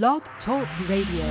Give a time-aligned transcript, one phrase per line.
[0.00, 1.26] Blog Talk Radio.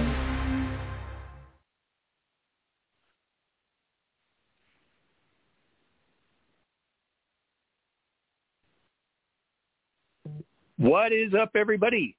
[10.77, 12.15] What is up, everybody?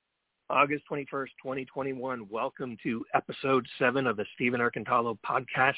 [0.51, 1.07] August 21st,
[1.41, 2.27] 2021.
[2.29, 5.75] Welcome to episode seven of the Stephen Erkintalo podcast.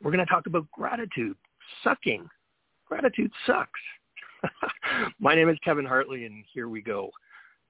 [0.00, 1.36] We're going to talk about gratitude,
[1.84, 2.26] sucking.
[2.86, 3.80] Gratitude sucks.
[5.20, 7.10] My name is Kevin Hartley, and here we go.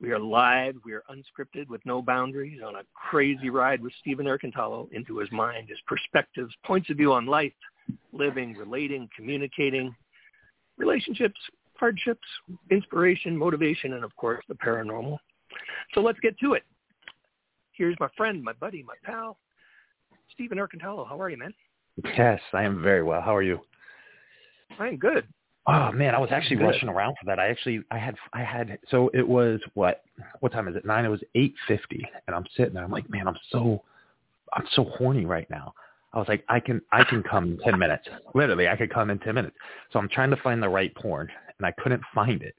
[0.00, 0.76] We are live.
[0.84, 5.30] We are unscripted with no boundaries on a crazy ride with Stephen Erkintalo into his
[5.32, 7.52] mind, his perspectives, points of view on life,
[8.12, 9.94] living, relating, communicating,
[10.76, 11.40] relationships,
[11.74, 12.26] hardships,
[12.70, 15.18] inspiration, motivation, and of course the paranormal.
[15.94, 16.62] So let's get to it.
[17.72, 19.36] Here's my friend, my buddy, my pal,
[20.32, 21.08] Stephen Erkintalo.
[21.08, 21.54] How are you, man?
[22.16, 23.20] Yes, I am very well.
[23.20, 23.60] How are you?
[24.78, 25.26] I'm good.
[25.70, 26.64] Oh man, I was actually Good.
[26.64, 27.38] rushing around for that.
[27.38, 30.02] I actually I had I had so it was what
[30.40, 30.86] what time is it?
[30.86, 31.04] Nine.
[31.04, 32.84] It was eight fifty, and I'm sitting there.
[32.84, 33.82] I'm like, man, I'm so
[34.54, 35.74] I'm so horny right now.
[36.14, 38.08] I was like, I can I can come in ten minutes.
[38.34, 39.56] Literally, I could come in ten minutes.
[39.92, 42.54] So I'm trying to find the right porn, and I couldn't find it.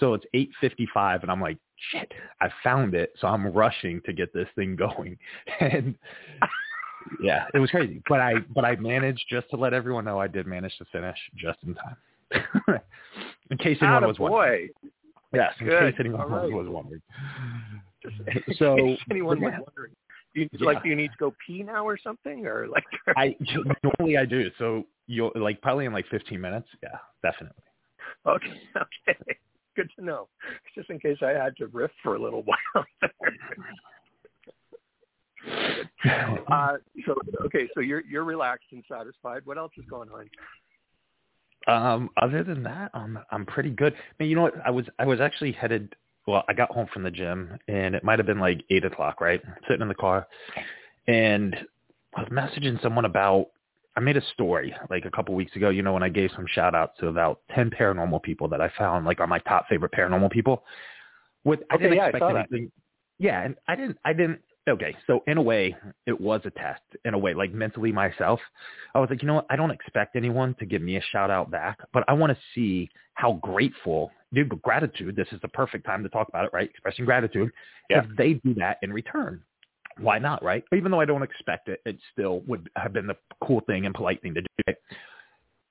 [0.00, 1.58] So it's eight fifty five, and I'm like,
[1.90, 2.10] shit,
[2.40, 3.12] I found it.
[3.20, 5.18] So I'm rushing to get this thing going,
[5.60, 5.94] and
[7.20, 8.02] yeah, it was crazy.
[8.08, 11.18] But I but I managed just to let everyone know I did manage to finish
[11.36, 11.96] just in time.
[13.50, 14.68] in case anyone was wondering.
[14.82, 14.90] boy.
[15.32, 15.92] Yes, in Good.
[15.92, 16.50] case anyone right.
[16.50, 17.02] was wondering.
[18.02, 18.16] Just
[18.58, 19.60] So, in case anyone was yeah.
[19.60, 19.94] wondering.
[20.34, 20.66] Do you, Yeah.
[20.66, 22.84] Like, do you need to go pee now or something, or like?
[23.16, 23.36] I
[23.82, 24.50] normally I do.
[24.58, 26.68] So you'll like probably in like 15 minutes.
[26.82, 27.62] Yeah, definitely.
[28.26, 29.38] okay, okay,
[29.76, 30.28] good to know.
[30.74, 32.86] Just in case I had to riff for a little while.
[36.50, 37.14] uh, so
[37.46, 39.42] okay, so you're you're relaxed and satisfied.
[39.44, 40.30] What else is going on?
[41.66, 43.94] Um, other than that, I'm I'm pretty good.
[44.18, 44.54] Man, you know what?
[44.64, 45.94] I was I was actually headed.
[46.26, 49.20] Well, I got home from the gym, and it might have been like eight o'clock,
[49.20, 49.40] right?
[49.68, 50.26] Sitting in the car,
[51.06, 51.56] and
[52.16, 53.48] I was messaging someone about.
[53.94, 55.68] I made a story like a couple weeks ago.
[55.68, 58.70] You know, when I gave some shout outs to about ten paranormal people that I
[58.78, 60.64] found like are my top favorite paranormal people.
[61.44, 62.36] With I didn't yeah, I expect that.
[62.50, 62.72] anything.
[63.18, 63.98] Yeah, and I didn't.
[64.04, 64.40] I didn't.
[64.68, 65.74] Okay, so in a way,
[66.06, 66.82] it was a test.
[67.04, 68.38] In a way, like mentally myself,
[68.94, 69.46] I was like, you know what?
[69.50, 72.38] I don't expect anyone to give me a shout out back, but I want to
[72.54, 75.16] see how grateful, dude, gratitude.
[75.16, 76.70] This is the perfect time to talk about it, right?
[76.70, 77.50] Expressing gratitude.
[77.90, 78.02] Yeah.
[78.04, 79.42] If they do that in return,
[79.98, 80.62] why not, right?
[80.72, 83.94] Even though I don't expect it, it still would have been the cool thing and
[83.94, 84.46] polite thing to do.
[84.68, 84.76] Right?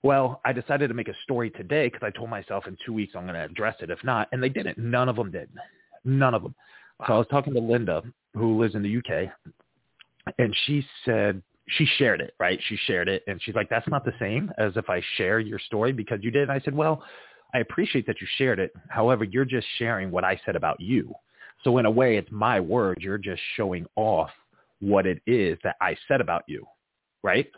[0.04, 3.14] Well, I decided to make a story today because I told myself in two weeks
[3.16, 3.90] I'm going to address it.
[3.90, 4.78] If not, and they didn't.
[4.78, 5.50] None of them did.
[6.04, 6.56] None of them.
[7.08, 8.04] So I was talking to Linda,
[8.36, 9.32] who lives in the UK,
[10.38, 12.60] and she said she shared it, right?
[12.68, 15.60] She shared it, and she's like, "That's not the same as if I share your
[15.60, 17.04] story because you did." And I said, "Well,
[17.54, 18.72] I appreciate that you shared it.
[18.90, 21.14] However, you're just sharing what I said about you.
[21.64, 23.00] So in a way, it's my word.
[23.02, 24.32] You're just showing off
[24.80, 26.66] what it is that I said about you,
[27.24, 27.50] right?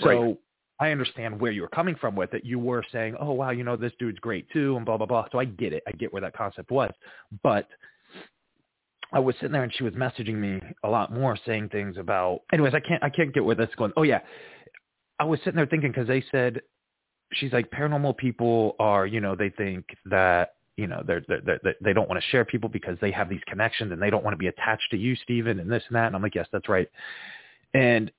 [0.00, 0.36] So." Right.
[0.78, 2.44] I understand where you were coming from with it.
[2.44, 5.26] You were saying, "Oh wow, you know this dude's great too," and blah blah blah.
[5.32, 5.82] So I get it.
[5.88, 6.92] I get where that concept was,
[7.42, 7.66] but
[9.12, 12.40] I was sitting there and she was messaging me a lot more, saying things about.
[12.52, 13.92] Anyways, I can't I can't get where that's going.
[13.96, 14.20] Oh yeah,
[15.18, 16.60] I was sitting there thinking because they said
[17.32, 21.74] she's like paranormal people are you know they think that you know they're, they're, they're
[21.80, 24.34] they don't want to share people because they have these connections and they don't want
[24.34, 26.06] to be attached to you, Stephen, and this and that.
[26.06, 26.88] And I'm like, yes, that's right.
[27.74, 28.10] And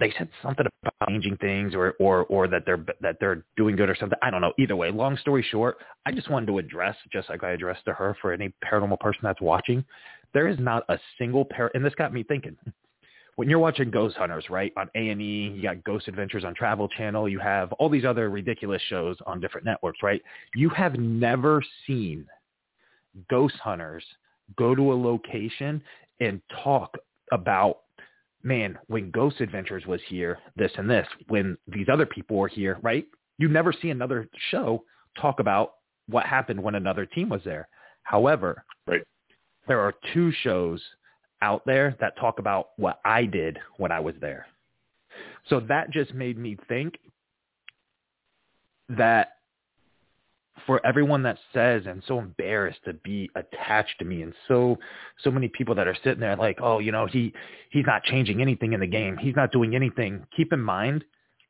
[0.00, 3.88] they said something about changing things or or or that they're that they're doing good
[3.88, 4.18] or something.
[4.22, 4.52] I don't know.
[4.58, 7.92] Either way, long story short, I just wanted to address, just like I addressed to
[7.92, 9.84] her for any paranormal person that's watching,
[10.32, 12.56] there is not a single par and this got me thinking.
[13.36, 17.26] When you're watching Ghost Hunters, right, on A&E, you got Ghost Adventures on Travel Channel,
[17.26, 20.20] you have all these other ridiculous shows on different networks, right?
[20.54, 22.26] You have never seen
[23.30, 24.04] Ghost Hunters
[24.58, 25.82] go to a location
[26.20, 26.98] and talk
[27.32, 27.78] about
[28.42, 32.78] man, when Ghost Adventures was here, this and this, when these other people were here,
[32.82, 33.06] right?
[33.38, 34.84] You never see another show
[35.20, 35.74] talk about
[36.08, 37.68] what happened when another team was there.
[38.02, 39.02] However, Right.
[39.66, 40.82] there are two shows
[41.42, 44.46] out there that talk about what I did when I was there.
[45.46, 46.98] So that just made me think
[48.88, 49.36] that
[50.66, 54.76] for everyone that says and so embarrassed to be attached to me and so
[55.22, 57.32] so many people that are sitting there like oh you know he
[57.70, 59.16] he's not changing anything in the game.
[59.16, 60.26] He's not doing anything.
[60.36, 61.04] Keep in mind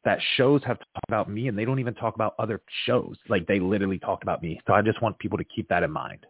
[0.04, 3.16] that shows have talked about me and they don't even talk about other shows.
[3.28, 4.60] Like they literally talk about me.
[4.66, 6.26] So i just want people to keep that in mind.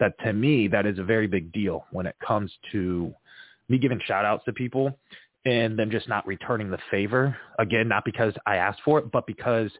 [0.00, 3.14] That to me that is a very big deal when it comes to
[3.68, 4.98] me giving shout outs to people
[5.44, 9.26] and then just not returning the favor again not because i asked for it but
[9.26, 9.70] because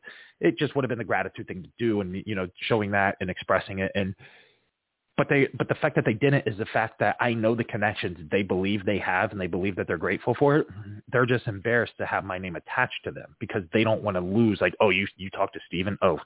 [0.40, 3.16] it just would have been the gratitude thing to do and you know showing that
[3.20, 4.14] and expressing it and
[5.16, 7.64] but they but the fact that they didn't is the fact that I know the
[7.64, 10.66] connections they believe they have and they believe that they're grateful for it.
[11.12, 14.20] They're just embarrassed to have my name attached to them because they don't want to
[14.20, 16.19] lose like, oh, you you talk to Stephen, oh,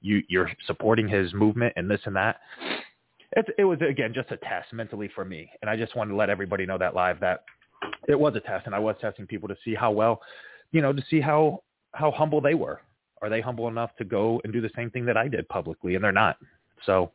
[0.00, 2.36] you you're supporting his movement and this and that.
[3.32, 6.16] It, it was again just a test mentally for me, and I just wanted to
[6.16, 7.40] let everybody know that live that
[8.08, 10.20] it was a test, and I was testing people to see how well,
[10.72, 11.62] you know, to see how
[11.92, 12.80] how humble they were.
[13.22, 15.94] Are they humble enough to go and do the same thing that I did publicly?
[15.94, 16.36] And they're not.
[16.84, 17.10] So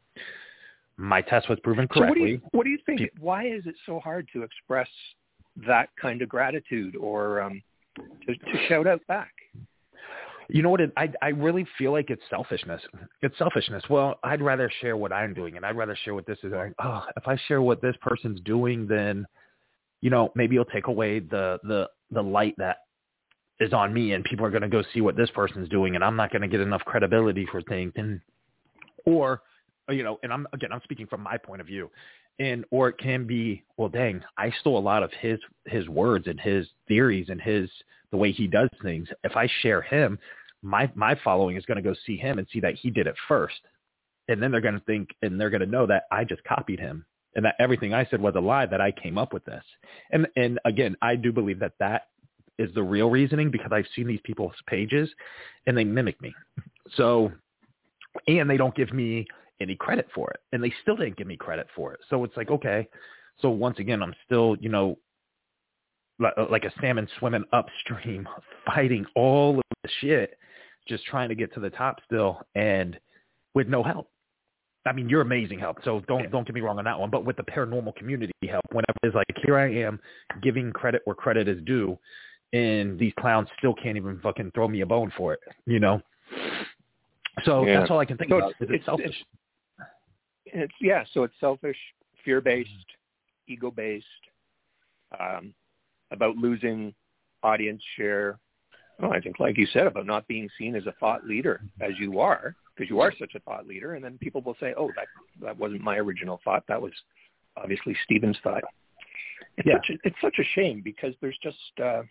[0.97, 2.03] my test was proven correctly.
[2.03, 3.11] So what do you, what do you think?
[3.19, 4.89] Why is it so hard to express
[5.67, 7.61] that kind of gratitude or um,
[7.97, 9.31] to, to shout out back?
[10.49, 10.81] You know what?
[10.81, 12.81] It, I I really feel like it's selfishness.
[13.21, 13.83] It's selfishness.
[13.89, 16.51] Well, I'd rather share what I'm doing, and I'd rather share what this is.
[16.51, 19.25] Like, oh, if I share what this person's doing, then,
[20.01, 22.77] you know, maybe it'll take away the the the light that
[23.59, 26.03] is on me, and people are going to go see what this person's doing, and
[26.03, 27.93] I'm not going to get enough credibility for things.
[27.95, 28.19] And
[29.05, 29.43] or
[29.89, 31.89] uh, you know, and I'm again, I'm speaking from my point of view,
[32.39, 36.27] and or it can be, well, dang, I stole a lot of his his words
[36.27, 37.69] and his theories and his
[38.11, 39.07] the way he does things.
[39.23, 40.17] If I share him,
[40.63, 43.15] my my following is going to go see him and see that he did it
[43.27, 43.61] first,
[44.27, 46.79] and then they're going to think and they're going to know that I just copied
[46.79, 47.05] him
[47.35, 48.65] and that everything I said was a lie.
[48.65, 49.63] That I came up with this,
[50.11, 52.07] and and again, I do believe that that
[52.61, 55.09] is the real reasoning because I've seen these people's pages
[55.65, 56.33] and they mimic me.
[56.95, 57.31] So,
[58.27, 59.25] and they don't give me
[59.59, 60.39] any credit for it.
[60.51, 61.99] And they still didn't give me credit for it.
[62.09, 62.87] So it's like, okay.
[63.39, 64.97] So once again, I'm still, you know,
[66.23, 68.27] uh, like a salmon swimming upstream,
[68.65, 70.37] fighting all of the shit,
[70.87, 72.99] just trying to get to the top still and
[73.55, 74.10] with no help.
[74.85, 75.77] I mean, you're amazing help.
[75.83, 77.09] So don't don't get me wrong on that one.
[77.09, 79.99] But with the paranormal community help, whenever it's like here I am
[80.41, 81.97] giving credit where credit is due,
[82.53, 86.01] and these clowns still can't even fucking throw me a bone for it, you know.
[87.43, 87.79] So yeah.
[87.79, 88.53] that's all I can think so about.
[88.59, 89.05] It's, it's, selfish.
[89.07, 89.87] It's,
[90.45, 91.77] it's yeah, so it's selfish,
[92.25, 92.69] fear-based,
[93.47, 94.05] ego-based,
[95.19, 95.53] um,
[96.11, 96.93] about losing
[97.43, 98.39] audience share.
[98.99, 101.91] Well, I think, like you said, about not being seen as a thought leader as
[101.99, 104.89] you are, because you are such a thought leader, and then people will say, "Oh,
[104.95, 105.05] that
[105.41, 106.63] that wasn't my original thought.
[106.67, 106.91] That was
[107.55, 108.63] obviously Stephen's thought."
[109.57, 109.75] It's yeah.
[109.75, 112.01] such a, it's such a shame because there's just uh,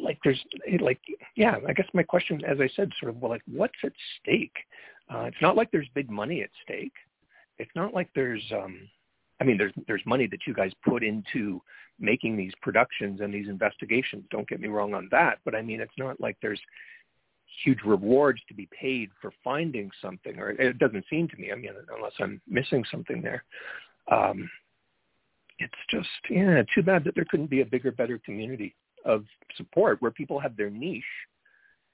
[0.00, 0.42] like there's
[0.80, 1.00] like
[1.36, 1.58] yeah.
[1.68, 4.56] I guess my question, as I said, sort of well, like what's at stake?
[5.08, 6.94] Uh, it's not like there's big money at stake.
[7.58, 8.88] It's not like there's, um,
[9.40, 11.62] I mean, there's there's money that you guys put into
[12.00, 14.24] making these productions and these investigations.
[14.32, 16.60] Don't get me wrong on that, but I mean, it's not like there's
[17.64, 21.52] huge rewards to be paid for finding something, or it doesn't seem to me.
[21.52, 23.44] I mean, unless I'm missing something there.
[24.10, 24.50] Um,
[25.58, 28.74] it's just yeah, too bad that there couldn't be a bigger, better community
[29.04, 29.24] of
[29.56, 31.02] support where people have their niche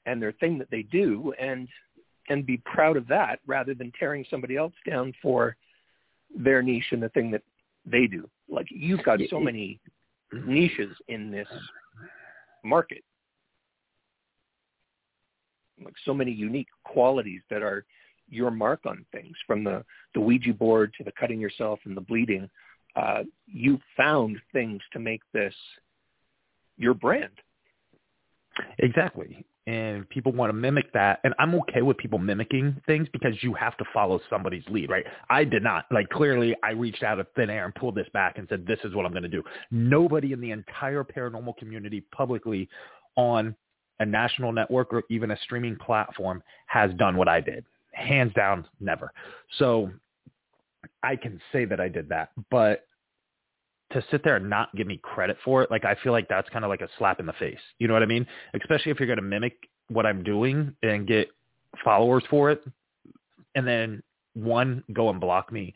[0.06, 1.68] and their thing that they do, and
[2.28, 5.56] and be proud of that rather than tearing somebody else down for
[6.36, 7.42] their niche and the thing that
[7.84, 8.28] they do.
[8.48, 9.80] Like you've got so many
[10.32, 11.48] niches in this
[12.64, 13.02] market.
[15.82, 17.84] Like so many unique qualities that are
[18.28, 19.84] your mark on things from the,
[20.14, 22.48] the Ouija board to the cutting yourself and the bleeding.
[22.96, 25.54] Uh, you found things to make this
[26.76, 27.32] your brand.
[28.78, 33.32] Exactly and people want to mimic that and i'm okay with people mimicking things because
[33.42, 37.18] you have to follow somebody's lead right i did not like clearly i reached out
[37.18, 39.28] of thin air and pulled this back and said this is what i'm going to
[39.28, 42.68] do nobody in the entire paranormal community publicly
[43.16, 43.54] on
[44.00, 48.66] a national network or even a streaming platform has done what i did hands down
[48.80, 49.12] never
[49.58, 49.90] so
[51.02, 52.86] i can say that i did that but
[53.92, 56.48] to sit there and not give me credit for it, like I feel like that's
[56.50, 57.58] kind of like a slap in the face.
[57.78, 58.26] You know what I mean?
[58.54, 59.56] Especially if you're going to mimic
[59.88, 61.28] what I'm doing and get
[61.84, 62.64] followers for it,
[63.54, 64.02] and then
[64.34, 65.74] one go and block me,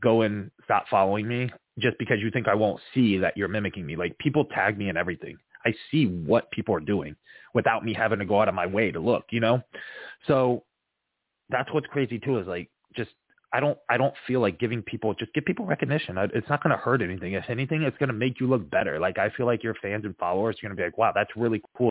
[0.00, 3.84] go and stop following me just because you think I won't see that you're mimicking
[3.84, 3.96] me.
[3.96, 5.36] Like people tag me and everything.
[5.68, 7.14] I see what people are doing
[7.54, 9.62] without me having to go out of my way to look, you know?
[10.26, 10.64] So
[11.50, 13.10] that's what's crazy too is like just
[13.52, 16.16] I don't I don't feel like giving people just give people recognition.
[16.18, 17.32] It's not going to hurt anything.
[17.32, 18.98] If anything, it's going to make you look better.
[18.98, 21.30] Like I feel like your fans and followers are going to be like, wow, that's
[21.36, 21.90] really cool.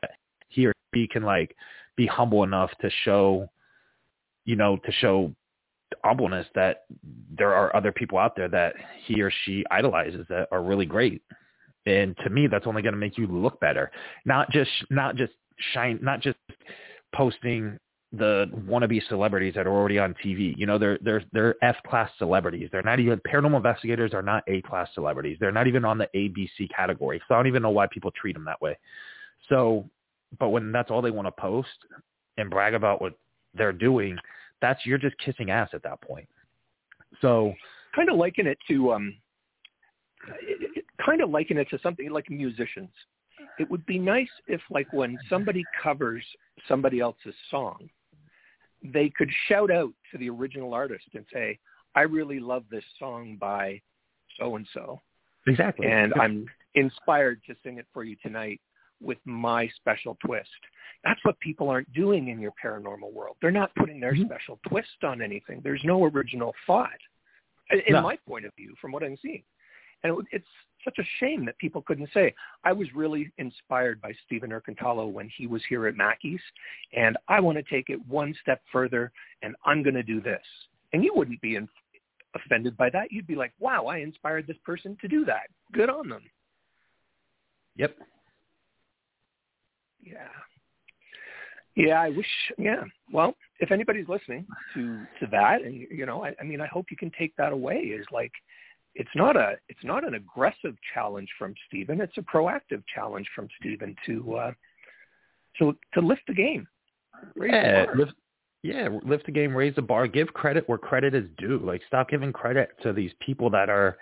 [0.50, 1.56] He or she can like
[1.96, 3.50] be humble enough to show,
[4.46, 5.34] you know, to show
[6.04, 6.86] humbleness that
[7.38, 8.74] there are other people out there that
[9.06, 11.22] he or she idolizes that are really great.
[11.88, 13.91] And to me, that's only going to make you look better.
[14.25, 15.32] Not just not just
[15.74, 16.38] shine, not just
[17.15, 17.79] posting
[18.12, 20.53] the wannabe celebrities that are already on TV.
[20.58, 22.67] You know, they're they're they're F class celebrities.
[22.72, 25.38] They're not even paranormal investigators are not A class celebrities.
[25.39, 27.22] They're not even on the ABC category.
[27.27, 28.77] So I don't even know why people treat them that way.
[29.48, 29.89] So,
[30.39, 31.70] but when that's all they want to post
[32.38, 33.13] and brag about what
[33.53, 34.17] they're doing,
[34.62, 36.27] that's you're just kissing ass at that point.
[37.22, 37.53] So
[37.96, 39.15] kind of liken it to um,
[41.08, 42.92] kind of liken it to something like musicians.
[43.60, 46.24] It would be nice if, like, when somebody covers
[46.68, 47.90] somebody else's song,
[48.84, 51.60] they could shout out to the original artist and say,
[51.96, 53.82] "I really love this song by
[54.38, 55.02] so and so."
[55.48, 55.88] Exactly.
[55.88, 56.46] And I'm
[56.76, 58.60] inspired to sing it for you tonight
[59.00, 60.50] with my special twist.
[61.04, 63.38] That's what people aren't doing in your paranormal world.
[63.42, 64.26] They're not putting their mm-hmm.
[64.26, 65.62] special twist on anything.
[65.64, 67.00] There's no original thought,
[67.72, 68.02] in no.
[68.02, 69.44] my point of view, from what I'm seeing.
[70.04, 70.46] And it's
[70.84, 75.30] such a shame that people couldn't say, I was really inspired by Stephen Erkintalo when
[75.36, 76.39] he was here at Mackey's,
[76.96, 79.12] and I want to take it one step further,
[79.42, 80.44] and I'm going to do this.
[80.94, 81.68] And you wouldn't be in,
[82.36, 83.12] offended by that.
[83.12, 85.48] You'd be like, wow, I inspired this person to do that.
[85.74, 86.24] Good on them.
[87.75, 87.96] Yep.
[90.01, 90.27] Yeah.
[91.75, 92.25] Yeah, I wish.
[92.58, 92.84] Yeah.
[93.13, 96.88] Well, if anybody's listening to to that, and you know, I, I mean, I hope
[96.89, 97.75] you can take that away.
[97.75, 98.32] Is like,
[98.98, 102.01] it's not a it's not an aggressive challenge from Stephen.
[102.01, 104.51] It's a proactive challenge from Stephen to uh,
[105.60, 106.68] to to lift the game.
[107.39, 108.13] yeah, the lift,
[108.63, 111.60] yeah, lift the game, raise the bar, give credit where credit is due.
[111.63, 113.98] Like, stop giving credit to these people that are.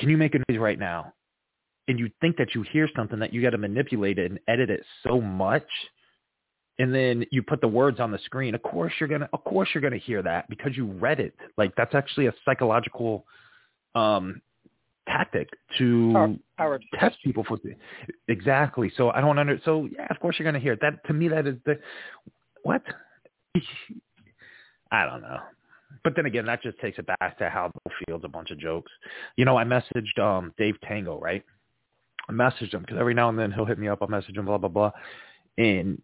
[0.00, 1.12] Can you make a noise right now?
[1.86, 4.70] And you think that you hear something that you got to manipulate it and edit
[4.70, 5.66] it so much
[6.78, 9.68] and then you put the words on the screen of course you're gonna of course
[9.74, 13.26] you're gonna hear that because you read it like that's actually a psychological
[13.94, 14.40] um
[15.06, 17.58] tactic to power, power test people for
[18.28, 18.92] exactly.
[18.96, 20.80] So i don't under so yeah of course you're gonna hear it.
[20.80, 21.78] That to me that is the
[22.62, 22.82] what?
[24.92, 25.38] I don't know.
[26.04, 28.58] But then again that just takes it back to how the field's a bunch of
[28.58, 28.92] jokes.
[29.36, 31.44] You know i messaged um dave tango right?
[32.28, 34.46] I messaged him because every now and then he'll hit me up i'll message him
[34.46, 34.92] blah blah blah.
[35.58, 36.00] And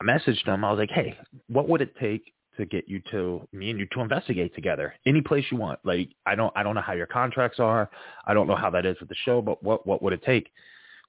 [0.00, 0.64] I messaged him.
[0.64, 1.16] I was like, hey,
[1.48, 5.20] what would it take to get you to me and you to investigate together any
[5.20, 5.78] place you want?
[5.84, 7.90] Like, I don't, I don't know how your contracts are.
[8.26, 10.50] I don't know how that is with the show, but what, what would it take?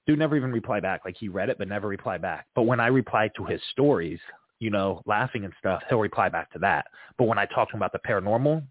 [0.06, 1.02] Dude never even replied back.
[1.04, 2.46] Like he read it, but never replied back.
[2.54, 4.20] But when I reply to his stories,
[4.58, 6.86] you know, laughing and stuff, he'll reply back to that.
[7.16, 8.62] But when I talk to him about the paranormal,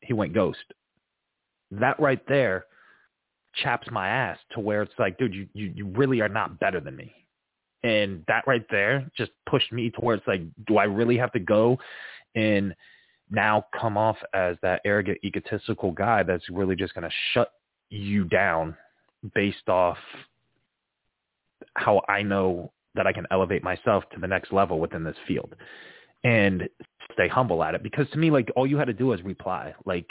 [0.00, 0.58] he went ghost.
[1.70, 2.64] That right there
[3.54, 6.80] chaps my ass to where it's like, dude, you, you, you really are not better
[6.80, 7.12] than me.
[7.82, 11.78] And that right there just pushed me towards like, do I really have to go
[12.34, 12.74] and
[13.30, 17.52] now come off as that arrogant, egotistical guy that's really just going to shut
[17.90, 18.76] you down
[19.34, 19.98] based off
[21.74, 25.54] how I know that I can elevate myself to the next level within this field
[26.24, 26.68] and
[27.12, 27.82] stay humble at it.
[27.82, 30.06] Because to me, like all you had to do is reply, like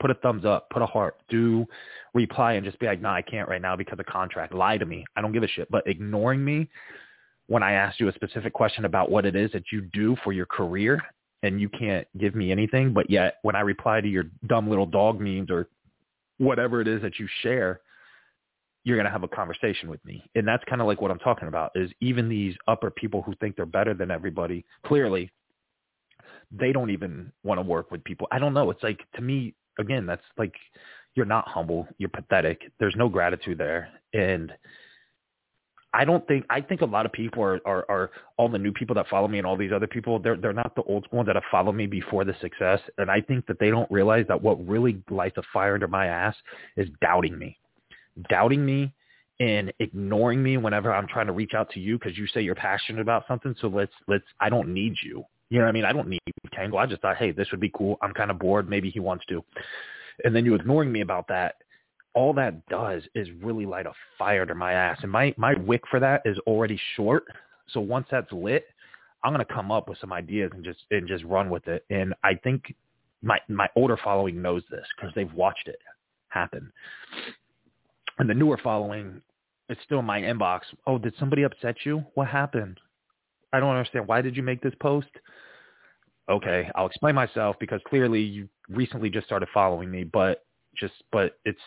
[0.00, 1.66] put a thumbs up, put a heart, do
[2.14, 4.52] reply and just be like, no, nah, I can't right now because of contract.
[4.52, 5.04] Lie to me.
[5.16, 5.70] I don't give a shit.
[5.70, 6.68] But ignoring me
[7.48, 10.32] when I asked you a specific question about what it is that you do for
[10.32, 11.00] your career
[11.42, 14.86] and you can't give me anything, but yet when I reply to your dumb little
[14.86, 15.68] dog memes or
[16.38, 17.80] whatever it is that you share,
[18.84, 20.28] you're going to have a conversation with me.
[20.34, 23.34] And that's kind of like what I'm talking about is even these upper people who
[23.36, 25.30] think they're better than everybody, clearly
[26.52, 28.28] they don't even want to work with people.
[28.30, 28.70] I don't know.
[28.70, 30.54] It's like to me, again, that's like
[31.14, 31.88] you're not humble.
[31.98, 32.70] You're pathetic.
[32.78, 33.88] There's no gratitude there.
[34.12, 34.52] And
[35.96, 38.70] I don't think I think a lot of people are, are are all the new
[38.70, 41.24] people that follow me and all these other people they're they're not the old school
[41.24, 42.80] that have followed me before the success.
[42.98, 46.06] And I think that they don't realize that what really lights a fire under my
[46.06, 46.36] ass
[46.76, 47.56] is doubting me,
[48.28, 48.92] doubting me
[49.40, 52.54] and ignoring me whenever I'm trying to reach out to you because you say you're
[52.54, 53.54] passionate about something.
[53.62, 55.24] So let's let's I don't need you.
[55.48, 55.86] You know what I mean?
[55.86, 56.20] I don't need
[56.52, 56.76] Tango.
[56.76, 57.96] I just thought hey this would be cool.
[58.02, 58.68] I'm kind of bored.
[58.68, 59.42] Maybe he wants to.
[60.24, 61.54] And then you ignoring me about that
[62.16, 64.98] all that does is really light a fire to my ass.
[65.02, 67.24] And my, my wick for that is already short.
[67.68, 68.64] So once that's lit,
[69.22, 71.84] I'm going to come up with some ideas and just, and just run with it.
[71.90, 72.74] And I think
[73.22, 75.78] my, my older following knows this because they've watched it
[76.28, 76.72] happen.
[78.18, 79.20] And the newer following,
[79.68, 80.60] it's still in my inbox.
[80.86, 82.02] Oh, did somebody upset you?
[82.14, 82.80] What happened?
[83.52, 84.08] I don't understand.
[84.08, 85.08] Why did you make this post?
[86.30, 90.44] Okay, I'll explain myself because clearly you recently just started following me, but
[90.78, 91.58] just, but it's,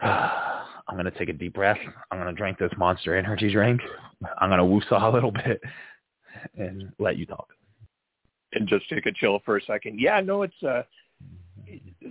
[0.00, 1.78] I'm to take a deep breath.
[2.10, 3.80] I'm to drink this monster energy drink.
[4.38, 5.60] I'm to woosah a little bit
[6.56, 7.48] and let you talk.
[8.52, 10.00] And just take a chill for a second.
[10.00, 10.82] Yeah, no, it's, uh,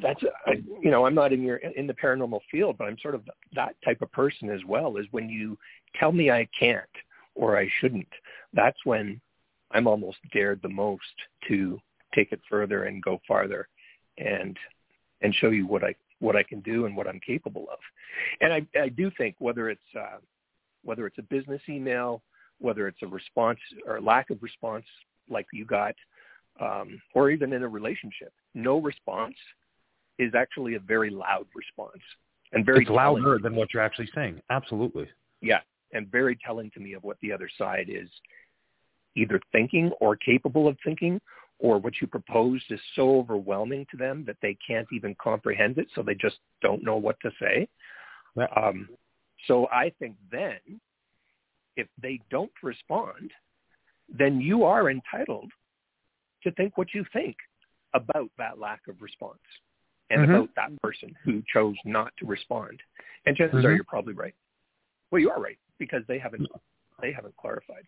[0.01, 3.15] that's, uh, you know, I'm not in your, in the paranormal field, but I'm sort
[3.15, 3.23] of
[3.55, 5.57] that type of person as well is when you
[5.99, 6.83] tell me I can't
[7.33, 8.07] or I shouldn't,
[8.53, 9.19] that's when
[9.71, 11.01] I'm almost dared the most
[11.47, 11.79] to
[12.13, 13.67] take it further and go farther.
[14.17, 14.57] And
[15.21, 17.79] and show you what I what I can do and what I'm capable of.
[18.41, 20.17] And I, I do think whether it's uh,
[20.83, 22.21] whether it's a business email,
[22.59, 24.85] whether it's a response or lack of response
[25.29, 25.95] like you got,
[26.59, 29.35] um, or even in a relationship, no response
[30.17, 32.01] is actually a very loud response
[32.53, 34.41] and very it's louder than what you're actually saying.
[34.49, 35.07] Absolutely.
[35.41, 35.59] Yeah,
[35.93, 38.09] and very telling to me of what the other side is
[39.15, 41.19] either thinking or capable of thinking,
[41.59, 45.87] or what you proposed is so overwhelming to them that they can't even comprehend it,
[45.95, 47.67] so they just don't know what to say.
[48.55, 48.89] Um,
[49.47, 50.59] so I think then,
[51.75, 53.31] if they don't respond,
[54.09, 55.51] then you are entitled
[56.43, 57.35] to think what you think
[57.93, 59.39] about that lack of response
[60.09, 60.29] and Mhm.
[60.29, 62.81] about that person who chose not to respond.
[63.25, 63.75] And chances are Mhm.
[63.75, 64.35] you're probably right.
[65.11, 66.47] Well, you are right because they haven't
[66.99, 67.85] they haven't clarified.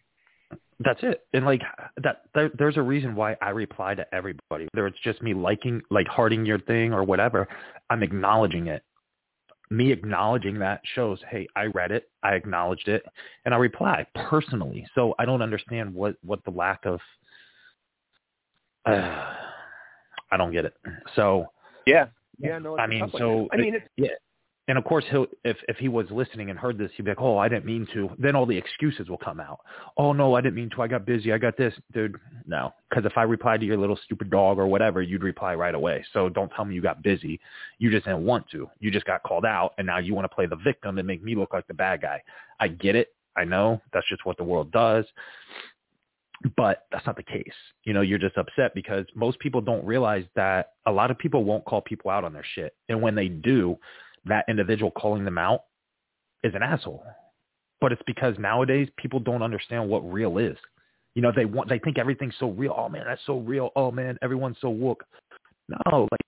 [0.82, 1.26] That's it.
[1.34, 1.62] And like
[2.02, 4.68] that, there, there's a reason why I reply to everybody.
[4.72, 7.48] Whether it's just me liking, like hearting your thing or whatever,
[7.90, 8.84] I'm acknowledging it.
[9.72, 13.04] Me acknowledging that shows, hey, I read it, I acknowledged it,
[13.46, 14.88] and I reply personally.
[14.96, 17.00] So I don't understand what what the lack of.
[18.86, 19.36] Uh,
[20.32, 20.74] I don't get it.
[21.16, 21.48] So
[21.86, 22.08] Yeah.
[22.42, 24.12] Yeah, no, I mean, so I mean, it's yeah,
[24.70, 27.20] and of course he'll if if he was listening and heard this, he'd be like,
[27.20, 29.62] "Oh, I didn't mean to." Then all the excuses will come out.
[29.98, 30.84] "Oh no, I didn't mean to.
[30.84, 31.34] I got busy.
[31.34, 34.68] I got this, dude." No, because if I replied to your little stupid dog or
[34.68, 36.06] whatever, you'd reply right away.
[36.14, 37.40] So don't tell me you got busy.
[37.80, 38.70] You just didn't want to.
[38.80, 41.24] You just got called out, and now you want to play the victim and make
[41.24, 42.22] me look like the bad guy.
[42.60, 43.16] I get it.
[43.36, 45.06] I know that's just what the world does.
[46.56, 47.44] But that's not the case.
[47.84, 51.44] You know, you're just upset because most people don't realize that a lot of people
[51.44, 52.76] won't call people out on their shit.
[52.88, 53.78] And when they do,
[54.26, 55.64] that individual calling them out
[56.44, 57.04] is an asshole.
[57.82, 60.58] But it's because nowadays people don't understand what real is.
[61.16, 62.74] You know, they want they think everything's so real.
[62.78, 63.72] Oh man, that's so real.
[63.76, 65.04] Oh man, everyone's so woke.
[65.68, 66.22] No, like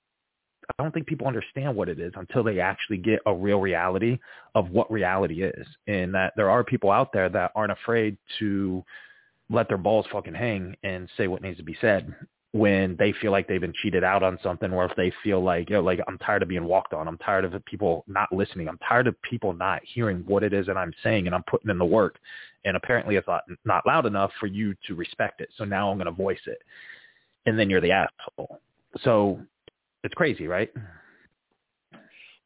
[0.79, 4.19] I don't think people understand what it is until they actually get a real reality
[4.55, 5.67] of what reality is.
[5.87, 8.83] And that there are people out there that aren't afraid to
[9.49, 12.13] let their balls fucking hang and say what needs to be said
[12.53, 15.69] when they feel like they've been cheated out on something or if they feel like,
[15.69, 17.07] you know, like I'm tired of being walked on.
[17.07, 18.67] I'm tired of people not listening.
[18.67, 21.71] I'm tired of people not hearing what it is that I'm saying and I'm putting
[21.71, 22.19] in the work.
[22.65, 25.49] And apparently it's not, not loud enough for you to respect it.
[25.57, 26.61] So now I'm going to voice it.
[27.45, 28.59] And then you're the asshole.
[29.03, 29.39] So
[30.03, 30.71] it's crazy, right?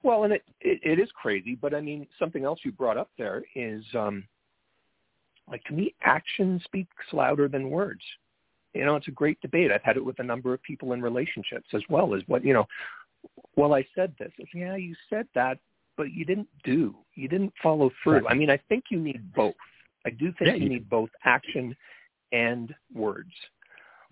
[0.05, 3.09] well, and it, it it is crazy, but I mean, something else you brought up
[3.17, 4.23] there is um
[5.49, 8.01] like to me action speaks louder than words.
[8.75, 9.71] You know, it's a great debate.
[9.71, 12.53] I've had it with a number of people in relationships as well as what, you
[12.53, 12.67] know,
[13.55, 14.31] well, I said this.
[14.37, 15.57] It's, yeah, you said that,
[15.97, 16.93] but you didn't do.
[17.15, 18.19] You didn't follow through.
[18.19, 18.31] Right.
[18.31, 19.55] I mean, I think you need both.
[20.05, 21.75] I do think Yeah, you you- need both action
[22.31, 23.31] and words,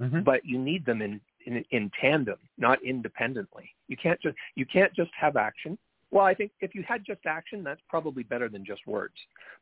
[0.02, 0.22] Mm-hmm.
[0.22, 3.70] but you need them in, in in tandem, not independently.
[3.88, 5.78] You can't just you can't just have action.
[6.10, 9.14] Well, I think if you had just action, that's probably better than just words.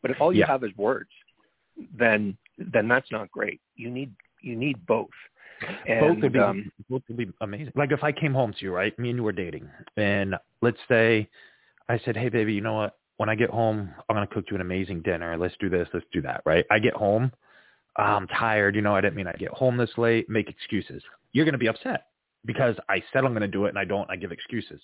[0.02, 0.48] But if all you Yeah.
[0.48, 1.10] have is words,
[1.98, 3.60] then then that's not great.
[3.76, 5.10] You need you need both.
[5.88, 7.74] And, both would be um, both would be amazing.
[7.76, 8.98] Like if I came home to you, right?
[8.98, 11.30] Me and you were dating, and let's say
[11.88, 12.98] I said, "Hey, baby, you know what?
[13.18, 15.38] When I get home, I'm gonna cook you an amazing dinner.
[15.38, 15.88] Let's do this.
[15.94, 16.66] Let's do that." Right?
[16.72, 17.32] I get home,
[17.96, 18.76] I'm tired.
[18.76, 20.30] You know, I didn't mean I'd get home this late.
[20.30, 21.04] Make excuses.
[21.32, 22.08] You're gonna be upset
[22.46, 24.10] because I said I'm gonna do it and I don't.
[24.10, 24.82] I give excuses.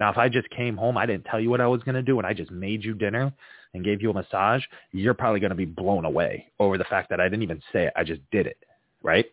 [0.00, 2.02] Now, if I just came home, I didn't tell you what I was going to
[2.02, 3.32] do, and I just made you dinner
[3.74, 7.10] and gave you a massage, you're probably going to be blown away over the fact
[7.10, 7.92] that I didn't even say it.
[7.96, 8.58] I just did it,
[9.02, 9.26] right?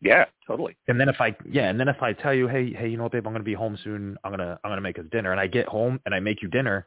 [0.00, 0.76] yeah, totally.
[0.86, 3.04] And then if I yeah, and then if I tell you, hey, hey, you know
[3.04, 4.16] what, babe, I'm gonna be home soon.
[4.22, 6.48] I'm gonna I'm gonna make us dinner, and I get home and I make you
[6.48, 6.86] dinner,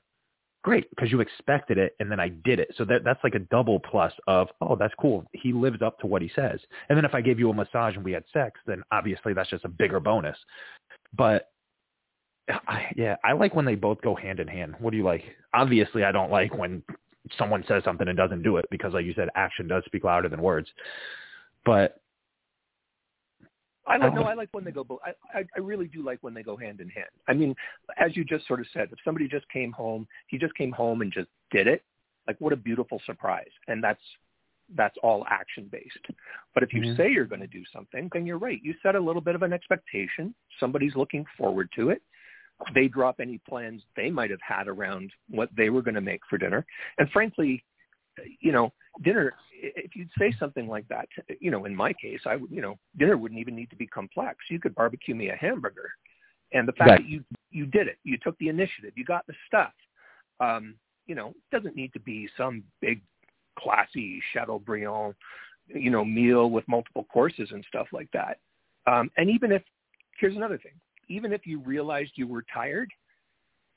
[0.64, 2.74] great, because you expected it, and then I did it.
[2.78, 5.26] So that that's like a double plus of oh, that's cool.
[5.34, 6.60] He lives up to what he says.
[6.90, 9.50] And then if I gave you a massage and we had sex, then obviously that's
[9.50, 10.38] just a bigger bonus.
[11.14, 11.50] But
[12.48, 14.76] I, yeah, I like when they both go hand in hand.
[14.80, 15.24] What do you like?
[15.54, 16.82] Obviously, I don't like when
[17.38, 20.30] someone says something and doesn't do it because, like you said, action does speak louder
[20.30, 20.70] than words.
[21.66, 22.02] But
[23.88, 24.24] I like no.
[24.24, 25.00] I like when they go both.
[25.06, 27.10] I, I I really do like when they go hand in hand.
[27.28, 27.56] I mean,
[27.98, 31.02] as you just sort of said, if somebody just came home, he just came home
[31.02, 31.84] and just did it.
[32.28, 34.02] Like what a beautiful surprise, and that's
[34.76, 36.06] that's all action based.
[36.54, 36.96] But if you Mhm.
[36.98, 38.62] say you're going to do something, then you're right.
[38.64, 40.34] You set a little bit of an expectation.
[40.60, 42.02] Somebody's looking forward to it.
[42.74, 46.22] They drop any plans they might have had around what they were going to make
[46.30, 46.66] for dinner.
[47.00, 47.64] And frankly,
[48.40, 48.72] you know,
[49.04, 51.08] dinner, if you'd say something like that,
[51.40, 53.88] you know, in my case, I would, you know, dinner wouldn't even need to be
[53.88, 54.38] complex.
[54.50, 55.92] You could barbecue me a hamburger.
[56.54, 57.02] And the fact Right.
[57.02, 59.74] that you, you did it, you took the initiative, you got the stuff,
[60.40, 63.02] um, you know, it doesn't need to be some big
[63.58, 65.14] classy Chateaubriand,
[65.68, 68.40] you know, meal with multiple courses and stuff like that.
[68.88, 69.64] Um, and even if,
[70.20, 70.74] here's another thing,
[71.08, 72.90] even if you realized you were tired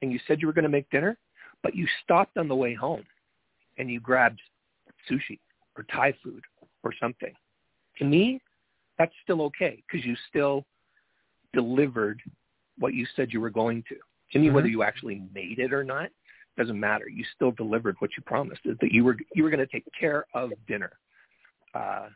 [0.02, 1.16] and you said you were going to make dinner,
[1.62, 3.04] but you stopped on the way home
[3.78, 4.40] and you grabbed
[5.10, 5.38] sushi
[5.76, 6.42] or Thai food
[6.82, 7.32] or something.
[7.98, 8.40] To me,
[8.98, 10.64] that's still okay because you still
[11.52, 12.20] delivered
[12.78, 13.96] what you said you were going to.
[14.32, 14.54] To me, Mhm.
[14.54, 16.10] whether you actually made it or not
[16.56, 17.08] doesn't matter.
[17.08, 18.62] You still delivered what you promised.
[18.64, 20.92] That you were you were going to take care of dinner.
[21.74, 22.10] Uh,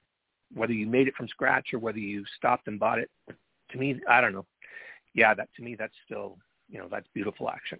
[0.55, 3.11] whether you made it from scratch or whether you stopped and bought it,
[3.71, 4.47] to me, I don't know.
[5.15, 7.79] Yeah, that to me, that's still you know that's beautiful action,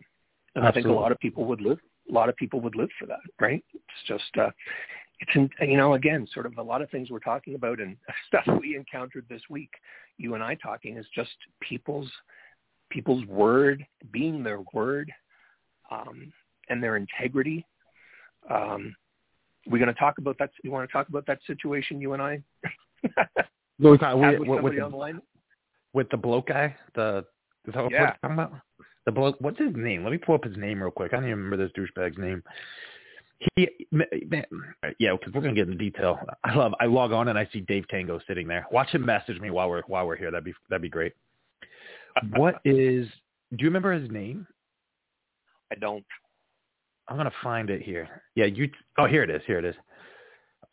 [0.55, 1.81] and I think a lot of people would live.
[2.09, 3.63] A lot of people would live for that, right?
[3.75, 4.51] It's just uh,
[5.21, 7.97] it's in, you know again sort of a lot of things we're talking about and
[8.29, 9.71] stuff we encountered this week.
[10.17, 12.11] You and I talking is just people's
[12.91, 15.13] people's word being their word
[15.91, 16.33] um,
[16.71, 17.67] and their integrity.
[18.49, 18.95] Um,
[19.67, 20.51] we're going to talk about that.
[20.65, 22.43] You want to talk about that situation you and I
[23.03, 23.11] We-
[24.15, 24.81] we- had with, with the,
[25.93, 27.25] with the bloke guy, the
[27.67, 28.01] is that what Yeah.
[28.23, 28.53] we're talking about?
[29.09, 30.05] The bloke, what's his name?
[30.05, 31.15] Let me pull up his name real quick.
[31.15, 32.43] I don't even remember this douchebag's name.
[33.55, 34.45] He, man,
[34.99, 36.19] yeah, because we're gonna get into detail.
[36.45, 36.75] I love.
[36.79, 38.67] I log on and I see Dave Tango sitting there.
[38.71, 40.31] Watch him message me while we're while we're here.
[40.31, 41.15] That'd be that'd be great.
[42.37, 43.09] What is?
[43.53, 44.47] Do you remember his name?
[45.73, 46.05] I don't.
[47.09, 48.23] I'm gonna find it here.
[48.35, 48.71] Yeah, you.
[48.99, 49.41] Oh, here it is.
[49.47, 49.77] Here it is.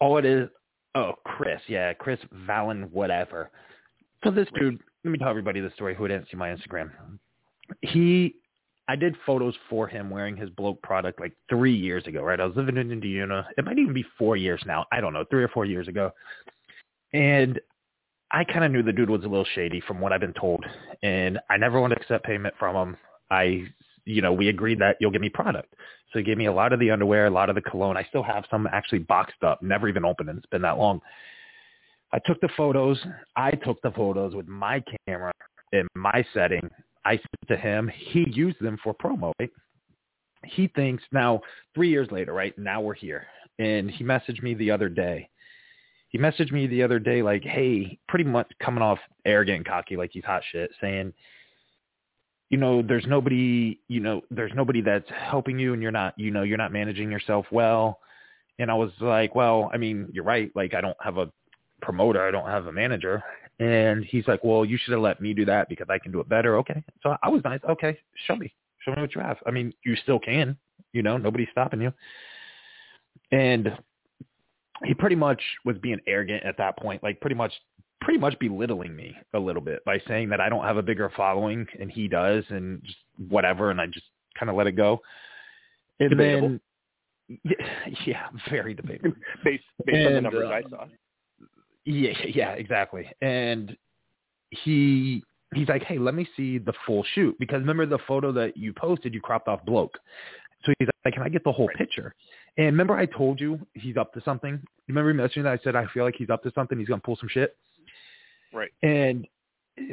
[0.02, 0.50] Oh, it is.
[0.94, 1.62] Oh, Chris.
[1.70, 2.20] Yeah, Chris
[2.50, 2.92] Valen.
[2.92, 3.50] Whatever.
[4.26, 4.82] So this dude.
[5.06, 6.92] Let me tell everybody the story who didn't see my Instagram.
[7.82, 8.36] He,
[8.88, 12.22] I did photos for him wearing his bloke product like three years ago.
[12.22, 13.48] Right, I was living in Indiana.
[13.58, 14.86] It might even be four years now.
[14.92, 16.12] I don't know, three or four years ago.
[17.14, 17.60] And
[18.32, 20.66] I kind of knew the dude was a little shady from what I've been told,
[21.04, 22.98] and I never wanted to accept payment from him.
[23.32, 23.64] I,
[24.06, 25.74] you know, we agreed that you'll give me product.
[26.12, 27.98] So he gave me a lot of the underwear, a lot of the cologne.
[27.98, 31.00] I still have some actually boxed up, never even opened, it's been that long.
[32.14, 32.98] I took the photos.
[33.36, 35.34] I took the photos with my camera
[35.74, 36.70] in my setting.
[37.06, 37.90] I said to him.
[37.96, 39.32] He used them for promo.
[39.40, 39.52] Right?
[40.44, 41.42] He thinks now,
[41.74, 43.28] three years later, right now we're here,
[43.60, 45.30] and he messaged me the other day.
[46.10, 49.98] He messaged me the other day like, "Hey, pretty much coming off arrogant and cocky,
[49.98, 51.14] like he's hot shit, saying."
[52.50, 56.32] you know, there's nobody, you know, there's nobody that's helping you and you're not, you
[56.32, 58.00] know, you're not managing yourself well.
[58.60, 60.52] And I was like, well, I mean, you're right.
[60.56, 61.32] Like I don't have a
[61.82, 62.26] promoter.
[62.26, 63.24] I don't have a manager.
[63.60, 66.20] And he's like, well, you should have let me do that because I can do
[66.20, 66.58] it better.
[66.58, 66.84] Okay.
[67.02, 67.62] So I was nice.
[67.70, 67.98] Okay.
[68.28, 69.38] Show me, show me what you have.
[69.48, 70.58] I mean, you still can,
[70.92, 71.94] you know, nobody's stopping you.
[73.32, 73.72] And
[74.84, 77.54] he pretty much was being arrogant at that point, like pretty much
[78.02, 81.12] pretty much belittling me a little bit by saying that I don't have a bigger
[81.16, 82.98] following and he does and just
[83.30, 84.06] whatever and I just
[84.38, 85.02] kind of let it go.
[86.00, 86.50] And Debatable.
[86.50, 86.60] then
[88.06, 89.16] yeah, very debatable.
[89.44, 90.86] based based on the numbers uh, I saw.
[91.86, 93.10] Yeah, yeah, exactly.
[93.22, 93.76] And
[94.50, 98.58] he he's like, "Hey, let me see the full shoot because remember the photo that
[98.58, 99.98] you posted, you cropped off bloke."
[100.66, 102.14] So he's like, "Can I get the whole picture?"
[102.58, 104.54] And remember I told you he's up to something.
[104.54, 106.78] You remember me messaging that I said I feel like he's up to something.
[106.78, 107.56] He's gonna pull some shit.
[108.54, 108.72] Right.
[108.82, 109.28] And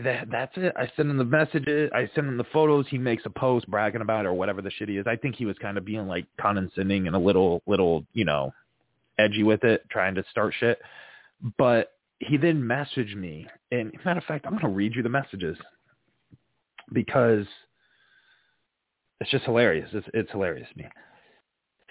[0.04, 0.72] that that's it.
[0.76, 1.90] I send him the messages.
[1.92, 2.86] I send him the photos.
[2.88, 5.06] He makes a post bragging about it or whatever the shit he is.
[5.08, 8.54] I think he was kind of being like condescending and a little little you know
[9.18, 10.78] edgy with it, trying to start shit.
[11.58, 15.08] But he then messaged me, and matter of fact, I'm going to read you the
[15.08, 15.58] messages
[16.92, 17.46] because
[19.20, 19.88] it's just hilarious.
[19.92, 20.88] It's, it's hilarious to me.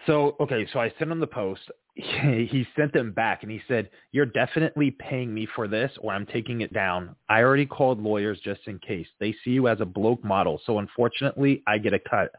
[0.08, 1.62] So okay, so I sent him the post.
[1.96, 6.14] He, he sent them back, and he said, "You're definitely paying me for this, or
[6.14, 7.16] I'm taking it down.
[7.30, 9.08] I already called lawyers just in case.
[9.20, 12.32] They see you as a bloke model, so unfortunately, I get a cut."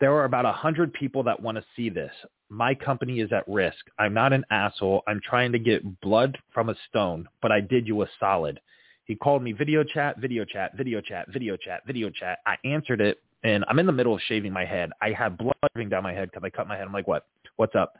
[0.00, 2.12] There are about a hundred people that want to see this.
[2.52, 3.78] My company is at risk.
[3.98, 5.02] I'm not an asshole.
[5.08, 8.60] I'm trying to get blood from a stone, but I did you a solid.
[9.06, 12.40] He called me video chat, video chat, video chat, video chat, video chat.
[12.44, 14.90] I answered it, and I'm in the middle of shaving my head.
[15.00, 16.86] I have blood running down my head because I cut my head.
[16.86, 17.24] I'm like, what?
[17.56, 17.94] What's up?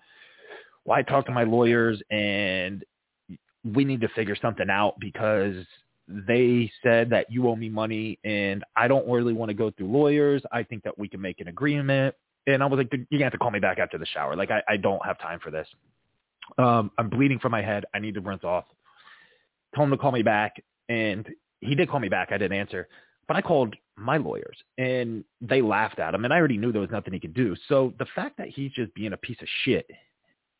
[0.84, 2.84] Well, I talked to my lawyers, and
[3.64, 5.64] we need to figure something out because
[6.06, 9.90] they said that you owe me money, and I don't really want to go through
[9.90, 10.42] lawyers.
[10.52, 12.14] I think that we can make an agreement.
[12.46, 14.36] And I was like, "Dude, you're gonna have to call me back after the shower.
[14.36, 15.68] Like, I, I don't have time for this.
[16.58, 17.84] Um, I'm bleeding from my head.
[17.94, 18.64] I need to rinse off.
[19.74, 21.26] Told him to call me back, and
[21.60, 22.28] he did call me back.
[22.32, 22.88] I didn't answer,
[23.28, 26.24] but I called my lawyers, and they laughed at him.
[26.24, 27.54] And I already knew there was nothing he could do.
[27.68, 29.88] So the fact that he's just being a piece of shit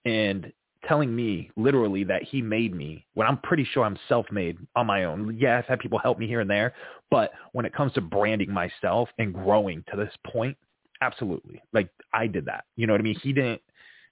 [0.04, 0.52] and
[0.86, 5.04] telling me literally that he made me when I'm pretty sure I'm self-made on my
[5.04, 5.36] own.
[5.38, 6.74] Yeah, I've had people help me here and there,
[7.10, 10.56] but when it comes to branding myself and growing to this point,
[11.02, 11.62] absolutely.
[11.72, 12.64] Like I did that.
[12.76, 13.18] You know what I mean?
[13.22, 13.60] He didn't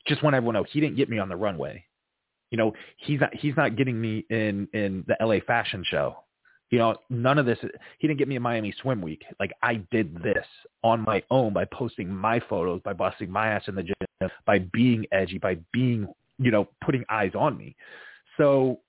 [0.06, 1.84] just want everyone to know he didn't get me on the runway.
[2.50, 6.16] You know, he's not he's not getting me in in the LA fashion show.
[6.70, 7.58] You know, none of this
[7.98, 9.22] he didn't get me in Miami Swim Week.
[9.38, 10.46] Like I did this
[10.82, 14.58] on my own by posting my photos, by busting my ass in the gym, by
[14.58, 17.76] being edgy, by being, you know, putting eyes on me.
[18.36, 18.80] So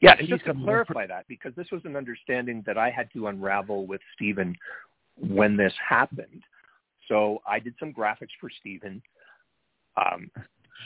[0.00, 3.26] Yeah, and just to clarify that, because this was an understanding that I had to
[3.26, 4.56] unravel with Stephen
[5.16, 6.42] when this happened.
[7.08, 9.02] So I did some graphics for Stephen.
[9.96, 10.30] Um,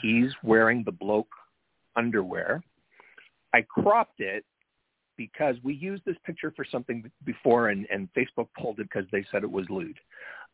[0.01, 1.31] he's wearing the bloke
[1.95, 2.63] underwear.
[3.53, 4.45] I cropped it
[5.15, 9.23] because we used this picture for something before and, and Facebook pulled it because they
[9.31, 9.97] said it was lewd.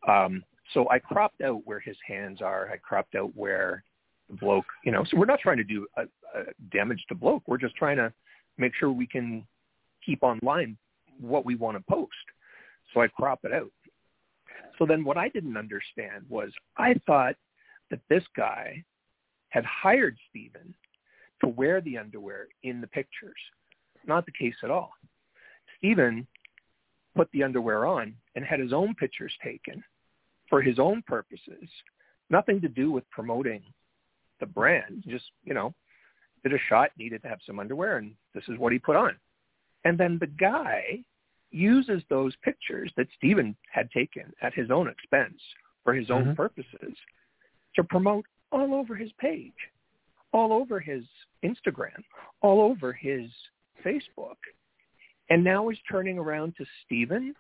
[0.08, 2.70] Um, so I cropped out where his hands are.
[2.72, 3.84] I cropped out where
[4.30, 6.04] the bloke, you know, so we're not trying to do a,
[6.38, 7.44] a damage to bloke.
[7.48, 8.12] We're just trying to
[8.58, 9.46] make sure we can
[10.06, 10.78] keep online
[11.20, 12.14] what we want to post.
[12.94, 13.72] So I crop it out.
[14.78, 17.36] So then what I didn't understand was I thought
[17.90, 18.84] that this guy
[19.50, 20.74] had hired Stephen
[21.42, 23.38] to wear the underwear in the pictures.
[24.06, 24.92] Not the case at all.
[25.78, 26.28] Stephen
[27.16, 29.84] put the underwear on and had his own pictures taken
[30.50, 31.70] for his own purposes,
[32.30, 33.62] nothing to do with promoting
[34.40, 35.04] the brand.
[35.08, 35.74] Just, you know,
[36.44, 39.16] did a shot, needed to have some underwear, and this is what he put on.
[39.86, 41.04] And then the guy
[41.52, 45.40] uses those pictures that Stephen had taken at his own expense
[45.84, 46.34] for his own mm-hmm.
[46.34, 46.96] purposes
[47.76, 49.54] to promote all over his page,
[50.32, 51.04] all over his
[51.44, 52.04] Instagram,
[52.42, 53.30] all over his
[53.86, 54.38] Facebook.
[55.30, 57.34] And now he's turning around to Stephen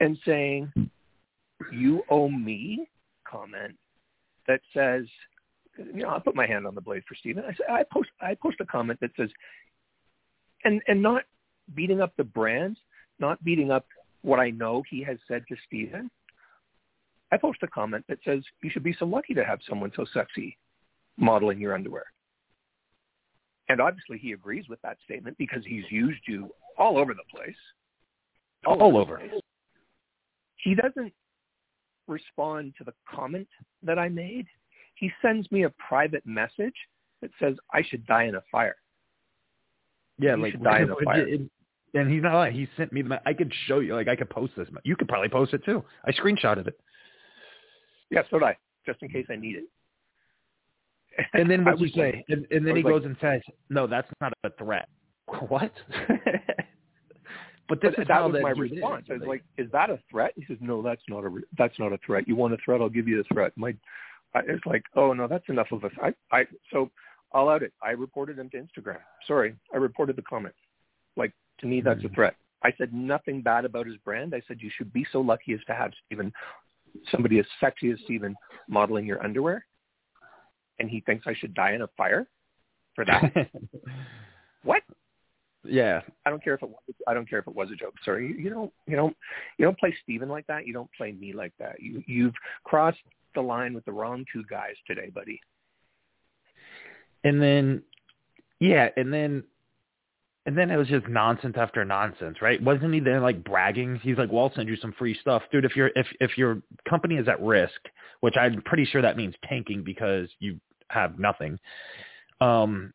[0.00, 0.72] and saying,
[1.72, 2.88] you owe me
[3.28, 3.74] comment
[4.46, 5.06] that says,
[5.78, 7.44] you know, I'll put my hand on the blade for Stephen.
[7.46, 9.30] I say, I post, I post a comment that says,
[10.64, 11.22] and, and not
[11.74, 12.78] beating up the brands,
[13.18, 13.86] not beating up
[14.22, 16.10] what I know he has said to Stephen.
[17.32, 20.04] I post a comment that says, you should be so lucky to have someone so
[20.12, 20.56] sexy
[21.16, 22.04] modeling your underwear.
[23.68, 27.56] And obviously he agrees with that statement because he's used you all over the place.
[28.64, 29.18] All, all over.
[29.18, 29.40] Place.
[30.56, 31.12] He doesn't
[32.06, 33.48] respond to the comment
[33.82, 34.46] that I made.
[34.94, 36.74] He sends me a private message
[37.22, 38.76] that says I should die in a fire.
[40.18, 41.28] Yeah, you like die in a fire.
[41.28, 41.42] It,
[41.96, 42.54] and he's not lying.
[42.54, 43.20] He sent me the.
[43.26, 43.94] I could show you.
[43.94, 44.68] Like I could post this.
[44.84, 45.84] You could probably post it too.
[46.04, 46.78] I screenshotted it.
[48.10, 49.64] Yeah, so did I, just in case I need it.
[51.34, 52.24] And then what do you say?
[52.28, 54.88] and, and, then he goes and says, "No, that's not a threat."
[55.48, 55.72] What?
[57.68, 59.06] but this but is that was that my response.
[59.06, 59.10] Is.
[59.10, 61.92] I was like, "Is that a threat?" He says, "No, that's not a that's not
[61.92, 62.28] a threat.
[62.28, 62.80] You want a threat?
[62.80, 63.74] I'll give you a threat." My,
[64.34, 66.92] I, it's like, "Oh no, that's enough of a." I, I so
[67.32, 67.72] I'll out it.
[67.82, 68.98] I reported him to Instagram.
[69.26, 70.54] Sorry, I reported the comment.
[71.16, 72.14] Like to me, that's a hmm.
[72.14, 72.36] threat.
[72.62, 74.34] I said nothing bad about his brand.
[74.34, 76.32] I said you should be so lucky as to have Stephen,
[77.12, 78.34] somebody as sexy as Stephen,
[78.68, 79.64] modeling your underwear
[80.78, 82.26] and he thinks I should die in a fire
[82.94, 83.32] for that.
[84.62, 84.82] what?
[85.64, 86.00] Yeah.
[86.24, 87.94] I don't care if it was, I don't care if it was a joke.
[88.04, 89.16] Sorry, you, you don't you don't
[89.58, 90.66] you don't play Stephen like that.
[90.66, 91.80] You don't play me like that.
[91.80, 92.98] You you've crossed
[93.34, 95.40] the line with the wrong two guys today, buddy.
[97.24, 97.82] And then
[98.60, 99.44] yeah, and then
[100.46, 102.62] and then it was just nonsense after nonsense, right?
[102.62, 104.00] Wasn't he then like bragging?
[104.02, 105.64] He's like, "Well, I'll send you some free stuff, dude.
[105.64, 107.80] If your if if your company is at risk,
[108.20, 111.58] which I'm pretty sure that means tanking because you have nothing.
[112.40, 112.92] Um,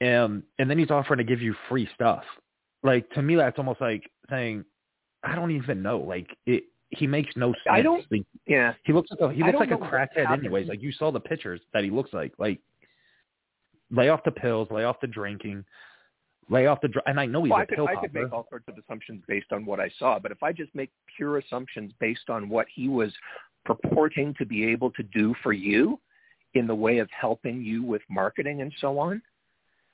[0.00, 2.24] and and then he's offering to give you free stuff.
[2.82, 4.64] Like to me, that's almost like saying,
[5.22, 5.98] I don't even know.
[5.98, 7.60] Like it, he makes no sense.
[7.70, 8.04] I don't.
[8.10, 10.68] Like, yeah, he looks like a, he looks like a crackhead, anyways.
[10.68, 12.32] Like you saw the pictures that he looks like.
[12.38, 12.60] Like
[13.90, 15.64] lay off the pills, lay off the drinking,
[16.50, 18.14] lay off the dr- and I know he's well, a I could, pill I could
[18.14, 20.90] make all sorts of assumptions based on what I saw, but if I just make
[21.16, 23.12] pure assumptions based on what he was
[23.64, 25.98] purporting to be able to do for you,
[26.54, 29.20] in the way of helping you with marketing and so on.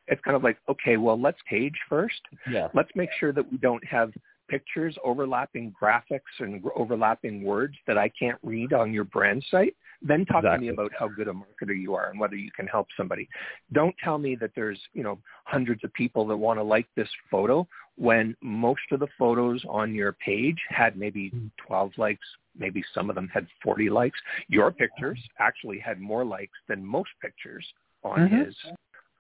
[0.07, 2.21] It's kind of like, okay, well, let's page first.
[2.51, 2.69] Yeah.
[2.75, 4.13] Let's make sure that we don't have
[4.49, 9.77] pictures overlapping graphics and overlapping words that I can't read on your brand site.
[10.03, 10.69] Then talk exactly.
[10.69, 13.29] to me about how good a marketer you are and whether you can help somebody.
[13.73, 17.09] Don't tell me that there's, you know, hundreds of people that want to like this
[17.31, 21.31] photo when most of the photos on your page had maybe
[21.67, 22.27] 12 likes,
[22.59, 24.19] maybe some of them had 40 likes.
[24.49, 27.67] Your pictures actually had more likes than most pictures
[28.03, 28.45] on mm-hmm.
[28.45, 28.55] his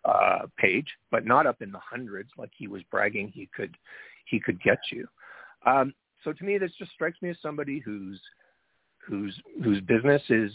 [0.06, 3.76] uh, page, but not up in the hundreds like he was bragging he could
[4.24, 5.06] he could get you.
[5.66, 5.92] Um,
[6.24, 8.20] so to me, this just strikes me as somebody who's
[9.10, 10.52] whose whose business is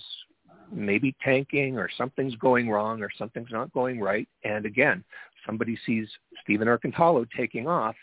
[0.72, 4.28] maybe tanking or something's going wrong or something's not going right.
[4.44, 5.04] And again,
[5.46, 6.08] somebody sees
[6.44, 7.96] Stephen Erkintalo taking off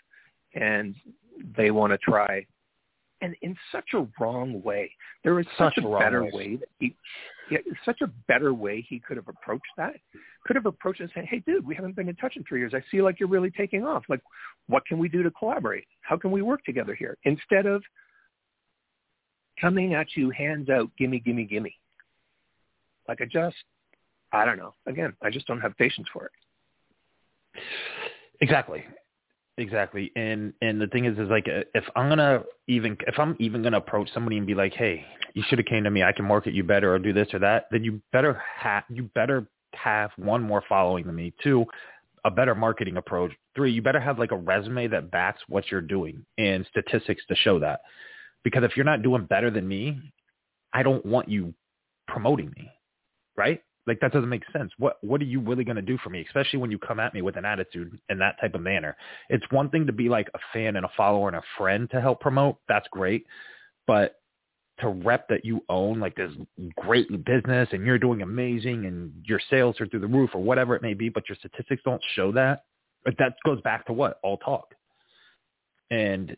[0.55, 0.95] and
[1.57, 2.47] they want to try
[3.23, 4.91] and in such a wrong way.
[5.25, 6.31] There is such, such a better way.
[6.33, 6.95] way that he
[7.51, 9.95] yeah, such a better way he could have approached that.
[10.47, 12.73] Could have approached and said, "Hey, dude, we haven't been in touch in three years.
[12.75, 14.05] I see like you're really taking off.
[14.09, 14.21] Like,
[14.67, 15.87] what can we do to collaborate?
[16.01, 17.83] How can we work together here?" Instead of
[19.61, 21.77] coming at you hands out, gimme, gimme, gimme.
[23.09, 23.57] Like I just,
[24.33, 24.75] I don't know.
[24.87, 27.63] Again, I just don't have patience for it.
[28.41, 28.85] Exactly.
[29.59, 30.11] Exactly.
[30.17, 33.63] And and the thing is is like uh, if I'm gonna even if I'm even
[33.63, 36.03] gonna approach somebody and be like, hey, you should have came to me.
[36.03, 37.67] I can market you better or do this or that.
[37.71, 41.35] Then you better have you better have one more following than me.
[41.43, 41.67] Two,
[42.25, 43.33] a better marketing approach.
[43.55, 47.35] Three, you better have like a resume that backs what you're doing and statistics to
[47.37, 47.81] show that.
[48.45, 50.01] Because if you're not doing better than me,
[50.73, 51.55] I don't want you
[52.09, 52.71] promoting me,
[53.37, 53.63] right?
[53.87, 54.71] Like that doesn't make sense.
[54.79, 57.15] What what are you really going to do for me, especially when you come at
[57.15, 58.97] me with an attitude in that type of manner?
[59.29, 62.01] It's one thing to be like a fan and a follower and a friend to
[62.01, 62.59] help promote.
[62.69, 63.27] That's great,
[63.87, 64.21] but
[64.81, 66.31] to rep that you own like this
[66.77, 70.75] great business and you're doing amazing and your sales are through the roof or whatever
[70.75, 72.65] it may be, but your statistics don't show that.
[73.05, 74.75] But that goes back to what all talk.
[75.91, 76.37] And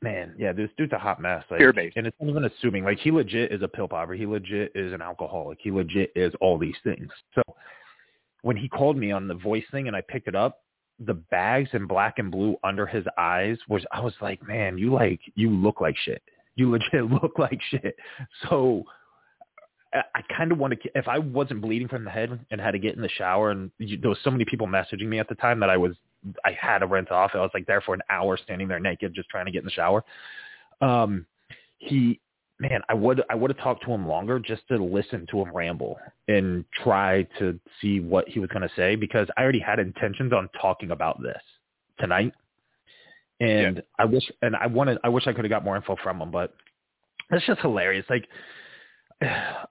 [0.00, 1.44] man, yeah, this dude's a hot mess.
[1.50, 1.96] Like, Fear based.
[1.96, 2.84] and it's not even assuming.
[2.84, 4.14] Like he legit is a pill popper.
[4.14, 5.58] He legit is an alcoholic.
[5.60, 7.08] He legit is all these things.
[7.34, 7.42] So
[8.42, 10.60] when he called me on the voice thing and I picked it up,
[10.98, 14.92] the bags in black and blue under his eyes was I was like, man, you
[14.92, 16.22] like you look like shit.
[16.56, 17.96] You legit look like shit.
[18.48, 18.84] So
[19.94, 20.90] I, I kind of want to.
[20.94, 23.70] If I wasn't bleeding from the head and had to get in the shower, and
[23.78, 25.92] you, there was so many people messaging me at the time that I was
[26.44, 27.32] I had to rent off.
[27.34, 29.64] I was like there for an hour standing there naked just trying to get in
[29.64, 30.04] the shower.
[30.80, 31.26] Um,
[31.78, 32.20] he,
[32.60, 35.54] man, I would I would have talked to him longer just to listen to him
[35.54, 39.78] ramble and try to see what he was going to say because I already had
[39.78, 41.42] intentions on talking about this
[41.98, 42.32] tonight.
[43.40, 43.82] And yeah.
[43.98, 46.30] I wish, and I wanted, I wish I could have got more info from him,
[46.30, 46.54] but
[47.32, 48.06] it's just hilarious.
[48.08, 48.28] Like,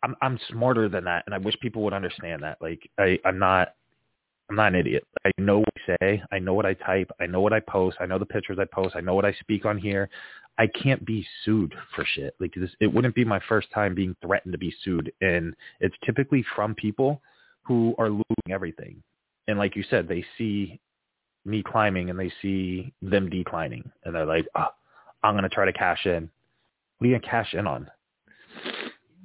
[0.03, 2.57] I'm I'm smarter than that, and I wish people would understand that.
[2.61, 3.69] Like, I I'm not
[4.51, 5.07] I'm not an idiot.
[5.23, 6.23] I know what I say.
[6.29, 7.09] I know what I type.
[7.21, 7.95] I know what I post.
[8.01, 8.97] I know the pictures I post.
[8.97, 10.09] I know what I speak on here.
[10.57, 12.35] I can't be sued for shit.
[12.37, 15.95] Like this, it wouldn't be my first time being threatened to be sued, and it's
[16.05, 17.21] typically from people
[17.61, 19.01] who are losing everything.
[19.47, 20.81] And like you said, they see
[21.45, 24.67] me climbing and they see them declining, and they're like, oh,
[25.23, 26.29] "I'm gonna try to cash in."
[26.97, 27.89] What are you gonna cash in on?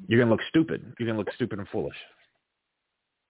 [0.06, 0.94] You're gonna look stupid.
[1.00, 1.96] You're gonna look stupid and foolish.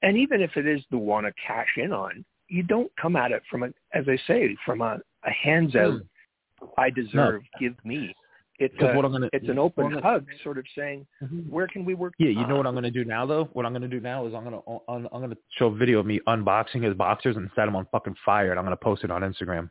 [0.02, 3.32] And even if it is the one to cash in on, you don't come at
[3.32, 6.68] it from a, as I say, from a, a hands out, mm.
[6.78, 7.60] I deserve, no.
[7.60, 8.14] give me.
[8.58, 11.40] It's a, what I'm gonna, it's an open gonna, hug, sort of saying, mm-hmm.
[11.50, 12.14] where can we work?
[12.18, 13.50] Yeah, you know what I'm going to do now though.
[13.52, 15.74] What I'm going to do now is I'm going to I'm going to show a
[15.74, 18.76] video of me unboxing his boxers and set them on fucking fire, and I'm going
[18.76, 19.68] to post it on Instagram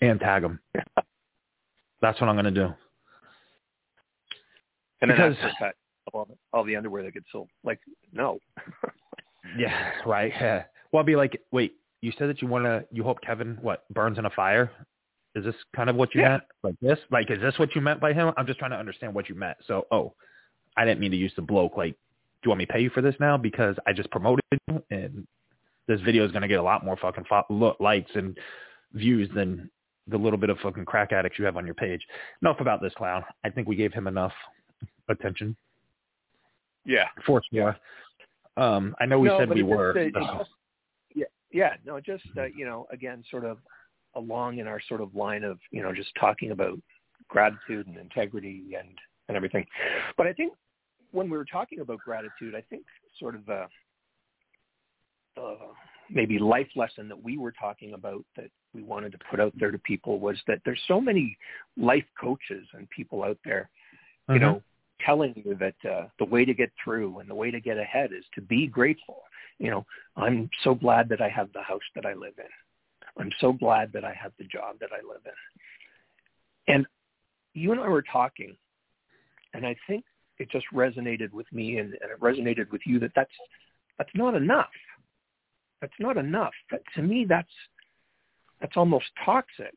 [0.00, 0.60] and tag him.
[2.00, 2.72] that's what I'm going to do.
[5.02, 5.74] And then because, that,
[6.12, 7.48] all, all the underwear that gets sold.
[7.64, 7.80] Like,
[8.12, 8.38] no.
[9.56, 10.32] Yeah, right.
[10.40, 10.64] Yeah.
[10.92, 13.84] Well, I'll be like, wait, you said that you want to, you hope Kevin, what,
[13.90, 14.70] burns in a fire?
[15.34, 16.28] Is this kind of what you yeah.
[16.30, 16.42] meant?
[16.62, 16.98] Like this?
[17.10, 18.32] Like, is this what you meant by him?
[18.36, 19.58] I'm just trying to understand what you meant.
[19.66, 20.14] So, oh,
[20.76, 21.76] I didn't mean to use the bloke.
[21.76, 23.36] Like, do you want me to pay you for this now?
[23.36, 25.26] Because I just promoted you and
[25.86, 28.36] this video is going to get a lot more fucking fo- likes and
[28.92, 29.70] views than
[30.08, 32.00] the little bit of fucking crack addicts you have on your page.
[32.42, 33.22] Enough about this clown.
[33.44, 34.32] I think we gave him enough
[35.08, 35.56] attention.
[36.84, 37.08] Yeah.
[37.26, 37.76] For sure.
[38.56, 39.94] Um, I know we no, said we were.
[39.94, 40.50] Just, just,
[41.14, 43.58] yeah, yeah, no, just uh, you know, again, sort of
[44.16, 46.78] along in our sort of line of you know just talking about
[47.28, 48.88] gratitude and integrity and
[49.28, 49.64] and everything.
[50.16, 50.52] But I think
[51.12, 52.82] when we were talking about gratitude, I think
[53.18, 53.66] sort of the
[55.36, 55.54] uh,
[56.10, 59.70] maybe life lesson that we were talking about that we wanted to put out there
[59.70, 61.36] to people was that there's so many
[61.76, 63.70] life coaches and people out there,
[64.28, 64.44] you mm-hmm.
[64.44, 64.62] know,
[65.04, 68.10] telling you that uh, the way to get through and the way to get ahead
[68.12, 69.22] is to be grateful.
[69.58, 69.86] You know,
[70.16, 73.20] I'm so glad that I have the house that I live in.
[73.20, 76.74] I'm so glad that I have the job that I live in.
[76.74, 76.86] And
[77.52, 78.56] you and I were talking,
[79.52, 80.04] and I think
[80.38, 83.32] it just resonated with me and, and it resonated with you that that's,
[83.98, 84.70] that's not enough.
[85.80, 86.54] That's not enough.
[86.70, 87.48] But to me, that's,
[88.60, 89.74] that's almost toxic.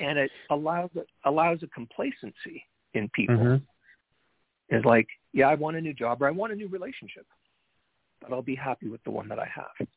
[0.00, 0.90] And it allows,
[1.24, 3.36] allows a complacency in people.
[3.36, 3.64] Mm-hmm
[4.70, 7.26] is like, yeah, I want a new job or I want a new relationship,
[8.20, 9.88] but I'll be happy with the one that I have.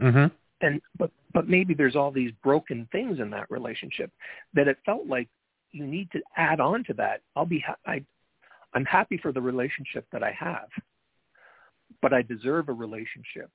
[0.00, 0.34] Mm-hmm.
[0.60, 4.10] And but but maybe there's all these broken things in that relationship
[4.54, 5.28] that it felt like
[5.72, 7.22] you need to add on to that.
[7.34, 8.04] I'll be ha- I
[8.74, 10.68] I'm happy for the relationship that I have,
[12.00, 13.50] but I deserve a relationship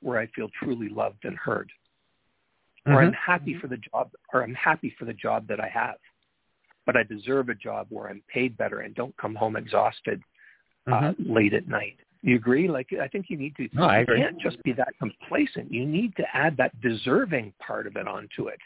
[0.00, 1.70] where I feel truly loved and heard.
[2.86, 2.96] Mm-hmm.
[2.96, 5.96] Or I'm happy for the job or I'm happy for the job that I have
[6.90, 10.20] but I deserve a job where I'm paid better and don't come home exhausted
[10.88, 11.32] uh, mm-hmm.
[11.32, 11.96] late at night.
[12.22, 12.68] You agree?
[12.68, 13.68] Like I think you need to.
[13.72, 14.18] No, I agree.
[14.18, 15.72] You can't just be that complacent.
[15.72, 18.58] You need to add that deserving part of it onto it.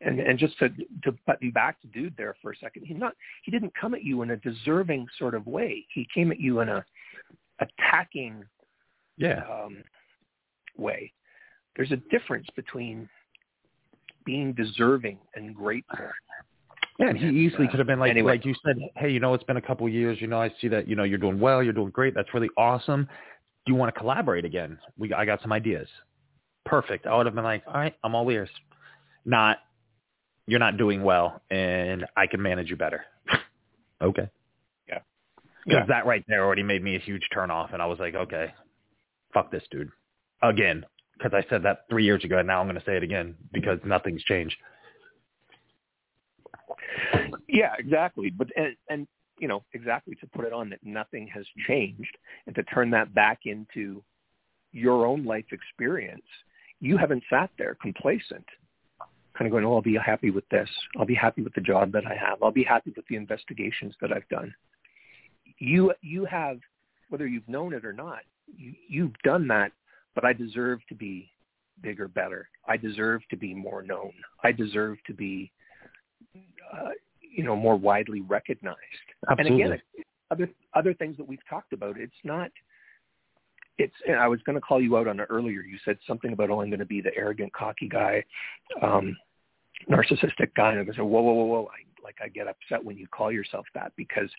[0.00, 0.70] And and just to
[1.04, 3.12] to button back to dude there for a second, he not
[3.42, 5.84] he didn't come at you in a deserving sort of way.
[5.92, 6.82] He came at you in a
[7.60, 8.42] attacking
[9.18, 9.84] yeah um,
[10.78, 11.12] way.
[11.76, 13.06] There's a difference between
[14.24, 16.06] being deserving and grateful.
[16.98, 18.32] Yeah, and he easily could have been like, anyway.
[18.32, 20.20] like you said, hey, you know, it's been a couple of years.
[20.20, 21.62] You know, I see that, you know, you're doing well.
[21.62, 22.12] You're doing great.
[22.14, 23.08] That's really awesome.
[23.66, 24.78] Do you want to collaborate again?
[24.98, 25.86] We, I got some ideas.
[26.64, 27.06] Perfect.
[27.06, 28.50] I would have been like, all right, I'm all ears.
[29.24, 29.58] Not,
[30.46, 33.04] you're not doing well, and I can manage you better.
[34.02, 34.28] okay.
[34.88, 34.98] Yeah.
[35.64, 35.86] Because Yeah.
[35.88, 38.52] that right there already made me a huge turn off, and I was like, okay,
[39.32, 39.90] fuck this dude.
[40.42, 40.84] Again,
[41.16, 43.36] because I said that three years ago, and now I'm going to say it again
[43.52, 44.56] because nothing's changed.
[47.48, 48.30] Yeah, exactly.
[48.30, 49.06] But and, and
[49.38, 53.14] you know exactly to put it on that nothing has changed, and to turn that
[53.14, 54.02] back into
[54.72, 56.26] your own life experience.
[56.80, 58.44] You haven't sat there complacent,
[59.36, 60.68] kind of going, "Oh, I'll be happy with this.
[60.98, 62.42] I'll be happy with the job that I have.
[62.42, 64.54] I'll be happy with the investigations that I've done."
[65.58, 66.58] You you have,
[67.08, 69.72] whether you've known it or not, you, you've done that.
[70.14, 71.30] But I deserve to be
[71.80, 72.48] bigger, better.
[72.66, 74.12] I deserve to be more known.
[74.42, 75.52] I deserve to be
[76.72, 76.90] uh,
[77.20, 78.78] you know more widely recognized.
[79.30, 79.62] Absolutely.
[79.62, 79.82] And again,
[80.30, 82.50] other other things that we've talked about, it's not.
[83.78, 83.94] It's.
[84.06, 85.62] And I was going to call you out on it earlier.
[85.62, 88.24] You said something about, "Oh, I'm going to be the arrogant, cocky guy,
[88.82, 89.16] um,
[89.90, 92.96] narcissistic guy." And I said, "Whoa, whoa, whoa, whoa!" I, like I get upset when
[92.96, 94.30] you call yourself that because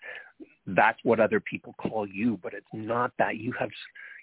[0.68, 3.38] that's what other people call you, but it's not that.
[3.38, 3.70] You have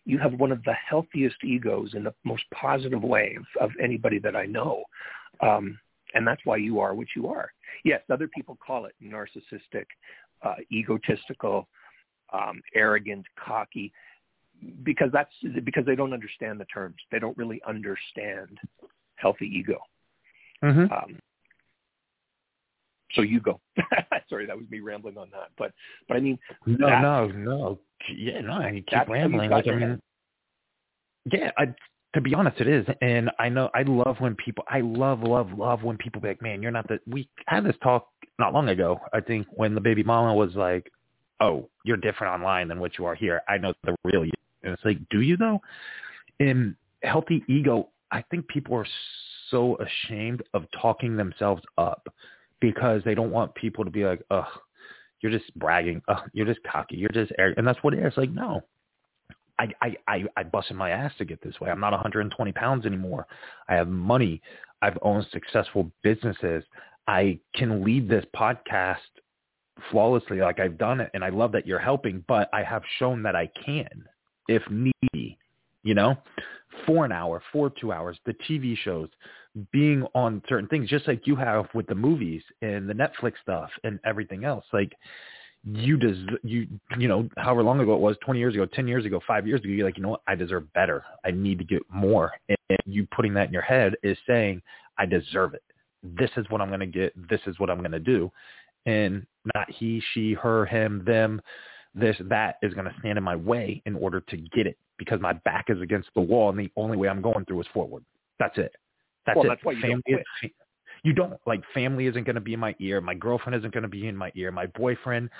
[0.04, 4.18] you have one of the healthiest egos in the most positive way of, of anybody
[4.20, 4.84] that I know.
[5.40, 5.78] Um,
[6.14, 7.52] and that's why you are what you are.
[7.84, 9.86] Yes, other people call it narcissistic,
[10.42, 11.68] uh, egotistical,
[12.32, 13.92] um, arrogant, cocky,
[14.82, 15.32] because that's
[15.64, 16.96] because they don't understand the terms.
[17.10, 18.58] They don't really understand
[19.16, 19.78] healthy ego.
[20.62, 20.92] Mm-hmm.
[20.92, 21.18] Um,
[23.12, 23.60] so you go.
[24.28, 25.48] Sorry, that was me rambling on that.
[25.56, 25.72] But
[26.08, 27.78] but I mean, No, no, no.
[28.14, 28.60] Yeah, no.
[28.66, 29.50] You keep That's how you rambling.
[29.50, 30.00] Like I mean,
[31.30, 31.50] yeah.
[31.56, 31.74] I,
[32.14, 34.64] to be honest, it is, and I know I love when people.
[34.68, 37.76] I love, love, love when people be like, "Man, you're not the." We had this
[37.82, 39.00] talk not long ago.
[39.12, 40.90] I think when the baby mama was like,
[41.40, 44.32] "Oh, you're different online than what you are here." I know the real you,
[44.62, 45.60] and it's like, do you though?
[46.38, 48.86] In healthy ego, I think people are
[49.50, 52.08] so ashamed of talking themselves up
[52.60, 54.46] because they don't want people to be like, "Ugh,
[55.20, 56.02] you're just bragging.
[56.08, 56.96] Ugh, you're just cocky.
[56.96, 57.58] You're just arrogant.
[57.58, 58.16] And that's what it is.
[58.16, 58.62] Like, no,
[59.58, 61.70] I, I, I, I busted my ass to get this way.
[61.70, 63.26] I'm not 120 pounds anymore.
[63.68, 64.42] I have money.
[64.82, 66.64] I've owned successful businesses.
[67.08, 68.96] I can lead this podcast
[69.90, 71.10] flawlessly like I've done it.
[71.14, 74.06] And I love that you're helping, but I have shown that I can
[74.48, 75.38] if needy,
[75.82, 76.16] you know,
[76.86, 79.08] for an hour, for two hours, the TV shows,
[79.72, 83.70] being on certain things, just like you have with the movies and the Netflix stuff
[83.84, 84.64] and everything else.
[84.72, 84.92] Like
[85.66, 89.04] you des- you you know, however long ago it was, twenty years ago, ten years
[89.04, 91.04] ago, five years ago, you're like, you know what, I deserve better.
[91.24, 92.32] I need to get more.
[92.48, 94.62] And you putting that in your head is saying,
[94.96, 95.62] I deserve it.
[96.02, 98.30] This is what I'm gonna get, this is what I'm gonna do.
[98.86, 101.40] And not he, she, her, him, them,
[101.94, 105.32] this, that is gonna stand in my way in order to get it because my
[105.32, 108.04] back is against the wall and the only way I'm going through is forward.
[108.38, 108.72] That's it.
[109.26, 109.48] That's Well, it.
[109.48, 110.50] that's why you don't Family is-
[111.06, 113.00] you don't like family isn't going to be in my ear.
[113.00, 114.50] My girlfriend isn't going to be in my ear.
[114.50, 115.30] My boyfriend,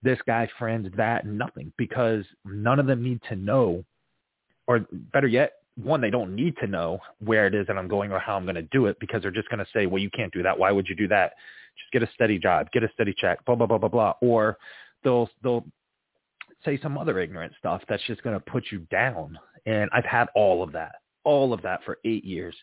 [0.00, 3.84] this guy, friends, that, nothing because none of them need to know,
[4.68, 8.12] or better yet, one, they don't need to know where it is that I'm going
[8.12, 10.10] or how I'm going to do it because they're just going to say, well, you
[10.10, 10.56] can't do that.
[10.56, 11.32] Why would you do that?
[11.76, 14.12] Just get a steady job, get a steady check, blah, blah, blah, blah, blah.
[14.20, 14.56] Or
[15.02, 15.64] they'll, they'll
[16.64, 19.36] say some other ignorant stuff that's just going to put you down.
[19.66, 22.54] And I've had all of that, all of that for eight years.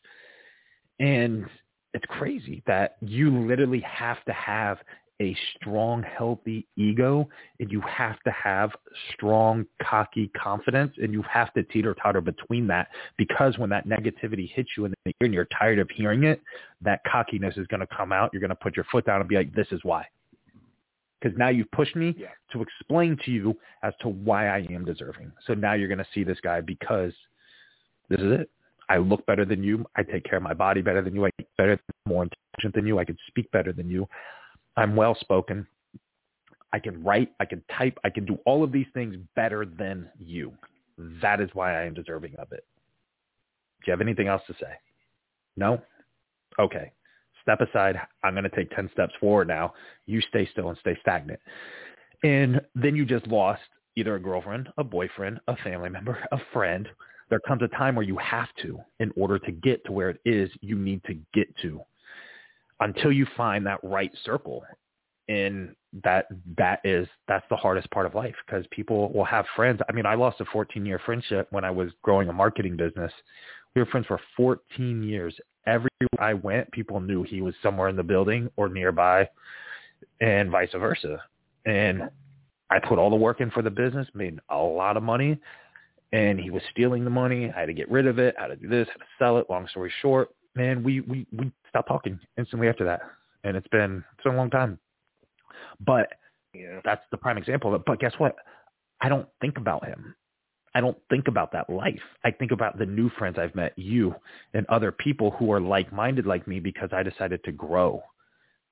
[1.01, 1.47] And
[1.95, 4.79] it's crazy that you literally have to have
[5.21, 7.25] a strong, healthy ego
[7.61, 8.71] and you have to have
[9.13, 14.71] strong, cocky confidence and you have to teeter-totter between that because when that negativity hits
[14.75, 16.41] you in the ear and you're tired of hearing it,
[16.81, 18.29] that cockiness is going to come out.
[18.33, 20.05] You're going to put your foot down and be like, this is why.
[21.21, 22.27] Because now you've pushed me Yeah.
[22.51, 25.31] to explain to you as to why I am deserving.
[25.47, 27.13] So now you're going to see this guy because
[28.09, 28.49] this is it.
[28.89, 29.86] I look better than you.
[29.95, 31.25] I take care of my body better than you.
[31.25, 32.99] I eat better, more intelligent than you.
[32.99, 34.07] I can speak better than you.
[34.77, 35.65] I'm well spoken.
[36.73, 37.31] I can write.
[37.39, 37.97] I can type.
[38.03, 40.53] I can do all of these things better than you.
[41.21, 42.65] That is why I am deserving of it.
[43.79, 44.73] Do you have anything else to say?
[45.55, 45.81] No?
[46.59, 46.91] Okay.
[47.41, 47.99] Step aside.
[48.23, 49.73] I'm going to take 10 steps forward now.
[50.05, 51.39] You stay still and stay stagnant.
[52.23, 53.61] And then you just lost
[53.95, 56.88] either a girlfriend, a boyfriend, a family member, a friend.
[57.30, 60.19] There comes a time where you have to, in order to get to where it
[60.26, 61.82] is you need to get to,
[62.80, 64.63] until you find that right circle.
[65.28, 69.80] And that that is that's the hardest part of life because people will have friends.
[69.89, 73.11] I mean, I lost a 14 year friendship when I was growing a marketing business.
[73.76, 75.36] We were friends for 14 years.
[75.65, 79.28] everywhere I went, people knew he was somewhere in the building or nearby,
[80.21, 81.23] and vice versa.
[81.65, 82.09] And
[82.69, 85.39] I put all the work in for the business, made a lot of money,
[86.16, 87.51] and he was stealing the money.
[87.55, 88.36] I had to get rid of it.
[88.39, 89.47] I had to do this, had to sell it.
[89.49, 93.01] Long story short, man, we we we stopped talking instantly after that,
[93.43, 94.80] and it's been it's been a long time.
[95.86, 96.13] But
[96.53, 96.80] Yeah.
[96.86, 97.86] that's the prime example of it.
[97.86, 98.36] But guess what?
[99.01, 100.16] I don't think about him.
[100.74, 102.01] I don't think about that life.
[102.24, 104.16] I think about the new friends I've met, you
[104.53, 108.03] and other people who are like-minded like me because I decided to grow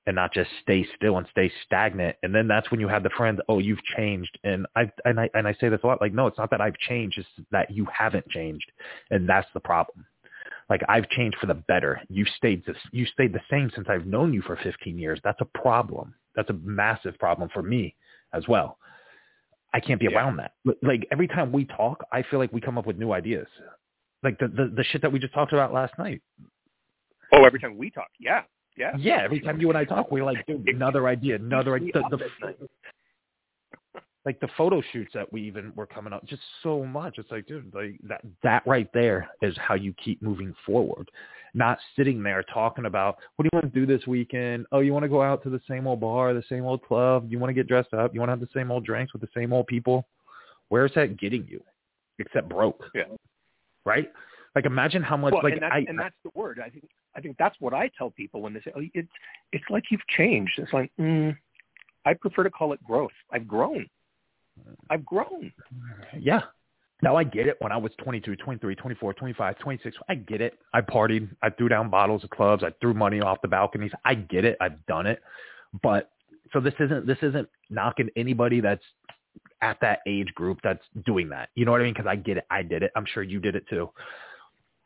[0.06, 2.16] and not just stay still and stay stagnant.
[2.22, 4.38] And then that's when you have the friend, oh, you've changed.
[4.44, 6.60] And I and I and I say this a lot, like, no, it's not that
[6.60, 8.70] I've changed, it's that you haven't changed.
[9.10, 10.04] And that's the problem.
[10.68, 12.00] Like I've changed for the better.
[12.08, 15.20] You stayed this you stayed the same since I've known you for 15 years.
[15.24, 16.14] That's a problem.
[16.36, 17.94] That's a massive problem for me
[18.32, 18.78] as well.
[19.72, 20.16] I can't be Yeah.
[20.18, 20.52] around that.
[20.82, 23.48] Like every time we talk, I feel like we come up with new ideas.
[24.22, 26.22] Like the, the the shit that we just talked about last night.
[27.32, 28.42] Oh, every time we talk, yeah,
[28.76, 28.92] yeah.
[28.98, 31.92] Yeah, every time you and I talk, we're like, dude, another idea, another idea.
[32.10, 32.68] The, the,
[34.24, 37.18] like the photo shoots that we even were coming up, just so much.
[37.18, 41.10] It's like, dude, like that that right there is how you keep moving forward.
[41.56, 44.66] Not sitting there talking about what do you want to do this weekend?
[44.72, 47.26] Oh, you want to go out to the same old bar, the same old club?
[47.28, 48.12] You want to get dressed up?
[48.12, 50.08] You want to have the same old drinks with the same old people?
[50.68, 51.62] Where's that getting you?
[52.18, 52.82] Except broke.
[52.94, 53.04] Yeah.
[53.84, 54.10] Right?
[54.54, 56.60] Like imagine how much Well, like and, that's, I and that's the word.
[56.64, 59.08] I think I think that's what I tell people when they say, "Oh, it's
[59.52, 61.36] it's like you've changed." It's like, mm,
[62.04, 63.10] I prefer to call it growth.
[63.32, 63.86] I've grown.
[64.90, 65.52] I've grown.
[66.18, 66.42] Yeah.
[67.02, 67.56] Now I get it.
[67.58, 70.58] When I was 22, 23, 24, 25, 26, I get it.
[70.72, 71.28] I partied.
[71.42, 72.62] I threw down bottles of clubs.
[72.62, 73.90] I threw money off the balconies.
[74.04, 74.56] I get it.
[74.60, 75.20] I've done it.
[75.82, 76.10] But
[76.52, 78.84] so this isn't this isn't knocking anybody that's
[79.60, 81.48] at that age group that's doing that.
[81.56, 81.94] You know what I mean?
[81.94, 82.46] Because I get it.
[82.50, 82.92] I did it.
[82.94, 83.90] I'm sure you did it too.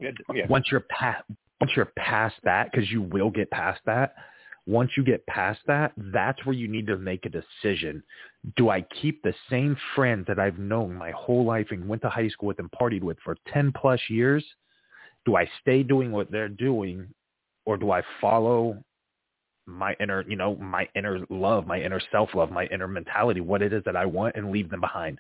[0.01, 0.47] Yeah.
[0.49, 1.25] Once you're past
[1.61, 4.15] once you're past that, because you will get past that.
[4.67, 8.03] Once you get past that, that's where you need to make a decision.
[8.57, 12.11] Do I keep the same friends that I've known my whole life and went to
[12.11, 14.45] high school with and partied with for 10 plus years?
[15.25, 17.09] Do I stay doing what they're doing
[17.65, 18.83] or do I follow
[19.67, 23.73] my inner, you know, my inner love, my inner self-love, my inner mentality, what it
[23.73, 25.19] is that I want and leave them behind?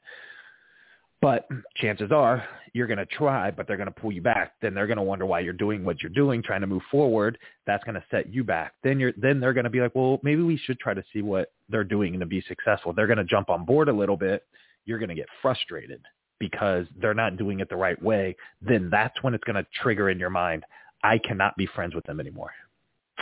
[1.20, 2.44] But chances are
[2.74, 4.52] you're going to try, but they're going to pull you back.
[4.62, 7.38] Then they're going to wonder why you're doing what you're doing, trying to move forward.
[7.66, 8.74] That's going to set you back.
[8.84, 11.22] Then you're, then they're going to be like, well, maybe we should try to see
[11.22, 12.92] what they're doing and to be successful.
[12.92, 14.44] They're going to jump on board a little bit.
[14.84, 16.02] You're going to get frustrated
[16.38, 18.36] because they're not doing it the right way.
[18.62, 20.64] Then that's when it's going to trigger in your mind,
[21.02, 22.52] I cannot be friends with them anymore.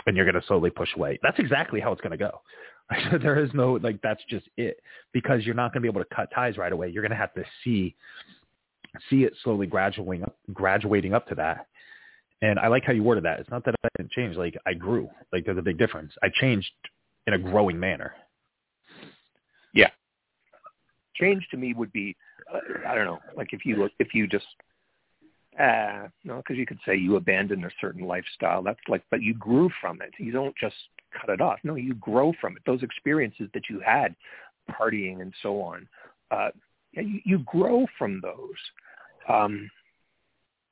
[0.05, 1.19] And you're going to slowly push away.
[1.23, 2.41] That's exactly how it's going to go.
[3.21, 4.79] there is no like that's just it
[5.13, 6.89] because you're not going to be able to cut ties right away.
[6.89, 7.95] You're going to have to see
[9.09, 11.67] see it slowly graduating up, graduating up to that.
[12.41, 13.39] And I like how you worded that.
[13.39, 14.37] It's not that I didn't change.
[14.37, 15.09] Like I grew.
[15.33, 16.13] Like there's a big difference.
[16.23, 16.69] I changed
[17.25, 18.13] in a growing manner.
[19.73, 19.89] Yeah.
[21.15, 22.15] Change to me would be,
[22.53, 24.45] uh, I don't know, like if you if you just,
[25.59, 28.61] uh, no, because you could say you abandoned a certain lifestyle.
[28.61, 30.13] That's like, but you grew from it.
[30.19, 30.75] You don't just
[31.11, 31.59] cut it off.
[31.63, 32.63] No, you grow from it.
[32.65, 34.15] Those experiences that you had,
[34.69, 35.87] partying and so on,
[36.31, 36.49] uh,
[36.93, 38.55] yeah, you, you grow from those.
[39.29, 39.69] Um,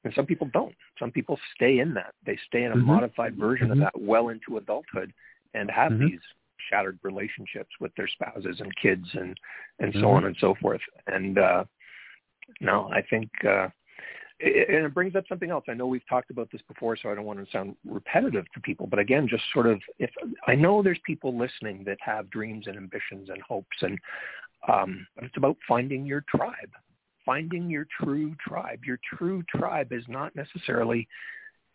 [0.03, 0.75] and some people don't.
[0.99, 2.13] Some people stay in that.
[2.25, 2.85] They stay in a Mhm.
[2.85, 3.71] modified version Mhm.
[3.73, 5.13] of that well into adulthood
[5.53, 6.11] and have Mhm.
[6.11, 6.21] these
[6.69, 9.39] shattered relationships with their spouses and kids and
[9.79, 10.13] and so Mhm.
[10.15, 10.81] on and so forth.
[11.07, 11.65] And uh,
[12.59, 13.69] no, I think uh,
[14.39, 15.63] and it brings up something else.
[15.69, 18.59] I know we've talked about this before, so I don't want to sound repetitive to
[18.59, 18.85] people.
[18.85, 20.09] But again, just sort of, if
[20.47, 23.97] I know there's people listening that have dreams and ambitions and hopes, and
[24.67, 26.71] um, it's about finding your tribe,
[27.25, 28.79] finding your true tribe.
[28.85, 31.07] Your true tribe is not necessarily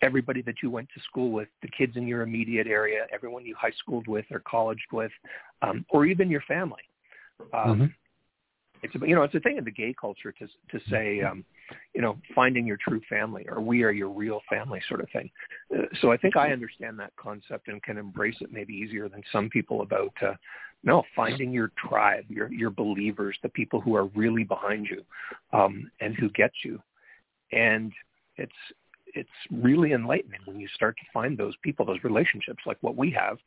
[0.03, 3.55] everybody that you went to school with, the kids in your immediate area, everyone you
[3.55, 5.13] high schooled with or colleged with,
[5.63, 6.83] um, or even your family.
[7.53, 7.95] Um, Mhm.
[8.83, 11.45] It's you know it's a thing in the gay culture to to say um,
[11.95, 15.31] you know finding your true family or we are your real family sort of thing.
[15.75, 19.23] Uh, so I think I understand that concept and can embrace it maybe easier than
[19.33, 20.35] some people about uh,
[20.83, 25.05] no finding your tribe, your your believers, the people who are really behind you
[25.53, 26.81] um, and who get you,
[27.53, 27.93] and
[28.37, 28.53] it's
[29.15, 33.11] it's really enlightening when you start to find those people, those relationships like what we
[33.11, 33.39] have.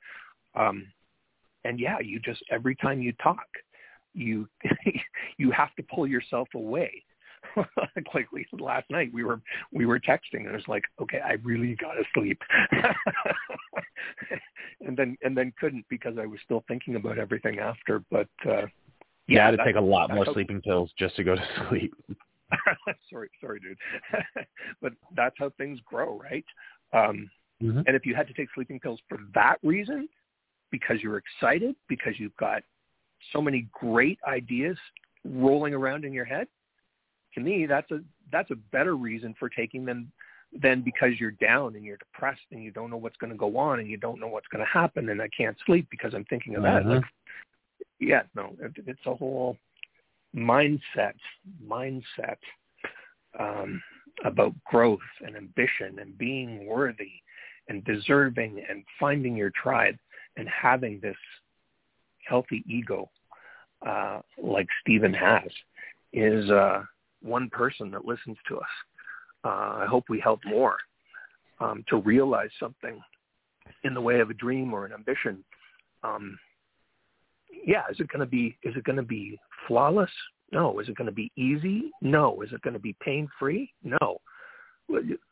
[0.56, 0.88] Um,
[1.64, 3.48] and yeah, you just every time you talk,
[4.14, 4.48] you
[5.38, 7.04] you have to pull yourself away.
[8.14, 9.42] like we last night, we were
[9.72, 12.42] we were texting, and it's like, okay, I really gotta sleep,
[14.86, 18.04] and then and then couldn't because I was still thinking about everything after.
[18.10, 18.68] But uh,
[19.28, 21.94] Yeah, had to take a lot more how- sleeping pills just to go to sleep.
[23.10, 23.78] sorry, sorry, dude.
[24.82, 26.46] but that's how things grow, right?
[26.94, 27.30] Um,
[27.64, 27.82] Mm-hmm.
[27.86, 30.10] And if you had to take sleeping pills for that reason,
[30.72, 32.62] because you're excited, because you've got
[33.32, 34.78] so many great ideas
[35.26, 36.48] rolling around in your head,
[37.34, 38.00] to me that's a
[38.32, 40.12] that's a better reason for taking them
[40.62, 43.58] than because you're down and you're depressed and you don't know what's going to go
[43.58, 46.26] on and you don't know what's going to happen and I can't sleep because I'm
[46.26, 46.84] thinking of that.
[46.84, 46.92] Mm-hmm.
[46.92, 47.04] Like,
[48.00, 49.58] yeah, no, it's a whole
[50.36, 51.14] mindset,
[51.66, 52.38] mindset
[53.40, 53.82] um,
[54.26, 57.12] about growth and ambition and being worthy
[57.70, 59.96] and deserving and finding your tribe
[60.38, 61.16] and having this
[62.28, 63.10] healthy ego
[63.88, 65.50] uh, like Stephen has
[66.14, 66.84] is uh,
[67.22, 68.64] one person that listens to us.
[69.44, 70.78] Uh, I hope we help more
[71.60, 73.00] um, to realize something
[73.84, 75.44] in the way of a dream or an ambition.
[76.04, 76.38] Um,
[77.66, 80.10] yeah, is it going to be is it going to be flawless?
[80.52, 80.80] No.
[80.80, 81.92] Is it going to be easy?
[82.02, 82.42] No.
[82.42, 83.72] Is it going to be pain free?
[83.84, 84.20] No.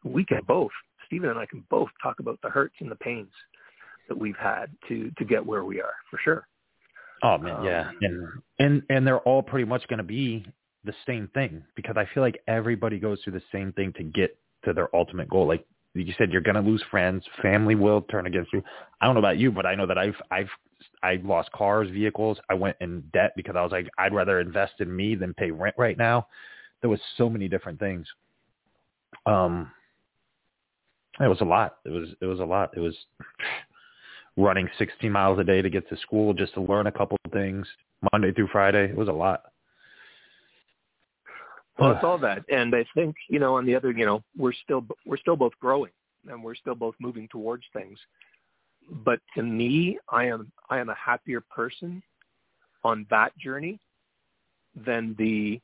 [0.03, 0.71] We can both.
[1.05, 3.31] Stephen and I can both talk about the hurts and the pains
[4.07, 6.47] that we've had to to get where we are for sure.
[7.23, 8.27] Oh man, um, yeah, and
[8.59, 10.45] and and they're all pretty much going to be
[10.83, 14.37] the same thing because I feel like everybody goes through the same thing to get
[14.65, 15.47] to their ultimate goal.
[15.47, 18.63] Like you said, you're going to lose friends, family will turn against you.
[19.01, 20.49] I don't know about you, but I know that I've I've
[21.03, 22.39] I lost cars, vehicles.
[22.49, 25.51] I went in debt because I was like, I'd rather invest in me than pay
[25.51, 26.27] rent right now.
[26.81, 28.07] There was so many different things.
[29.27, 29.71] Um,
[31.19, 31.77] it was a lot.
[31.85, 32.71] It was it was a lot.
[32.75, 32.95] It was
[34.37, 37.31] running 16 miles a day to get to school just to learn a couple of
[37.31, 37.67] things
[38.11, 38.85] Monday through Friday.
[38.85, 39.43] It was a lot.
[41.79, 44.53] Well, it's all that, and I think you know, on the other, you know, we're
[44.53, 45.91] still we're still both growing,
[46.29, 47.97] and we're still both moving towards things.
[49.03, 52.03] But to me, I am I am a happier person
[52.83, 53.79] on that journey
[54.75, 55.59] than the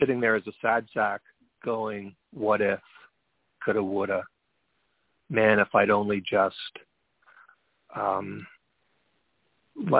[0.00, 1.20] sitting there as a sad sack
[1.62, 2.80] going, "What if?
[3.62, 4.24] Coulda, woulda."
[5.28, 6.56] Man, if I'd only just
[7.94, 8.46] um,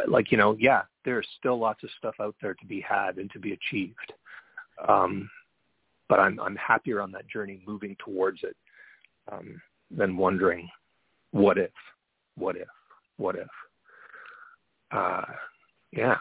[0.09, 3.30] like, you know, yeah, there's still lots of stuff out there to be had and
[3.30, 4.12] to be achieved.
[4.89, 5.28] Um,
[6.09, 8.57] but I'm I'm happier on that journey, moving towards it,
[9.30, 9.61] um,
[9.91, 10.68] than wondering,
[11.32, 11.70] what if,
[12.36, 12.68] what if,
[13.18, 13.49] what if.
[14.91, 15.22] Uh,
[15.93, 16.16] yeah,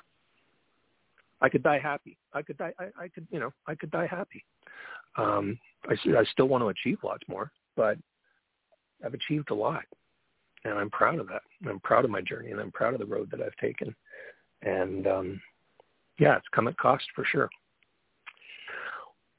[1.41, 2.17] I could die happy.
[2.33, 2.73] I could die.
[2.79, 4.43] I, I could, you know, I could die happy.
[5.17, 5.57] Um,
[5.87, 7.97] I, I still want to achieve lots more, but
[9.03, 9.83] I've achieved a lot
[10.63, 11.41] and I'm proud of that.
[11.67, 13.95] I'm proud of my journey, and I'm proud of the road that I've taken.
[14.61, 15.41] And um,
[16.19, 17.49] yeah, it's come at cost for sure.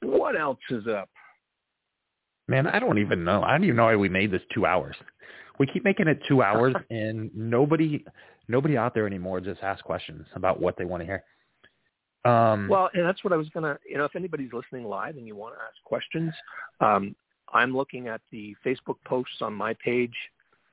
[0.03, 1.09] What else is up?
[2.47, 3.43] Man, I don't even know.
[3.43, 4.97] I don't even know why we made this two hours.
[5.59, 8.05] We keep making it two hours, and nobody,
[8.47, 11.25] nobody out there anymore just asks questions about what they want to hear.
[12.25, 13.79] Um, well, and that's what I was gonna.
[13.89, 16.33] You know, if anybody's listening live and you want to ask questions,
[16.81, 17.15] um,
[17.53, 20.15] I'm looking at the Facebook posts on my page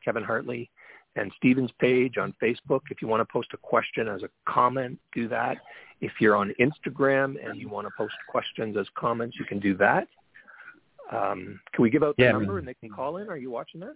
[0.06, 0.70] Kevin Hartley,
[1.16, 2.82] and Stephen's page on Facebook.
[2.90, 5.58] If you want to post a question as a comment, do that.
[6.02, 9.76] If you're on Instagram and you want to post questions as comments, you can do
[9.78, 10.08] that.
[11.12, 13.30] Um, can we give out the yeah, number I mean, and they can call in?
[13.30, 13.96] Are you watching that?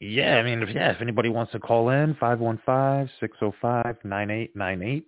[0.00, 3.38] Yeah, I mean, if, yeah, if anybody wants to call in, five one five six
[3.38, 5.06] zero oh five nine eight nine eight.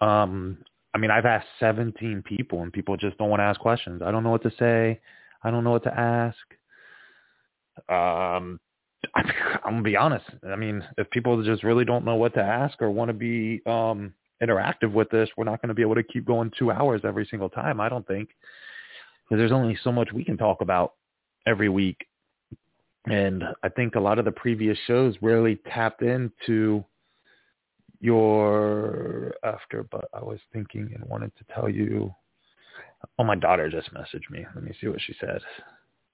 [0.00, 0.58] Um,
[0.94, 4.00] I mean, I've asked 17 people and people just don't want to ask questions.
[4.02, 4.98] I don't know what to say.
[5.42, 6.38] I don't know what to ask.
[7.90, 8.58] Um,
[9.14, 10.26] I'm gonna be honest.
[10.46, 13.62] I mean, if people just really don't know what to ask or want to be
[13.66, 17.02] um, interactive with this, we're not going to be able to keep going two hours
[17.04, 17.80] every single time.
[17.80, 18.30] I don't think
[19.24, 20.94] because there's only so much we can talk about
[21.46, 22.06] every week,
[23.06, 26.84] and I think a lot of the previous shows really tapped into
[28.00, 29.84] your after.
[29.84, 32.14] But I was thinking and wanted to tell you.
[33.18, 34.44] Oh, my daughter just messaged me.
[34.54, 35.40] Let me see what she said.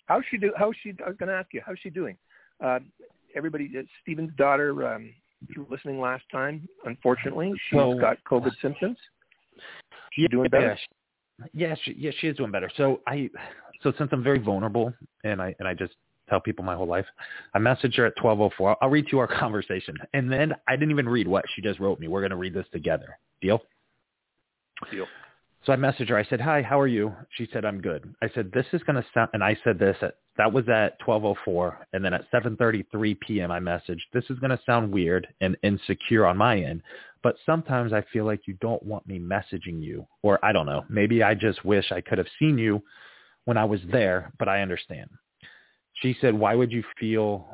[0.06, 0.52] How's she do?
[0.56, 0.92] How's she?
[1.04, 1.62] I was going to ask you.
[1.64, 2.16] How's she doing?
[2.62, 2.78] Uh,
[3.34, 4.86] everybody, uh, Stephen's daughter.
[4.86, 5.12] Um,
[5.48, 6.68] you were listening last time.
[6.84, 8.96] Unfortunately, she's well, got COVID symptoms.
[10.12, 10.78] She's yeah, doing better.
[11.52, 12.70] Yeah, she, yeah, she is doing better.
[12.76, 13.28] So I,
[13.82, 14.92] so since I'm very vulnerable,
[15.24, 15.94] and I and I just
[16.28, 17.06] tell people my whole life,
[17.54, 18.76] I messaged her at 12:04.
[18.80, 21.98] I'll read to our conversation, and then I didn't even read what she just wrote
[21.98, 22.08] me.
[22.08, 23.18] We're going to read this together.
[23.40, 23.62] Deal.
[24.90, 25.06] Deal.
[25.64, 26.16] So I messaged her.
[26.16, 29.00] I said, "Hi, how are you?" She said, "I'm good." I said, "This is going
[29.00, 33.20] to sound," and I said this at that was at 12:04, and then at 7:33
[33.20, 33.50] p.m.
[33.52, 36.82] I messaged, "This is going to sound weird and insecure on my end,
[37.22, 40.84] but sometimes I feel like you don't want me messaging you, or I don't know.
[40.88, 42.82] Maybe I just wish I could have seen you
[43.44, 45.10] when I was there, but I understand."
[45.94, 47.46] She said, "Why would you feel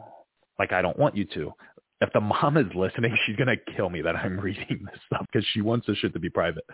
[0.59, 1.52] like I don't want you to?"
[2.00, 5.26] If the mom is listening, she's going to kill me that I'm reading this stuff
[5.30, 6.64] because she wants this shit to be private.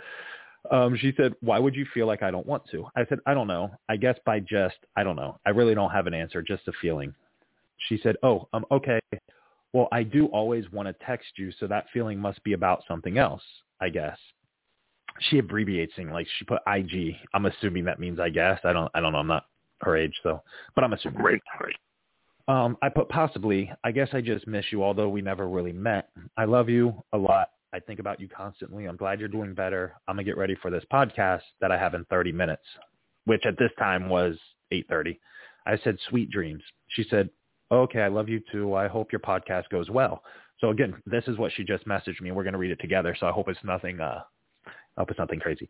[0.71, 2.87] Um, she said, why would you feel like I don't want to?
[2.97, 3.71] I said, I don't know.
[3.89, 5.39] I guess by just, I don't know.
[5.45, 7.15] I really don't have an answer, just a feeling.
[7.89, 9.01] She said, oh, um, okay.
[9.73, 13.19] Well, I do always want to text you, so that feeling must be about something
[13.19, 13.43] else,
[13.81, 14.17] I guess.
[15.21, 17.15] She abbreviates things like she put IG.
[17.35, 18.61] I'm assuming that means I guess.
[18.65, 18.91] I don't.
[18.95, 19.19] I don't know.
[19.19, 19.47] I'm not
[19.83, 20.43] her age, so,
[20.75, 21.21] but I'm assuming.
[21.21, 21.43] Great.
[21.59, 21.77] Great.
[22.47, 23.73] Um, I put possibly.
[23.85, 26.09] I guess I just miss you, although we never really met.
[26.37, 27.51] I love you a lot.
[27.75, 28.87] I think about you constantly.
[28.87, 29.95] I'm glad you're doing better.
[30.07, 32.63] I'm gonna get ready for this podcast that I have in 30 minutes,
[33.25, 34.39] which at this time was
[34.71, 35.19] 8:30.
[35.67, 36.63] I said sweet dreams.
[36.91, 37.31] She said,
[37.73, 38.75] okay, I love you too.
[38.75, 40.23] I hope your podcast goes well.
[40.59, 42.31] So again, this is what she just messaged me.
[42.31, 43.17] We're gonna read it together.
[43.19, 44.01] So I hope it's nothing.
[44.01, 44.23] Uh,
[44.97, 45.69] Hope it's nothing crazy.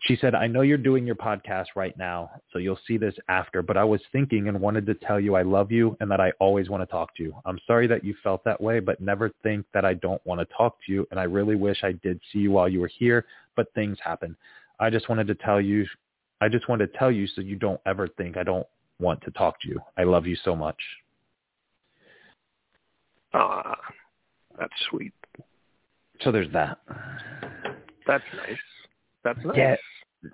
[0.00, 3.62] She said, I know you're doing your podcast right now, so you'll see this after,
[3.62, 6.32] but I was thinking and wanted to tell you I love you and that I
[6.38, 7.34] always want to talk to you.
[7.44, 10.54] I'm sorry that you felt that way, but never think that I don't want to
[10.56, 11.06] talk to you.
[11.10, 13.26] And I really wish I did see you while you were here,
[13.56, 14.36] but things happen.
[14.80, 15.86] I just wanted to tell you,
[16.40, 18.66] I just wanted to tell you so you don't ever think I don't
[19.00, 19.80] want to talk to you.
[19.98, 20.78] I love you so much.
[23.32, 23.76] Ah,
[24.58, 25.12] that's sweet.
[26.22, 26.78] So there's that.
[28.06, 28.58] That's nice.
[29.24, 29.56] That's nice.
[29.56, 29.76] Yeah,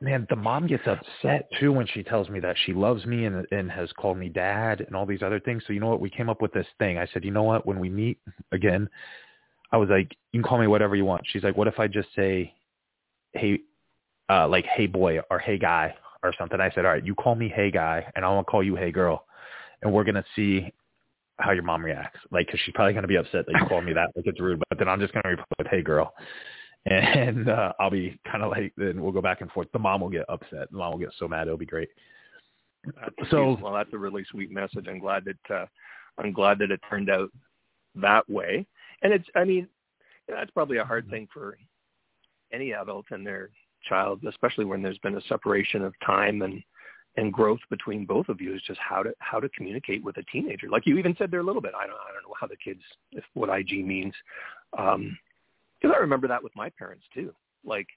[0.01, 3.47] man, the mom gets upset too when she tells me that she loves me and
[3.51, 5.63] and has called me dad and all these other things.
[5.67, 6.01] So you know what?
[6.01, 6.99] We came up with this thing.
[6.99, 7.67] I said, you know what?
[7.67, 8.19] When we meet
[8.53, 8.89] again,
[9.73, 11.23] I was like, you can call me whatever you want.
[11.27, 12.55] She's like, what if I just say,
[13.33, 13.61] hey,
[14.29, 16.61] uh, like hey boy or hey guy or something?
[16.61, 18.93] I said, all right, you call me hey guy, and I'm gonna call you hey
[18.93, 19.25] girl,
[19.83, 20.73] and we're gonna see
[21.39, 22.21] how your mom reacts.
[22.31, 24.63] Like, cause she's probably gonna be upset that you called me that, like it's rude.
[24.69, 26.13] But then I'm just gonna reply with hey girl
[26.87, 29.69] and uh, I'll be kind of like, then we'll go back and forth.
[29.73, 30.71] The mom will get upset.
[30.71, 31.47] The mom will get so mad.
[31.47, 31.89] It'll be great.
[32.85, 34.87] That's so well, that's a really sweet message.
[34.89, 35.67] I'm glad that uh,
[36.19, 37.31] I'm glad that it turned out
[37.95, 38.67] that way.
[39.03, 39.69] And it's, I mean,
[40.29, 41.57] that's probably a hard thing for
[42.53, 43.51] any adult and their
[43.89, 46.63] child, especially when there's been a separation of time and
[47.19, 50.23] and growth between both of you is just how to how to communicate with a
[50.33, 50.69] teenager.
[50.69, 51.75] Like you even said there a little bit.
[51.77, 52.81] I don't I don't know how the kids
[53.13, 54.15] if what IG means.
[54.79, 55.17] Um,
[55.83, 57.35] because I remember that with my parents too.
[57.65, 57.89] Like,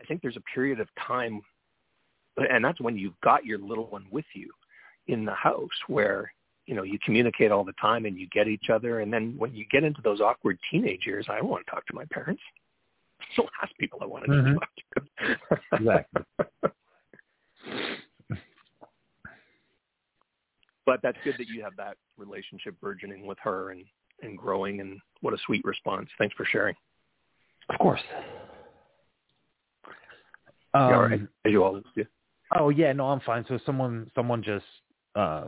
[0.00, 1.42] I think there's a period of time,
[2.36, 4.50] and that's when you've got your little one with you
[5.08, 6.32] in the house where,
[6.66, 9.00] you know, you communicate all the time and you get each other.
[9.00, 11.86] And then when you get into those awkward teenage years, I don't want to talk
[11.86, 12.42] to my parents.
[13.34, 14.54] So ask people I want to mm-hmm.
[14.58, 15.76] talk to.
[15.76, 16.22] exactly.
[20.84, 23.84] but that's good that you have that relationship burgeoning with her and
[24.22, 26.08] and growing and what a sweet response.
[26.18, 26.74] Thanks for sharing.
[27.68, 28.00] Of course.
[30.74, 31.20] Um, all right.
[31.44, 32.04] As you always do.
[32.58, 33.44] Oh yeah, no, I'm fine.
[33.48, 34.64] So someone someone just
[35.14, 35.46] uh,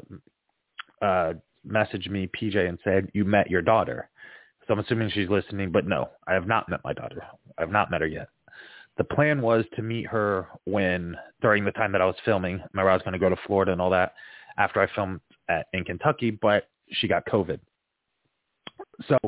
[1.00, 1.34] uh,
[1.66, 4.08] messaged me, PJ, and said you met your daughter.
[4.66, 7.22] So I'm assuming she's listening, but no, I have not met my daughter.
[7.56, 8.28] I have not met her yet.
[8.98, 12.60] The plan was to meet her when during the time that I was filming.
[12.72, 14.14] Remember, I was going to go to Florida and all that
[14.58, 17.60] after I filmed at, in Kentucky, but she got COVID.
[19.08, 19.18] So,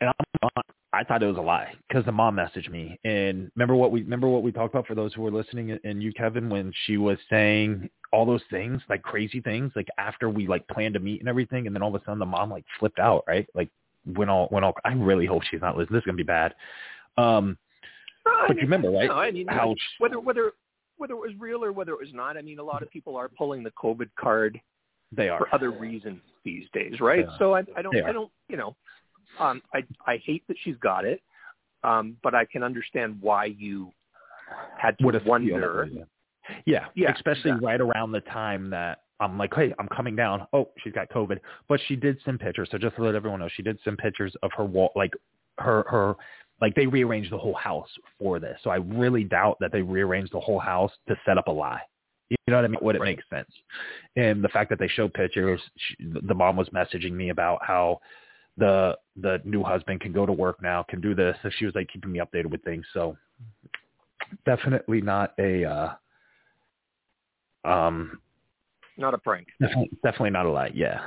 [0.00, 2.98] and I'm not, I thought it was a lie because the mom messaged me.
[3.04, 6.02] And remember what we remember what we talked about for those who were listening, and
[6.02, 10.46] you, Kevin, when she was saying all those things, like crazy things, like after we
[10.46, 12.64] like planned to meet and everything, and then all of a sudden the mom like
[12.78, 13.46] flipped out, right?
[13.54, 13.68] Like
[14.14, 14.74] when all when all.
[14.84, 15.96] I really hope she's not listening.
[15.96, 16.54] This is gonna be bad.
[17.18, 17.58] Um,
[18.24, 19.08] but mean, you remember, right?
[19.08, 20.52] No, I mean, how whether whether
[20.96, 22.36] whether it was real or whether it was not.
[22.36, 24.60] I mean, a lot of people are pulling the COVID card
[25.12, 27.26] they are for other reasons these days, right?
[27.38, 28.74] So I, I don't, I don't, you know,
[29.38, 31.20] um, I I hate that she's got it,
[31.84, 33.92] um, but I can understand why you
[34.78, 35.88] had to Would wonder.
[35.92, 36.04] Yeah.
[36.64, 37.66] yeah, yeah, especially exactly.
[37.66, 40.46] right around the time that I'm like, hey, I'm coming down.
[40.52, 41.38] Oh, she's got COVID,
[41.68, 42.68] but she did send pictures.
[42.70, 45.12] So just to let everyone know, she did send pictures of her wall, like
[45.58, 46.14] her her
[46.60, 48.58] like they rearranged the whole house for this.
[48.62, 51.82] So I really doubt that they rearranged the whole house to set up a lie.
[52.28, 52.78] You know what I mean?
[52.82, 53.50] Would it make sense?
[54.16, 58.00] And the fact that they show pictures, she, the mom was messaging me about how
[58.56, 61.36] the the new husband can go to work now, can do this.
[61.42, 62.84] So she was like keeping me updated with things.
[62.92, 63.16] So
[64.44, 65.90] definitely not a uh
[67.64, 68.20] um
[68.96, 69.48] not a prank.
[69.60, 70.72] Definitely, definitely not a lie.
[70.74, 71.00] Yeah.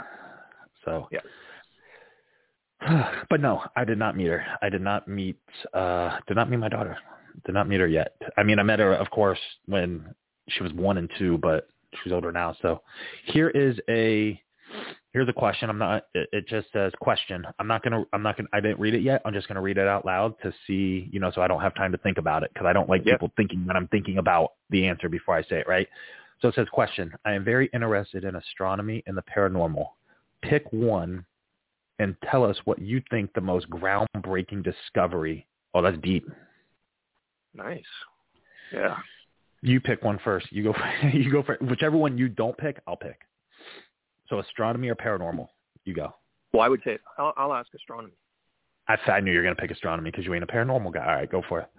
[0.86, 1.20] So yeah.
[3.30, 4.46] But no, I did not meet her.
[4.62, 5.40] I did not meet
[5.74, 6.98] uh did not meet my daughter.
[7.46, 8.16] Did not meet her yet.
[8.38, 10.14] I mean, I met her of course when
[10.52, 11.68] she was one and two, but
[12.04, 12.56] she's older now.
[12.62, 12.82] So
[13.26, 14.40] here is a
[15.12, 15.70] here's a question.
[15.70, 16.04] I'm not.
[16.14, 17.46] It, it just says question.
[17.60, 18.04] I'm not gonna.
[18.14, 18.50] I'm not gonna.
[18.54, 19.22] I didn't read it yet.
[19.26, 21.10] I'm just gonna read it out loud to see.
[21.12, 23.06] You know, so I don't have time to think about it because I don't like
[23.06, 23.16] yep.
[23.16, 25.68] people thinking that I'm thinking about the answer before I say it.
[25.68, 25.88] Right.
[26.42, 27.12] So it says question.
[27.26, 29.86] I am very interested in astronomy and the paranormal.
[30.42, 31.26] Pick one
[32.00, 35.46] and tell us what you think the most groundbreaking discovery.
[35.74, 36.26] Oh, that's deep.
[37.54, 37.84] Nice.
[38.72, 38.96] Yeah.
[39.62, 40.48] You pick one first.
[40.52, 40.74] You go.
[40.74, 42.82] For, you go for whichever one you don't pick.
[42.88, 43.20] I'll pick.
[44.30, 45.48] So astronomy or paranormal?
[45.86, 46.14] You go.
[46.54, 48.14] Well, I would say I'll, I'll ask astronomy.
[48.88, 51.06] I, I knew you were going to pick astronomy because you ain't a paranormal guy.
[51.06, 51.70] All right, go for it.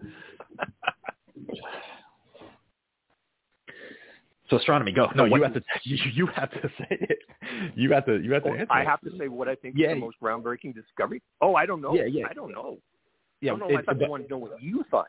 [4.48, 5.08] so astronomy, go.
[5.16, 5.62] No, you have to.
[5.84, 7.18] You, you have to say it.
[7.74, 8.20] You have to.
[8.20, 8.72] You have to Oh, answer.
[8.72, 9.88] I have to say what I think Yeah.
[9.88, 11.22] is the most groundbreaking discovery.
[11.40, 11.94] Oh, I don't know.
[11.94, 12.26] Yeah, yeah.
[12.28, 12.78] I don't know.
[13.40, 13.78] Yeah, I don't know.
[13.78, 15.06] it- I you wanted to know what you thought.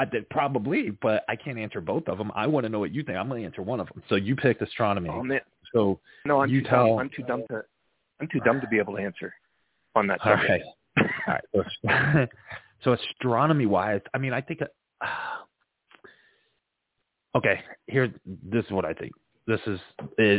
[0.00, 2.32] I did probably, but I can't answer both of them.
[2.34, 3.18] I want to know what you think.
[3.18, 4.02] I'm going to answer one of them.
[4.08, 5.10] So you picked astronomy.
[5.12, 5.40] Oh man,
[5.74, 6.98] So no, I'm You too tell- dumb.
[6.98, 7.62] I'm too dumb to.
[8.20, 9.32] I'm too dumb to be able to answer
[9.94, 10.64] on that all subject.
[10.96, 11.44] right, all right.
[11.54, 12.26] So,
[12.84, 14.60] so astronomy wise, I mean, I think.
[14.62, 15.06] Uh,
[17.36, 18.12] okay, here.
[18.26, 19.12] This is what I think.
[19.46, 19.80] This is,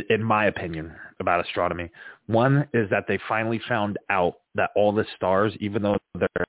[0.08, 1.90] in my opinion, about astronomy.
[2.26, 6.46] One is that they finally found out that all the stars, even though they're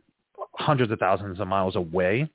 [0.56, 2.30] hundreds of thousands of miles away,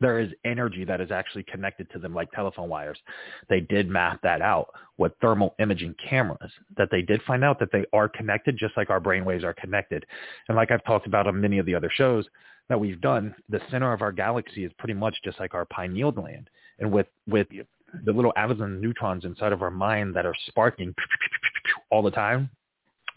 [0.00, 2.98] there is energy that is actually connected to them like telephone wires.
[3.48, 4.68] They did map that out
[4.98, 8.90] with thermal imaging cameras, that they did find out that they are connected just like
[8.90, 10.04] our brainwaves are connected.
[10.48, 12.26] And like I've talked about on many of the other shows
[12.68, 16.12] that we've done, the center of our galaxy is pretty much just like our pineal
[16.12, 16.50] gland.
[16.78, 17.46] And with, with
[18.04, 20.94] the little and neutrons inside of our mind that are sparking
[21.90, 22.50] all the time,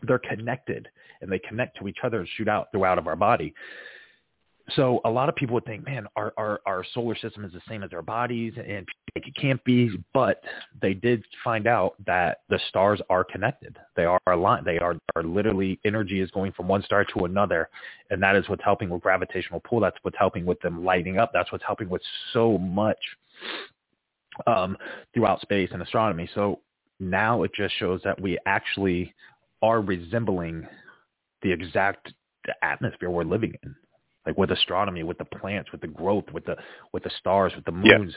[0.04, 0.88] they're connected
[1.22, 3.54] and they connect to each other and shoot out throughout of our body.
[4.76, 7.62] So a lot of people would think, man, our, our, our solar system is the
[7.68, 10.44] same as our bodies and it can't be, but
[10.82, 13.78] they did find out that the stars are connected.
[13.96, 14.66] They are aligned.
[14.66, 17.70] They are, are literally energy is going from one star to another.
[18.10, 19.80] And that is what's helping with gravitational pull.
[19.80, 21.32] That's what's helping with them lighting up.
[21.34, 22.02] That's what's helping with
[22.34, 23.00] so much
[24.46, 24.78] um,
[25.14, 26.30] throughout space and astronomy.
[26.36, 26.60] So
[27.00, 29.14] now it just shows that we actually
[29.62, 30.68] are resembling
[31.42, 32.14] the exact
[32.62, 33.76] atmosphere we're living in
[34.30, 36.56] like with astronomy, with the plants, with the growth, with the
[36.94, 37.98] with the stars, with the Yeah.
[37.98, 38.16] moons.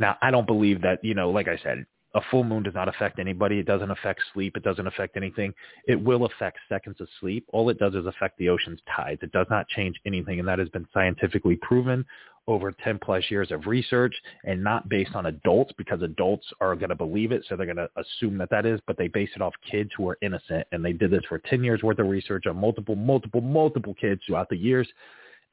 [0.00, 2.88] Now, I don't believe that, you know, like I said, a full moon does not
[2.88, 3.58] affect anybody.
[3.58, 4.56] It doesn't affect sleep.
[4.56, 5.52] It doesn't affect anything.
[5.86, 7.44] It will affect seconds of sleep.
[7.52, 9.22] All it does is affect the ocean's tides.
[9.22, 12.04] It does not change anything, and that has been scientifically proven
[12.46, 16.90] over 10 plus years of research and not based on adults because adults are going
[16.90, 17.44] to believe it.
[17.48, 20.08] So they're going to assume that that is, but they base it off kids who
[20.08, 20.66] are innocent.
[20.70, 24.20] And they did this for 10 years worth of research on multiple, multiple, multiple kids
[24.26, 24.86] throughout the years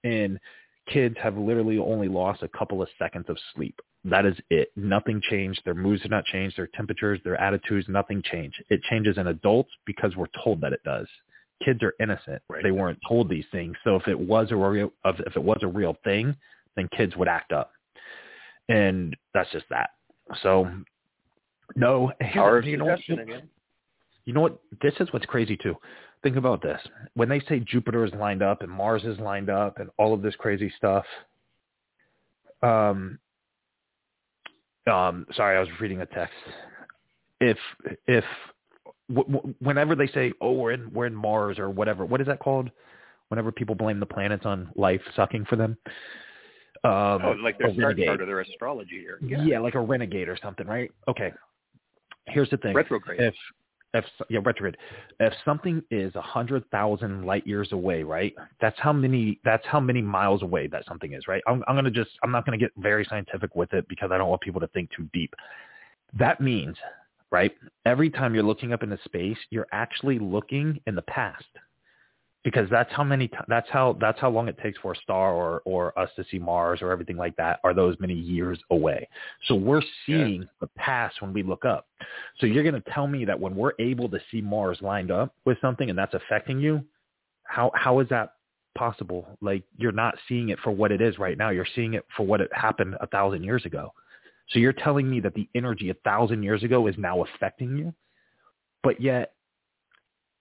[0.03, 0.39] and
[0.91, 3.79] kids have literally only lost a couple of seconds of sleep.
[4.03, 4.71] That is it.
[4.75, 5.61] Nothing changed.
[5.63, 6.55] Their moods did not change.
[6.55, 8.63] Their temperatures, their attitudes, nothing changed.
[8.69, 11.07] It changes in adults because we're told that it does.
[11.63, 12.41] Kids are innocent.
[12.49, 12.63] Right.
[12.63, 13.75] They weren't told these things.
[13.83, 16.35] So if it was a real, if it was a real thing,
[16.75, 17.71] then kids would act up.
[18.69, 19.91] And that's just that.
[20.41, 20.71] So
[21.75, 22.11] no,
[22.59, 22.99] of you know, what?
[23.07, 23.49] again.
[24.25, 24.59] You know what?
[24.81, 25.75] This is what's crazy too.
[26.23, 26.79] Think about this.
[27.15, 30.21] When they say Jupiter is lined up and Mars is lined up and all of
[30.21, 31.05] this crazy stuff.
[32.61, 33.17] Um,
[34.87, 36.33] um, sorry, I was reading a text.
[37.39, 37.57] If
[38.07, 38.23] if
[39.11, 42.27] w- w- whenever they say, "Oh, we're in we're in Mars" or whatever, what is
[42.27, 42.69] that called?
[43.29, 45.75] Whenever people blame the planets on life sucking for them.
[46.83, 46.91] Um,
[47.23, 48.07] Oh, like their renegade.
[48.07, 49.19] part of their astrology here.
[49.21, 49.59] Yeah.
[49.59, 50.91] like a renegade or something, right?
[51.07, 51.31] Okay.
[52.27, 52.73] Here's the thing.
[52.75, 53.19] Retrograde.
[53.21, 53.33] If
[53.93, 54.77] if yeah, retrograde.
[55.19, 58.33] If something is a hundred thousand light years away, right?
[58.59, 61.43] That's how many that's how many miles away that something is, right?
[61.47, 64.29] I'm I'm gonna just I'm not gonna get very scientific with it because I don't
[64.29, 65.33] want people to think too deep.
[66.17, 66.77] That means,
[67.31, 67.51] right,
[67.85, 71.45] every time you're looking up into space, you're actually looking in the past
[72.43, 75.33] because that's how many t- that's how that's how long it takes for a star
[75.33, 79.07] or or us to see Mars or everything like that are those many years away.
[79.47, 81.87] So we're seeing the past when we look up.
[82.39, 85.35] So you're going to tell me that when we're able to see Mars lined up
[85.45, 86.83] with something and that's affecting you,
[87.43, 88.33] how how is that
[88.75, 89.27] possible?
[89.41, 91.49] Like you're not seeing it for what it is right now.
[91.49, 93.93] You're seeing it for what it happened a thousand years ago.
[94.49, 97.93] So you're telling me that the energy a thousand years ago is now affecting you,
[98.83, 99.33] but yet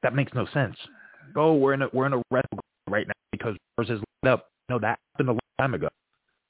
[0.02, 0.76] that makes no sense.
[1.36, 2.44] Oh, we're in a we're in a red
[2.88, 4.48] right now because Mars is lit up.
[4.68, 5.88] No, that happened a long time ago.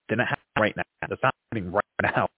[0.09, 0.83] Didn't happen right now.
[1.09, 2.29] That's not happening right now.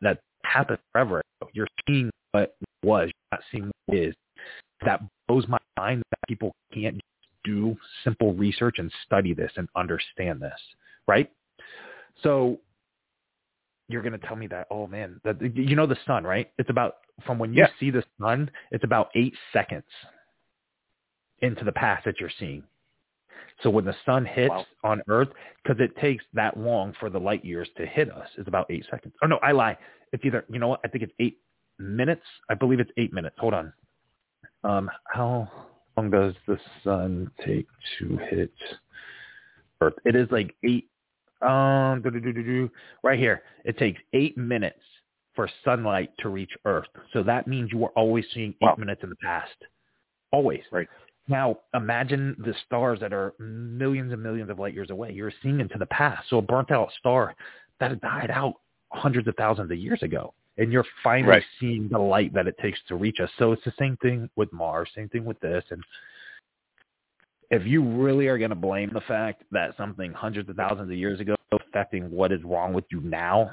[0.00, 1.50] That happened forever ago.
[1.52, 2.54] You're seeing what
[2.84, 3.08] was.
[3.08, 4.14] You're not seeing what is.
[4.84, 7.00] That blows my mind that people can't
[7.44, 10.58] do simple research and study this and understand this,
[11.06, 11.30] right?
[12.22, 12.58] So
[13.88, 16.50] you're going to tell me that, oh man, that you know the sun, right?
[16.58, 16.96] It's about
[17.26, 17.68] from when you Yeah.
[17.78, 19.84] see the sun, it's about eight seconds
[21.42, 22.62] into the past that you're seeing.
[23.62, 24.66] So when the sun hits Wow.
[24.82, 25.28] on Earth,
[25.62, 28.86] because it takes that long for the light years to hit us, it's about eight
[28.90, 29.14] seconds.
[29.22, 29.76] Oh no, I lie.
[30.12, 30.80] It's either you know what?
[30.84, 31.38] I think it's eight
[31.78, 32.22] minutes.
[32.48, 33.36] I believe it's eight minutes.
[33.38, 33.72] Hold on.
[34.64, 35.50] Um, how
[35.96, 37.66] long does the sun take
[37.98, 38.52] to hit
[39.80, 39.94] Earth?
[40.04, 40.88] It is like eight.
[41.40, 42.02] Um,
[43.02, 44.78] right here, it takes eight minutes
[45.34, 46.86] for sunlight to reach Earth.
[47.12, 48.76] So that means you are always seeing eight wow.
[48.78, 49.50] minutes in the past.
[50.30, 50.62] Always.
[50.70, 50.88] Right.
[51.28, 55.12] Now, imagine the stars that are millions and millions of light years away.
[55.12, 56.28] You're seeing into the past.
[56.28, 57.34] So a burnt out star
[57.80, 58.54] that died out
[58.92, 60.34] hundreds of thousands of years ago.
[60.58, 61.42] And you're finally right.
[61.58, 63.30] seeing the light that it takes to reach us.
[63.38, 65.64] So it's the same thing with Mars, same thing with this.
[65.70, 65.82] And
[67.50, 70.96] if you really are going to blame the fact that something hundreds of thousands of
[70.96, 73.50] years ago affecting what is wrong with you now,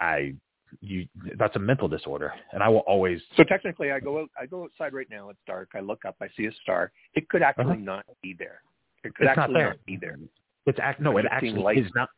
[0.00, 0.34] I
[0.80, 1.06] you
[1.38, 4.64] that's a mental disorder and i will always so technically i go out i go
[4.64, 7.64] outside right now it's dark i look up i see a star it could actually
[7.64, 7.74] uh-huh.
[7.74, 8.60] not be there.
[9.04, 9.68] It could it's actually not, there.
[9.68, 10.18] not be there.
[10.66, 12.08] It's act no it actually is not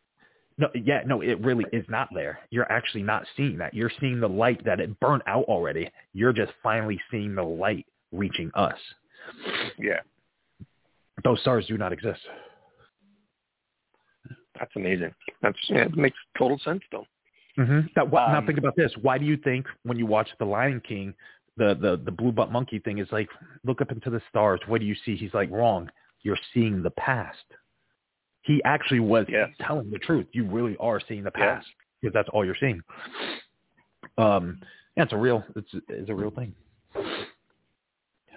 [0.58, 2.40] no yeah no it really is not there.
[2.50, 3.74] You're actually not seeing that.
[3.74, 5.90] You're seeing the light that it burnt out already.
[6.12, 8.78] You're just finally seeing the light reaching us.
[9.78, 10.00] Yeah.
[11.24, 12.20] Those stars do not exist.
[14.58, 15.12] That's amazing.
[15.42, 17.06] That's yeah, it makes total sense though
[17.58, 17.86] Mm-hmm.
[17.94, 18.92] That, um, now think about this.
[19.02, 21.14] Why do you think when you watch The Lion King,
[21.56, 23.28] the, the, the blue butt monkey thing is like,
[23.64, 24.60] look up into the stars.
[24.66, 25.16] What do you see?
[25.16, 25.90] He's like, wrong.
[26.22, 27.44] You're seeing the past.
[28.42, 29.48] He actually was yes.
[29.60, 30.26] telling the truth.
[30.32, 31.66] You really are seeing the past
[32.00, 32.82] because that's all you're seeing.
[34.18, 34.60] Um,
[34.96, 36.54] yeah, it's a real, it's, it's a real thing.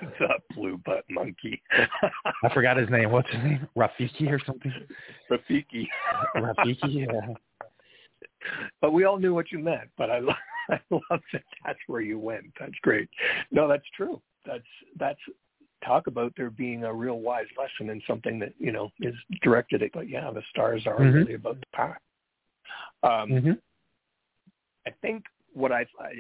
[0.02, 1.62] A blue butt monkey.
[2.44, 3.12] I forgot his name.
[3.12, 3.68] What's his name?
[3.76, 4.72] Rafiki or something?
[5.32, 5.88] Rafiki.
[6.36, 7.34] Rafiki, yeah
[8.82, 9.90] but we all knew what you meant.
[9.98, 10.36] But I love,
[10.70, 12.46] I love that that's where you went.
[12.60, 13.10] That's great.
[13.52, 14.22] No, that's true.
[14.46, 14.64] That's
[15.00, 15.20] that's
[15.86, 19.84] talk about there being a real wise lesson in something that you know is directed
[19.84, 19.96] at.
[19.96, 21.14] Like, yeah, the stars are mm-hmm.
[21.16, 21.98] really about the path.
[23.04, 23.52] Um, mm-hmm.
[24.86, 25.24] I think
[25.54, 26.12] what I've, I,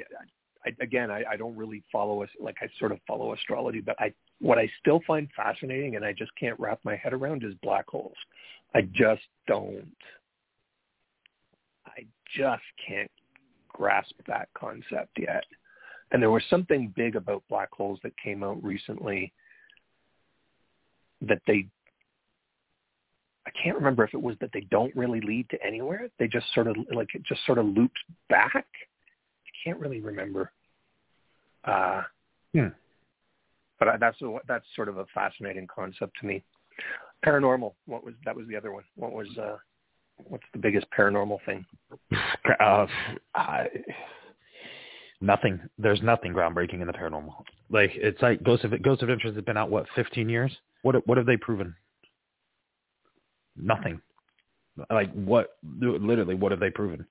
[0.65, 3.95] I, again, I, I don't really follow us like I sort of follow astrology, but
[3.99, 7.53] I what I still find fascinating and I just can't wrap my head around is
[7.63, 8.15] black holes.
[8.75, 9.87] I just don't
[12.35, 13.11] just can't
[13.69, 15.43] grasp that concept yet.
[16.11, 19.33] And there was something big about black holes that came out recently
[21.21, 21.67] that they
[23.45, 26.09] I can't remember if it was that they don't really lead to anywhere.
[26.19, 28.53] They just sort of like it just sort of loops back.
[28.53, 30.51] I can't really remember.
[31.63, 32.01] Uh,
[32.53, 32.67] hmm.
[33.79, 36.43] But I, that's a, that's sort of a fascinating concept to me.
[37.25, 37.73] Paranormal.
[37.85, 38.35] What was that?
[38.35, 38.83] Was the other one?
[38.95, 39.55] What was uh,
[40.17, 41.65] what's the biggest paranormal thing?
[42.59, 42.87] Uh,
[43.35, 43.67] I,
[45.21, 45.59] nothing.
[45.77, 47.33] There's nothing groundbreaking in the paranormal.
[47.69, 50.51] Like it's like Ghost of Ghost Interest has been out what 15 years.
[50.81, 51.75] What what have they proven?
[53.55, 54.01] Nothing.
[54.89, 55.57] Like what?
[55.79, 57.05] Literally, what have they proven?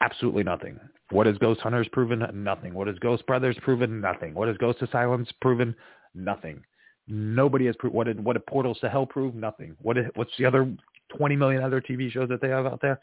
[0.00, 0.80] Absolutely nothing.
[1.10, 2.24] What has Ghost Hunters proven?
[2.34, 2.74] Nothing.
[2.74, 4.00] What has Ghost Brothers proven?
[4.00, 4.34] Nothing.
[4.34, 5.74] What has Ghost Asylums proven?
[6.14, 6.62] Nothing.
[7.08, 7.94] Nobody has proved.
[7.94, 9.34] What did what did Portals to Hell prove?
[9.34, 9.76] Nothing.
[9.82, 10.70] What did, what's the other
[11.16, 13.00] 20 million other TV shows that they have out there.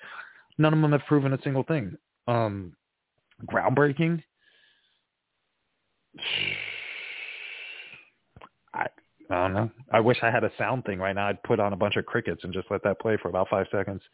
[0.58, 1.98] None of them have proven a single thing.
[2.28, 2.76] Um,
[3.46, 4.22] groundbreaking.
[8.74, 8.88] I,
[9.30, 9.70] I don't know.
[9.92, 11.28] I wish I had a sound thing right now.
[11.28, 13.68] I'd put on a bunch of crickets and just let that play for about five
[13.72, 14.02] seconds.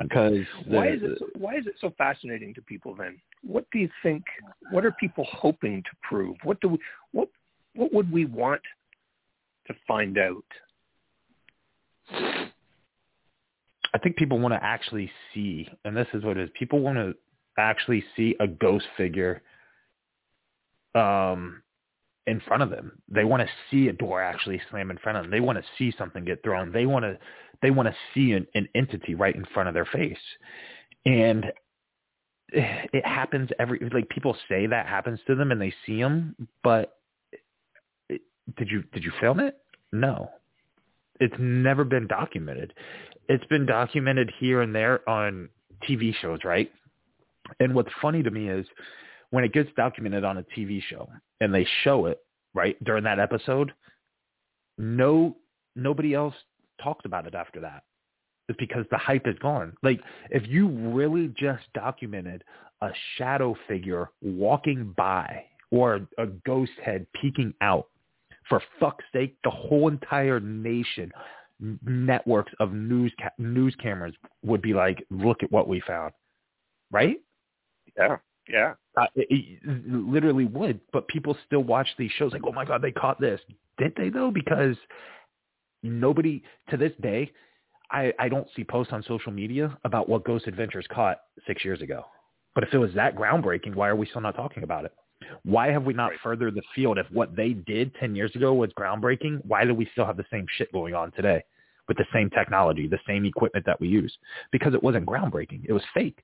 [0.00, 3.20] Because why is it so, why is it so fascinating to people then?
[3.42, 4.24] What do you think?
[4.70, 6.34] What are people hoping to prove?
[6.44, 6.78] What do we,
[7.12, 7.28] what
[7.74, 8.62] what would we want
[9.66, 10.46] to find out?
[13.94, 16.50] I think people want to actually see, and this is what it is.
[16.58, 17.14] People want to
[17.58, 19.42] actually see a ghost figure
[20.94, 21.62] um,
[22.26, 23.00] in front of them.
[23.08, 25.30] They want to see a door actually slam in front of them.
[25.30, 26.72] They want to see something get thrown.
[26.72, 27.18] They want to
[27.62, 30.18] they want to see an, an entity right in front of their face,
[31.06, 31.46] and
[32.48, 36.98] it happens every like people say that happens to them and they see them, but
[38.08, 39.56] did you did you film it?
[39.92, 40.30] No,
[41.20, 42.72] it's never been documented
[43.28, 45.48] it's been documented here and there on
[45.88, 46.70] TV shows, right?
[47.60, 48.66] And what's funny to me is
[49.30, 51.08] when it gets documented on a TV show
[51.40, 52.18] and they show it,
[52.54, 53.72] right, during that episode,
[54.78, 55.36] no
[55.74, 56.34] nobody else
[56.82, 57.84] talked about it after that.
[58.48, 59.74] It's because the hype is gone.
[59.82, 60.00] Like
[60.30, 62.44] if you really just documented
[62.80, 67.88] a shadow figure walking by or a ghost head peeking out,
[68.48, 71.12] for fuck's sake, the whole entire nation
[71.84, 76.12] networks of news ca- news cameras would be like, look at what we found,
[76.90, 77.16] right?
[77.96, 78.16] Yeah,
[78.48, 78.74] yeah.
[78.96, 82.82] Uh, it, it literally would, but people still watch these shows like, oh my god,
[82.82, 83.40] they caught this.
[83.78, 84.30] Did they though?
[84.30, 84.76] Because
[85.82, 87.32] nobody to this day,
[87.90, 91.80] I I don't see posts on social media about what Ghost Adventures caught six years
[91.82, 92.04] ago.
[92.54, 94.92] But if it was that groundbreaking, why are we still not talking about it?
[95.44, 96.20] Why have we not right.
[96.22, 96.98] furthered the field?
[96.98, 100.26] If what they did 10 years ago was groundbreaking, why do we still have the
[100.30, 101.42] same shit going on today?
[101.88, 104.16] with the same technology, the same equipment that we use
[104.50, 105.62] because it wasn't groundbreaking.
[105.64, 106.18] It was fake.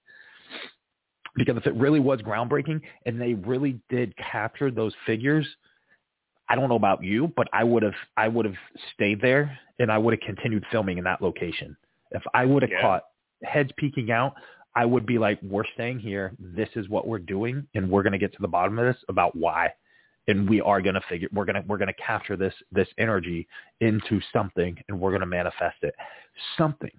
[1.35, 5.47] Because if it really was groundbreaking and they really did capture those figures,
[6.49, 8.57] I don't know about you, but I would have I would have
[8.95, 11.77] stayed there and I would have continued filming in that location.
[12.11, 12.83] If I would have Yeah.
[12.83, 13.05] caught
[13.45, 14.35] heads peeking out,
[14.75, 16.33] I would be like, we're staying here.
[16.39, 19.03] This is what we're doing, and we're going to get to the bottom of this
[19.09, 19.73] about why.
[20.29, 22.87] And we are going to figure we're going to we're going to capture this this
[22.97, 23.47] energy
[23.81, 25.95] into something, and we're going to manifest it.
[26.57, 26.93] Something,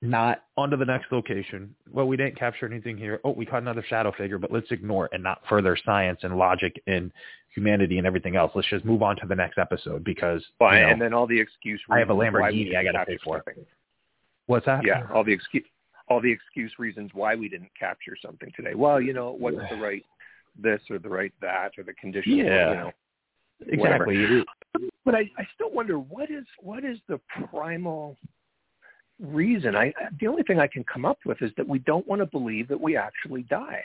[0.00, 1.74] not onto the next location.
[1.90, 3.20] Well, we didn't capture anything here.
[3.24, 6.36] Oh, we caught another shadow figure, but let's ignore it and not further science and
[6.36, 7.12] logic and
[7.54, 8.52] humanity and everything else.
[8.54, 11.26] Let's just move on to the next episode because Well, you know, and then all
[11.26, 11.80] the excuse.
[11.90, 13.42] I have a Lamborghini I gotta pay for.
[13.44, 13.64] something.
[14.46, 14.84] what's that?
[14.84, 15.64] Yeah, all the excuse,
[16.08, 18.74] all the excuse reasons why we didn't capture something today.
[18.74, 20.04] Well, you know, it wasn't the right
[20.60, 22.36] this or the right that or the condition.
[22.36, 22.44] Yeah.
[22.70, 22.92] You know,
[23.76, 24.10] whatever.
[24.10, 24.44] exactly.
[25.04, 28.16] But I, I still wonder what is what is the primal
[29.20, 29.74] reason?
[29.74, 32.26] I the only thing I can come up with is that we don't want to
[32.26, 33.82] believe that we actually die.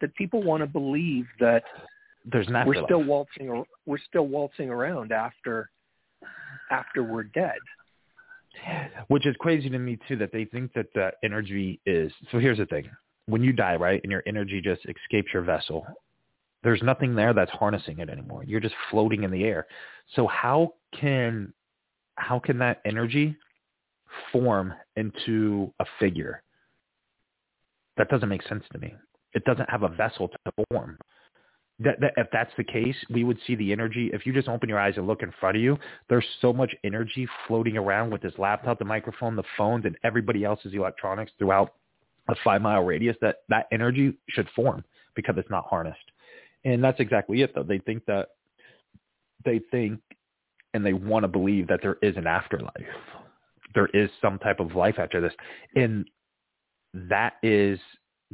[0.00, 1.62] That people want to believe that
[2.30, 5.70] There's an we're still waltzing we're still waltzing around after
[6.70, 7.58] after we're dead.
[9.08, 12.12] Which is crazy to me too that they think that the energy is.
[12.30, 12.88] So here's the thing:
[13.26, 15.86] when you die, right, and your energy just escapes your vessel,
[16.62, 18.44] there's nothing there that's harnessing it anymore.
[18.44, 19.66] You're just floating in the air.
[20.14, 21.52] So how can
[22.16, 23.36] how can that energy
[24.32, 26.42] form into a figure?
[27.96, 28.94] That doesn't make sense to me.
[29.34, 30.98] It doesn't have a vessel to form.
[31.80, 34.10] That, that if that's the case, we would see the energy.
[34.12, 35.76] If you just open your eyes and look in front of you,
[36.08, 40.44] there's so much energy floating around with this laptop, the microphone, the phones, and everybody
[40.44, 41.74] else's electronics throughout
[42.28, 45.98] a five mile radius that that energy should form because it's not harnessed.
[46.64, 47.62] And that's exactly it though.
[47.62, 48.28] They think that
[49.44, 50.00] they think
[50.72, 52.72] and they want to believe that there is an afterlife.
[53.74, 55.32] There is some type of life after this.
[55.76, 56.08] And
[56.94, 57.78] that is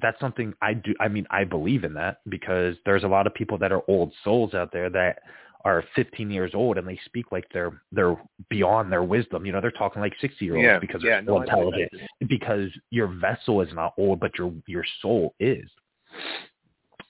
[0.03, 3.35] that's something I do I mean I believe in that because there's a lot of
[3.35, 5.21] people that are old souls out there that
[5.65, 8.17] are 15 years old and they speak like they're they're
[8.49, 9.45] beyond their wisdom.
[9.45, 11.45] You know, they're talking like 60 year olds Yeah, because yeah, they're so no, I
[11.45, 15.69] believe that intelligent because your vessel is not old, but your your soul is.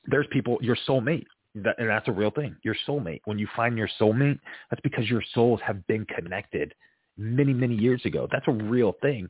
[0.06, 1.26] There's people your soulmate,
[1.56, 2.56] that, and that's a real thing.
[2.62, 3.20] Your soulmate.
[3.24, 6.74] When you find your soulmate, that's because your souls have been connected
[7.16, 8.28] many many years ago.
[8.32, 9.28] That's a real thing.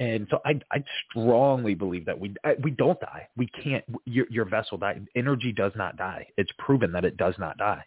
[0.00, 3.28] And so I I strongly believe that we I, we don't die.
[3.36, 3.84] We can't.
[4.06, 5.00] Your your vessel die.
[5.14, 6.26] Energy does not die.
[6.36, 7.84] It's proven that it does not die.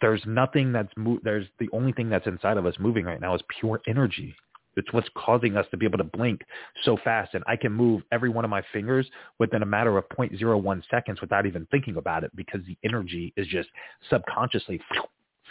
[0.00, 3.34] There's nothing that's mo- there's the only thing that's inside of us moving right now
[3.34, 4.34] is pure energy.
[4.76, 6.42] It's what's causing us to be able to blink
[6.84, 10.06] so fast, and I can move every one of my fingers within a matter of
[10.10, 13.70] 0.01 seconds without even thinking about it because the energy is just
[14.10, 14.80] subconsciously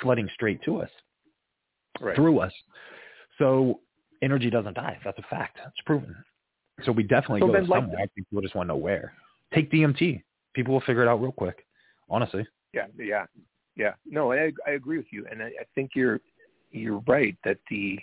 [0.01, 0.89] flooding straight to us
[1.99, 2.15] Right.
[2.15, 2.53] through us.
[3.37, 3.79] So
[4.25, 4.97] energy doesn't die.
[5.05, 5.57] That's a fact.
[5.65, 6.15] It's proven.
[6.83, 7.99] So we definitely So go then, like- somewhere.
[7.99, 9.13] I think people just want to know where.
[9.53, 10.21] Take DMT.
[10.53, 11.65] People will figure it out real quick.
[12.09, 12.45] Honestly.
[12.73, 13.25] Yeah, yeah,
[13.75, 13.93] yeah.
[14.05, 16.19] No, I I agree with you, and I, I think you're
[16.71, 17.97] you're right that the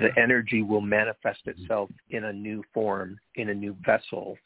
[0.00, 4.38] the energy will manifest itself in a new form, in a new vessel,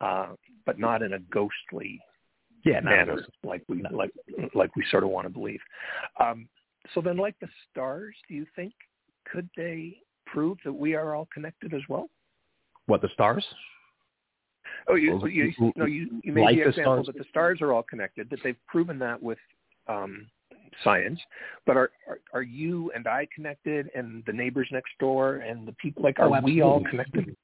[0.00, 0.28] uh,
[0.64, 2.00] but not in a ghostly
[2.64, 3.90] Yeah, no, manner like we No.
[3.92, 4.12] like
[4.54, 5.60] like we sort of want to believe.
[6.20, 6.48] Um,
[6.94, 8.72] so then, like the stars, do you think
[9.30, 9.96] could they
[10.26, 12.08] prove that we are all connected as well?
[12.86, 13.44] what the stars?
[14.88, 17.06] Oh, you, Well, you, l- no, you, you made like the the example stars?
[17.06, 19.38] that the stars are all connected, that they've proven that with
[19.88, 20.26] um,
[20.84, 21.18] science.
[21.66, 25.72] But are, are are you and I connected, and the neighbors next door, and the
[25.72, 27.36] people like, are Oh, we all connected?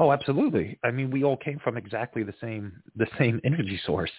[0.00, 0.78] Oh, absolutely.
[0.84, 4.10] I mean, we all came from exactly the same the same energy source.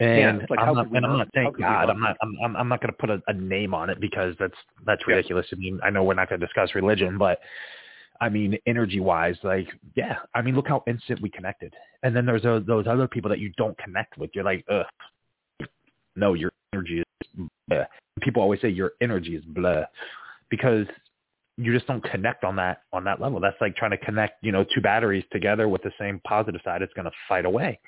[0.00, 1.90] Yeah, And it's like, I'm not could we and I'm not- not how saying God.
[1.90, 4.54] I'm not I'm I'm, not going to put a, a name on it because that's
[4.86, 5.16] that's Yeah.
[5.16, 5.46] ridiculous.
[5.52, 7.40] I mean, I know we're not going to discuss religion, but
[8.18, 10.16] I mean, energy wise, like, yeah.
[10.34, 11.74] I mean, look how instant we connected.
[12.02, 14.30] And then there's those, those other people that you don't connect with.
[14.32, 14.86] You're like, ugh,
[16.16, 17.28] no, your energy is
[17.68, 17.84] blah.
[18.22, 19.84] People always say your energy is blah
[20.48, 20.86] because
[21.56, 23.40] you just don't connect on that on that level.
[23.40, 26.82] That's like trying to connect, you know, two batteries together with the same positive side.
[26.82, 27.78] It's going to fight away.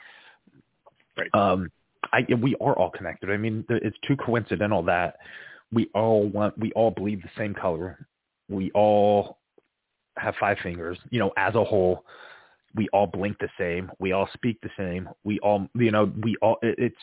[1.17, 1.31] Right.
[1.35, 1.71] Um,
[2.13, 3.31] I we are all connected.
[3.31, 5.17] I mean, it's too coincidental that
[5.73, 8.07] we all want, we all believe the same color.
[8.49, 9.39] We all
[10.17, 10.99] have five fingers.
[11.11, 12.05] You know, as a whole,
[12.75, 13.91] we all blink the same.
[13.99, 15.09] We all speak the same.
[15.25, 16.57] We all, you know, we all.
[16.63, 16.97] It, it's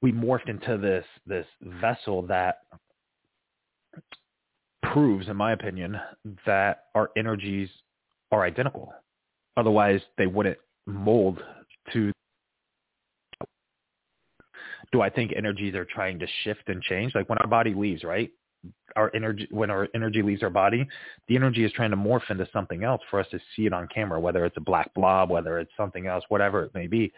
[0.00, 1.46] we morphed into this this
[1.80, 2.60] vessel that
[4.92, 5.98] proves, in my opinion,
[6.46, 7.68] that our energies
[8.32, 8.92] are identical.
[9.56, 11.42] Otherwise, they wouldn't mold
[11.92, 12.12] to.
[14.92, 17.14] Do I think energies are trying to shift and change?
[17.14, 18.30] Like when our body leaves, right?
[18.96, 20.86] our energy when our energy leaves our body,
[21.28, 23.88] the energy is trying to morph into something else for us to see it on
[23.88, 27.12] camera, whether it's a black blob, whether it's something else, whatever it may be.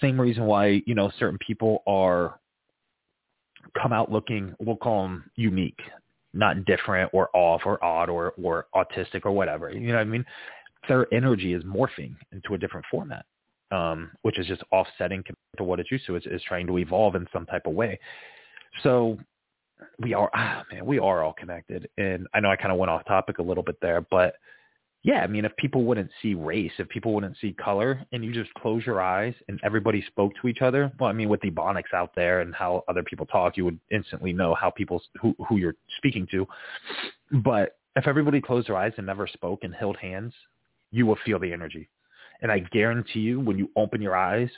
[0.00, 2.38] Same reason why, you know, certain people are
[3.80, 5.80] come out looking, we'll call them unique,
[6.38, 9.70] not different or off or odd or, or autistic or whatever.
[9.70, 10.24] You know what I mean?
[10.88, 13.26] Their energy is morphing into a different format,
[13.72, 16.14] um, which is just offsetting compared to what it's used to.
[16.14, 17.98] It's, it's trying to evolve in some type of way.
[18.84, 19.18] So
[19.98, 21.88] we are, ah, man, we are all connected.
[21.98, 24.34] And I know I kind of went off topic a little bit there, but
[25.02, 28.32] yeah, I mean, if people wouldn't see race, if people wouldn't see color, and you
[28.32, 31.94] just close your eyes and everybody spoke to each other, well, I mean, with Ebonics
[31.94, 35.56] out there and how other people talk, you would instantly know how people who who
[35.56, 36.46] you're speaking to.
[37.44, 40.34] But if everybody closed their eyes and never spoke and held hands,
[40.90, 41.88] you will feel the energy.
[42.42, 44.50] And I guarantee you, when you open your eyes,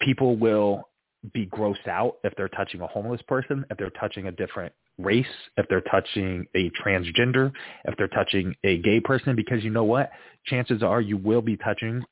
[0.00, 0.89] people will
[1.32, 5.26] be grossed out if they're touching a homeless person, if they're touching a different race,
[5.56, 7.52] if they're touching a transgender,
[7.84, 10.10] if they're touching a gay person, because you know what?
[10.46, 12.02] Chances are you will be touching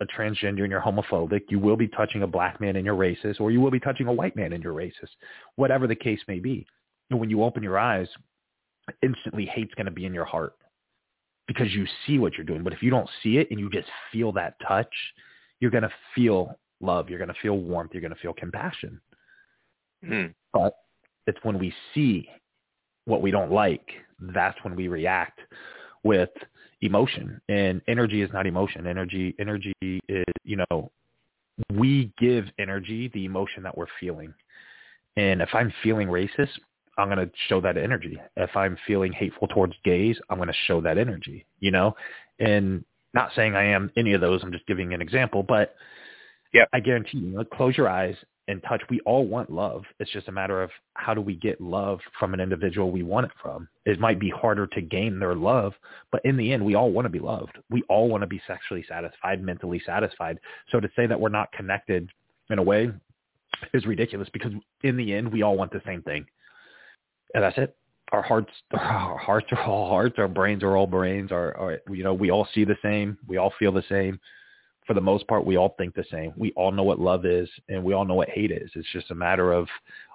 [0.00, 1.42] a transgender and you're homophobic.
[1.48, 4.08] You will be touching a black man and you're racist, or you will be touching
[4.08, 5.10] a white man and you're racist,
[5.56, 6.66] whatever the case may be.
[7.10, 8.08] And when you open your eyes,
[9.02, 10.54] instantly hate's going to be in your heart
[11.46, 12.64] because you see what you're doing.
[12.64, 14.92] But if you don't see it and you just feel that touch,
[15.60, 17.08] you're going to feel love.
[17.08, 17.92] You're going to feel warmth.
[17.92, 19.00] You're going to feel compassion.
[20.04, 20.34] Mm.
[20.52, 20.76] But
[21.26, 22.28] it's when we see
[23.06, 23.88] what we don't like,
[24.20, 25.40] that's when we react
[26.02, 26.30] with
[26.80, 27.40] emotion.
[27.48, 28.86] And energy is not emotion.
[28.86, 30.90] Energy, energy is, you know,
[31.72, 34.34] we give energy the emotion that we're feeling.
[35.16, 36.50] And if I'm feeling racist,
[36.98, 38.20] I'm going to show that energy.
[38.36, 41.96] If I'm feeling hateful towards gays, I'm going to show that energy, you know?
[42.38, 42.84] And
[43.14, 44.42] not saying I am any of those.
[44.42, 45.74] I'm just giving an example, but
[46.54, 48.14] yeah, I guarantee you, close your eyes
[48.46, 48.80] and touch.
[48.88, 49.82] We all want love.
[49.98, 53.26] It's just a matter of how do we get love from an individual we want
[53.26, 53.68] it from.
[53.84, 55.72] It might be harder to gain their love,
[56.12, 57.58] but in the end, we all want to be loved.
[57.70, 60.38] We all want to be sexually satisfied, mentally satisfied.
[60.70, 62.08] So to say that we're not connected
[62.50, 62.90] in a way
[63.72, 64.52] is ridiculous because
[64.84, 66.24] in the end, we all want the same thing.
[67.34, 67.76] And that's it.
[68.12, 70.14] Our hearts, our hearts are all hearts.
[70.18, 71.32] Our brains are all brains.
[71.32, 73.18] Our, our, you know, we all see the same.
[73.26, 74.20] We all feel the same
[74.86, 76.32] for the most part, we all think the same.
[76.36, 78.70] We all know what love is, and we all know what hate is.
[78.74, 79.66] It's just a matter of,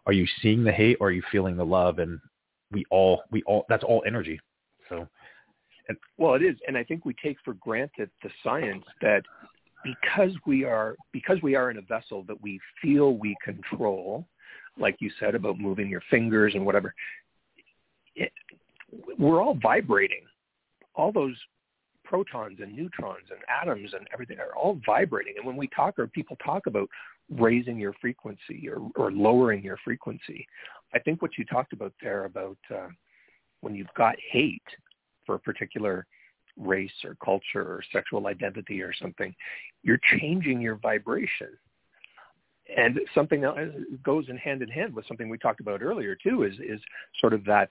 [0.06, 2.00] are you seeing the hate or are you feeling the love?
[2.00, 2.20] And
[2.72, 4.40] we all, we all, that's all energy.
[4.88, 5.08] So,
[5.88, 9.24] and, well, it is, and I think we take for granted the science that
[9.84, 14.28] because we are because we are in a vessel that we feel we control,
[14.78, 16.94] like you said about moving your fingers and whatever,
[18.16, 18.32] it,
[19.18, 20.24] we're all vibrating.
[20.96, 21.36] All those
[22.10, 25.36] protons and neutrons and atoms and everything are all vibrating.
[25.38, 26.90] And when we talk or people talk about
[27.30, 30.48] raising your frequency or, or lowering your frequency,
[30.94, 32.88] I think what you talked about there about uh,
[33.62, 34.64] when you've got hate
[35.26, 36.08] for a particular
[36.58, 39.34] race or culture or sexual identity or something,
[39.84, 41.50] you're changing your vibration.
[42.76, 46.44] And something that goes in hand in hand with something we talked about earlier too
[46.44, 46.80] is is
[47.20, 47.70] sort of that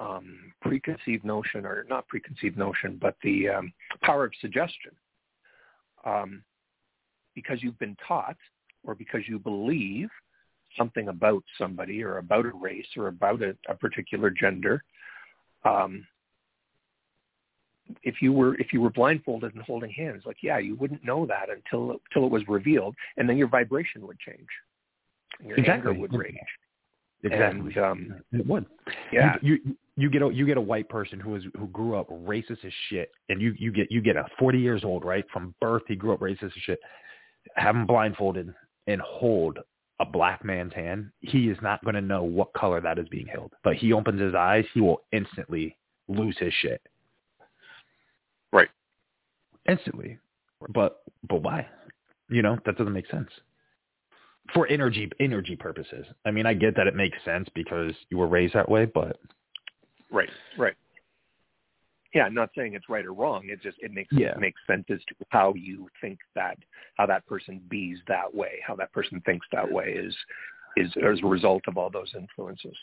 [0.00, 3.72] um, preconceived notion, or not preconceived notion, but the um,
[4.02, 4.92] power of suggestion.
[6.04, 6.42] Um,
[7.34, 8.36] because you've been taught
[8.84, 10.08] or because you believe
[10.76, 14.82] something about somebody or about a race or about a, a particular gender,
[15.64, 16.06] um,
[18.02, 21.26] if you were if you were blindfolded and holding hands, like yeah, you wouldn't know
[21.26, 24.48] that until until it was revealed, and then your vibration would change,
[25.38, 25.90] and your exactly.
[25.90, 26.36] anger would rage.
[27.24, 27.74] Exactly.
[27.74, 28.66] And, um, it would.
[29.12, 29.36] Yeah.
[29.42, 32.08] You, you you get a you get a white person who is who grew up
[32.08, 35.54] racist as shit, and you you get you get a forty years old right from
[35.60, 36.78] birth he grew up racist as shit.
[37.56, 38.54] Have him blindfolded
[38.86, 39.58] and hold
[39.98, 41.10] a black man's hand.
[41.20, 44.20] He is not going to know what color that is being held, but he opens
[44.20, 45.76] his eyes, he will instantly
[46.06, 46.80] lose his shit.
[48.52, 48.68] Right.
[49.68, 50.18] Instantly.
[50.68, 51.66] But but why?
[52.30, 53.30] You know that doesn't make sense
[54.54, 56.06] for energy energy purposes.
[56.24, 59.18] I mean, I get that it makes sense because you were raised that way, but
[60.10, 60.74] right, right.
[62.14, 63.48] Yeah, I'm not saying it's right or wrong.
[63.48, 64.28] It just it makes yeah.
[64.28, 66.56] it makes sense as to how you think that
[66.96, 70.14] how that person bees that way, how that person thinks that way is
[70.76, 72.76] is as a result of all those influences.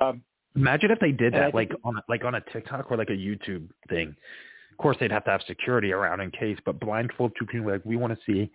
[0.00, 0.22] Um,
[0.56, 3.12] Imagine if they did that, like on a, like on a TikTok or like a
[3.12, 4.14] YouTube thing.
[4.72, 7.84] Of course, they'd have to have security around in case, but blindfold two people like
[7.84, 8.50] we want to see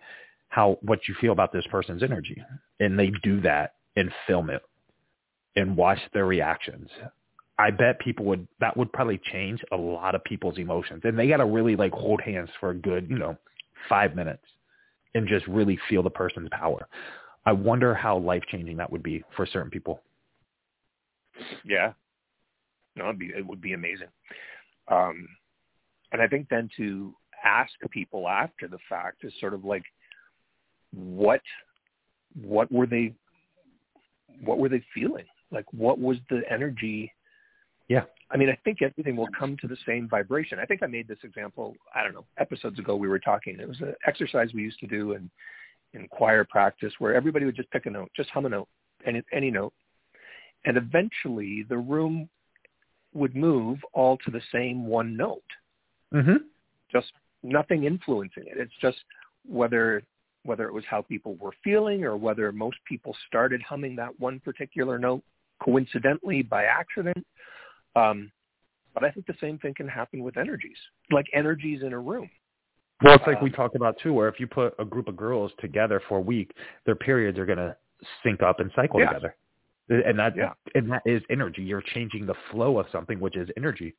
[0.48, 2.36] how what you feel about this person's energy,
[2.80, 4.62] and they do that and film it
[5.56, 6.90] and watch their reactions.
[7.58, 11.28] I bet people would that would probably change a lot of people's emotions, and they
[11.28, 13.36] got to really like hold hands for a good you know
[13.88, 14.44] five minutes
[15.14, 16.86] and just really feel the person's power.
[17.46, 20.02] I wonder how life changing that would be for certain people.
[21.64, 21.92] Yeah.
[22.96, 24.08] No, it'd be, it would be amazing.
[24.88, 25.28] Um,
[26.12, 27.14] and I think then to
[27.44, 29.84] ask people after the fact is sort of like,
[30.92, 31.40] what,
[32.42, 33.14] what were they,
[34.42, 35.26] what were they feeling?
[35.50, 37.12] Like, what was the energy?
[37.88, 38.04] Yeah.
[38.30, 40.58] I mean, I think everything will come to the same vibration.
[40.58, 43.58] I think I made this example, I don't know, episodes ago we were talking.
[43.60, 45.30] It was an exercise we used to do in,
[45.94, 48.68] in choir practice where everybody would just pick a note, just hum a note,
[49.06, 49.72] any, any note.
[50.64, 52.28] And eventually the room
[53.14, 55.42] would move all to the same one note.
[56.12, 56.38] Mhm.
[56.90, 58.58] Just nothing influencing it.
[58.58, 58.98] It's just
[59.46, 60.02] whether
[60.42, 64.38] whether it was how people were feeling or whether most people started humming that one
[64.40, 65.24] particular note
[65.60, 67.26] coincidentally by accident.
[67.96, 68.30] Um,
[68.94, 70.78] but I think the same thing can happen with energies,
[71.10, 72.30] like energies in a room.
[73.02, 75.16] Well, it's like we Um, talked about too, where if you put a group of
[75.16, 76.52] girls together for a week,
[76.84, 77.76] their periods are going to
[78.22, 79.08] sync up and cycle Yeah.
[79.08, 79.36] together,
[79.88, 80.54] and that Yeah.
[80.74, 81.62] and that is energy.
[81.62, 83.94] You're changing the flow of something, which is energy.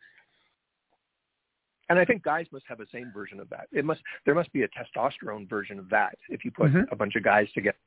[1.90, 3.68] And I think guys must have the same version of that.
[3.72, 6.18] It must there must be a testosterone version of that.
[6.30, 6.91] If you put Mhm.
[6.91, 7.78] a bunch of guys together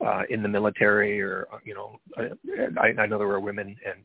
[0.00, 2.34] uh, in the military, or uh, you know, uh,
[2.80, 4.02] I, I know there were women and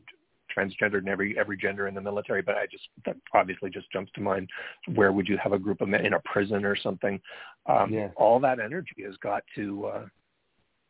[0.58, 4.10] transgendered in every every gender in the military, but I just that obviously just jumps
[4.12, 4.48] to mind.
[4.94, 7.20] Where would you have a group of men in a prison or something?
[7.66, 8.08] Um, Yeah.
[8.16, 9.86] All that energy has got to.
[9.86, 10.06] Uh,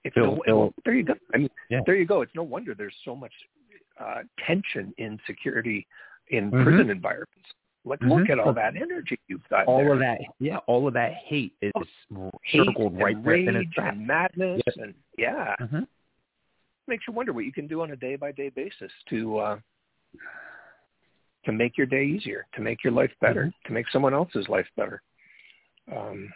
[0.04, 1.14] it's Fill- no, fill- there you go.
[1.34, 1.80] I mean, Yeah.
[1.84, 2.22] there you go.
[2.22, 3.32] It's no wonder there's so much
[4.00, 5.84] uh, tension in security
[6.28, 6.62] in Mhm.
[6.62, 7.52] prison environments.
[7.84, 8.20] Like, Mhm.
[8.20, 9.66] look at all that energy you've got.
[9.66, 9.92] all there.
[9.94, 11.72] of that, yeah, all of that hate is
[12.44, 13.92] Hate circled and right there in rage his trap.
[13.94, 15.80] and madness, and yeah, hmm
[16.88, 19.58] makes you wonder what you can do on a day by day basis to uh,
[21.44, 23.66] to make your day easier, to make your life better, Mm-hmm.
[23.68, 25.02] to make someone else's life better.
[25.94, 26.32] Um,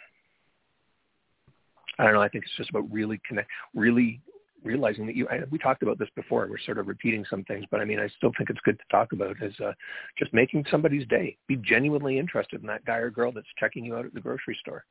[1.99, 2.21] I don't know.
[2.21, 4.19] I think it's just about really connect, really
[4.63, 5.27] realizing that you.
[5.29, 6.47] I, we talked about this before.
[6.49, 8.85] We're sort of repeating some things, but I mean, I still think it's good to
[8.89, 9.73] talk about is uh,
[10.17, 11.37] just making somebody's day.
[11.47, 14.57] Be genuinely interested in that guy or girl that's checking you out at the grocery
[14.61, 14.85] store.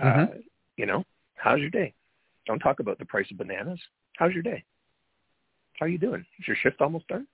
[0.00, 0.42] Uh, Mhm.
[0.76, 1.04] you know,
[1.34, 1.92] how's your day?
[2.46, 3.80] Don't talk about the price of bananas.
[4.16, 4.62] How's your day?
[5.80, 6.20] How are you doing?
[6.38, 7.26] Is your shift almost done?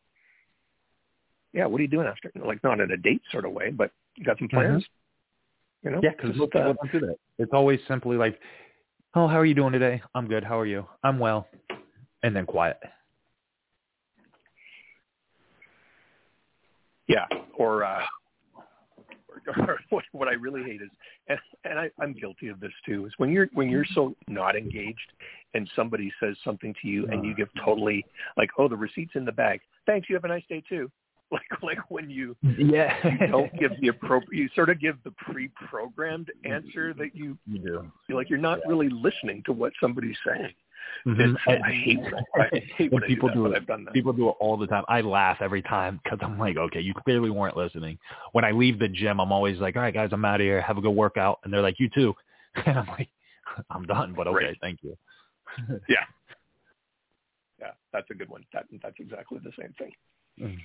[1.52, 2.30] Yeah, what are you doing after?
[2.36, 4.86] Like not in a date sort of way, but you got some plans?
[5.82, 6.00] You know?
[6.00, 7.16] Yeah, because most uh, people don't do that.
[7.38, 8.38] It's always simply like,
[9.16, 10.00] "Oh, how are you doing today?
[10.14, 10.44] I'm good.
[10.44, 10.86] How are you?
[11.02, 11.48] I'm well,"
[12.22, 12.78] and then quiet.
[17.08, 18.04] Yeah, or uh,
[19.46, 20.90] or, what, what I really hate is,
[21.28, 23.94] and, and I, I'm guilty of this too, is when you're when you're mm-hmm.
[23.94, 25.12] so not engaged,
[25.54, 28.04] and somebody says something to you, and you give totally
[28.36, 29.60] like, oh, the receipt's in the bag.
[29.86, 30.90] Thanks, you have a nice day too.
[31.32, 35.10] Like like when you Yeah, you don't give the appropriate, you sort of give the
[35.10, 37.92] pre-programmed answer that you you do.
[38.08, 40.52] you're like you're not really listening to what somebody's saying.
[41.06, 41.20] Mhm.
[41.20, 42.00] It's, I hate.
[42.34, 43.56] I hate when And I people do, that, do it.
[43.56, 43.94] I've done that.
[43.94, 44.84] People do it all the time.
[44.88, 47.98] I laugh every time because I'm like, okay, you clearly weren't listening.
[48.32, 50.60] When I leave the gym, I'm always like, all right, guys, I'm out of here.
[50.60, 51.38] Have a good workout.
[51.44, 52.14] And they're like, you too.
[52.66, 53.08] And I'm like,
[53.70, 54.56] I'm done, but okay, Right.
[54.60, 54.96] thank you.
[55.88, 56.04] Yeah.
[57.60, 58.44] Yeah, that's a good one.
[58.52, 59.92] That that's exactly the same thing.
[60.40, 60.58] Mm.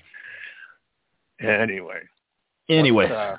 [1.61, 1.99] Anyway.
[2.69, 3.37] Anyway, let's, uh,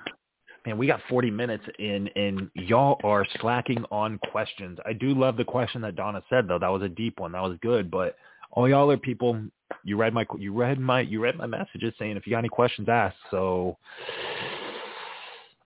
[0.66, 4.78] man, we got 40 minutes in, and y'all are slacking on questions.
[4.86, 6.59] I do love the question that Donna said, though.
[6.59, 7.32] That was a deep one.
[7.32, 7.90] That was good.
[7.90, 8.16] But
[8.52, 9.40] all y'all are people.
[9.84, 12.48] You read my you read my you read my messages saying if you got any
[12.48, 13.16] questions, ask.
[13.30, 13.78] So,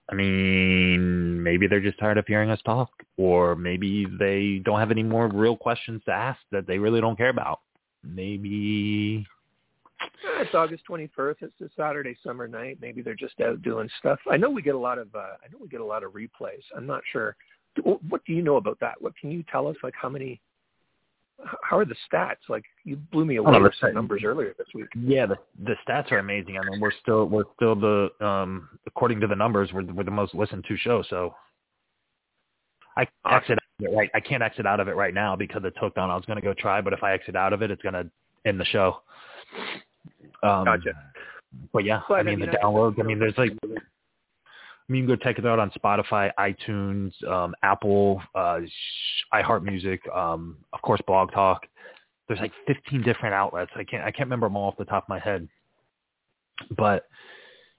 [0.09, 4.91] I mean, maybe they're just tired of hearing us talk, or maybe they don't have
[4.91, 7.59] any more real questions to ask that they really don't care about.
[8.03, 9.27] Maybe
[10.39, 11.35] it's August 21st.
[11.41, 12.77] It's a Saturday summer night.
[12.81, 14.19] Maybe they're just out doing stuff.
[14.29, 15.13] I know we get a lot of.
[15.13, 16.63] Uh, I know we get a lot of replays.
[16.75, 17.35] I'm not sure.
[17.83, 19.01] What do you know about that?
[19.01, 19.75] What can you tell us?
[19.83, 20.41] Like how many?
[21.61, 22.49] How are the stats?
[22.49, 24.87] Like you blew me away no, with the some numbers earlier this week.
[24.99, 26.57] Yeah, the the stats are amazing.
[26.57, 30.11] I mean, we're still we're still the um according to the numbers, we're we're the
[30.11, 31.03] most listened to show.
[31.09, 31.35] So
[32.97, 34.09] I exit out right.
[34.15, 36.09] I can't exit out of it right now because it's hooked on.
[36.09, 37.93] I was going to go try, but if I exit out of it, it's going
[37.93, 38.09] to
[38.45, 39.01] end the show.
[40.43, 40.91] Um, Gotcha.
[41.73, 42.99] But yeah, But, I mean the I- downloads.
[42.99, 47.11] I mean, there's like I mean, you can go check it out on Spotify, iTunes,
[47.29, 48.59] um, Apple, uh,
[49.33, 51.65] iHeartMusic, um, of course, Blog Talk.
[52.27, 53.71] There's like 15 different outlets.
[53.75, 55.47] I can't I can't remember them all off the top of my head,
[56.77, 57.07] but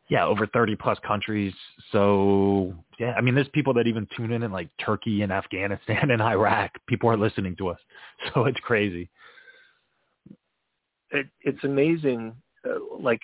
[0.09, 1.53] yeah, over 30 plus countries.
[1.93, 6.11] So yeah, I mean, there's people that even tune in in like Turkey and Afghanistan
[6.11, 6.73] and Iraq.
[6.87, 7.79] People are listening to us,
[8.35, 9.09] so it's crazy.
[11.11, 12.35] it, it's amazing.
[12.67, 13.21] Uh, like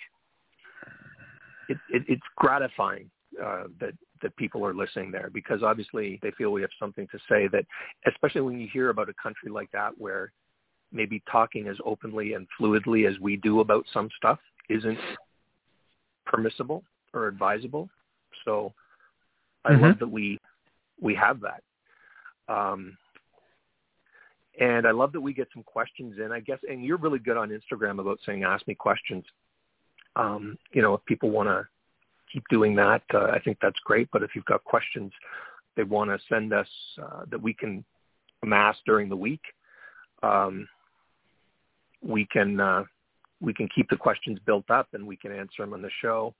[1.68, 3.10] it, it, it's gratifying
[3.42, 3.92] uh, that
[4.22, 7.48] that people are listening there because obviously they feel we have something to say.
[7.48, 7.64] That
[8.06, 10.32] especially when you hear about a country like that where
[10.92, 14.38] maybe talking as openly and fluidly as we do about some stuff
[14.68, 14.98] isn't
[16.24, 17.88] permissible or advisable.
[18.44, 18.72] So
[19.64, 19.82] I Mhm.
[19.82, 20.38] love that we
[21.00, 21.62] we have that.
[22.48, 22.96] Um,
[24.60, 26.32] and I love that we get some questions in.
[26.32, 29.24] I guess, and you're really good on Instagram about saying ask me questions.
[30.16, 31.66] Um, you know, if people want to
[32.32, 34.08] keep doing that, uh, I think that's great.
[34.12, 35.12] But if you've got questions
[35.76, 36.68] they want to send us
[37.02, 37.84] uh, that we can
[38.44, 39.42] amass during the week,
[40.22, 40.68] um,
[42.00, 42.84] we can uh,
[43.40, 46.34] we can keep the questions built up and we can answer them on the show.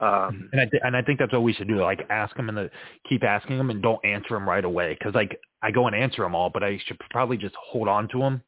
[0.00, 1.82] Um, And I th- and I think that's what we should do.
[1.82, 2.70] Like ask them and the
[3.08, 4.96] keep asking them and don't answer them right away.
[4.98, 8.08] Because like I go and answer them all, but I should probably just hold on
[8.08, 8.42] to them,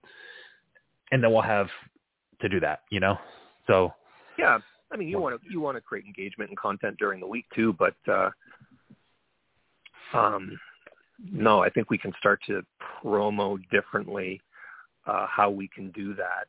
[1.10, 1.68] and then we'll have
[2.40, 2.80] to do that.
[2.90, 3.18] You know.
[3.66, 3.92] So
[4.38, 4.58] yeah,
[4.90, 7.44] I mean, you want to you want to create engagement and content during the week
[7.54, 8.30] too, but uh,
[10.14, 10.58] um,
[11.30, 12.62] no, I think we can start to
[13.04, 14.40] promo differently
[15.06, 16.46] uh, how we can do that.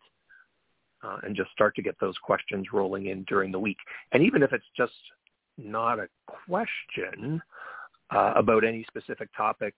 [1.04, 3.78] Uh, and just start to get those questions rolling in during the week.
[4.14, 4.94] And even if it's just
[5.58, 6.08] not a
[6.48, 7.42] question
[8.10, 9.74] uh, about any specific topic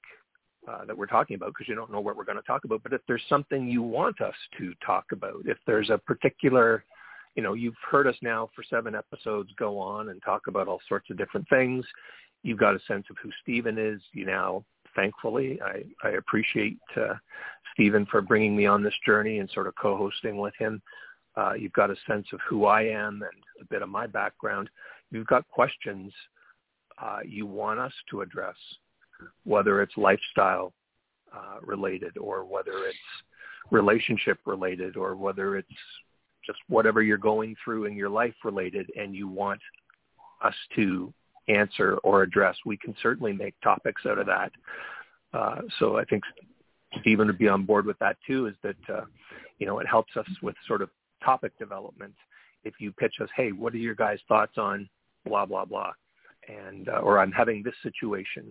[0.67, 2.83] uh, that we're talking about, because you don't know what we're going to talk about,
[2.83, 6.83] but if there's something you want us to talk about, if there's a particular,
[7.35, 10.81] you know, you've heard us now for seven episodes go on and talk about all
[10.87, 11.85] sorts of different things.
[12.43, 13.99] You've got a sense of who Stephen is.
[14.13, 14.63] You now,
[14.95, 17.15] thankfully, I, I appreciate uh,
[17.73, 20.81] Stephen for bringing me on this journey and sort of co-hosting with him.
[21.37, 24.69] Uh, you've got a sense of who I am and a bit of my background.
[25.11, 26.13] You've got questions
[27.01, 28.55] uh, you want us to address,
[29.43, 30.73] whether it's lifestyle
[31.33, 32.97] uh, related or whether it's
[33.71, 35.67] relationship related or whether it's
[36.45, 39.59] just whatever you're going through in your life related and you want
[40.43, 41.13] us to
[41.47, 42.55] answer or address.
[42.65, 44.51] We can certainly make topics out of that.
[45.33, 46.23] Uh, so I think
[47.01, 49.05] Stephen would be on board with that too, is that, uh,
[49.59, 50.89] you know, it helps us with sort of
[51.25, 52.13] topic development.
[52.63, 54.89] If you pitch us, hey, what are your guys' thoughts on
[55.25, 55.91] blah blah blah,
[56.47, 58.49] and uh, or I'm having this situation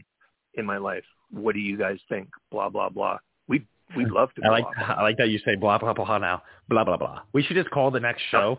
[0.54, 1.04] in my life.
[1.30, 2.28] What do you guys think?
[2.50, 3.18] Blah blah blah.
[3.48, 3.64] We
[3.96, 4.42] we'd love to.
[4.44, 4.94] I like blah, blah.
[4.96, 7.20] I like that you say blah blah blah now blah blah blah.
[7.32, 8.58] We should just call the next show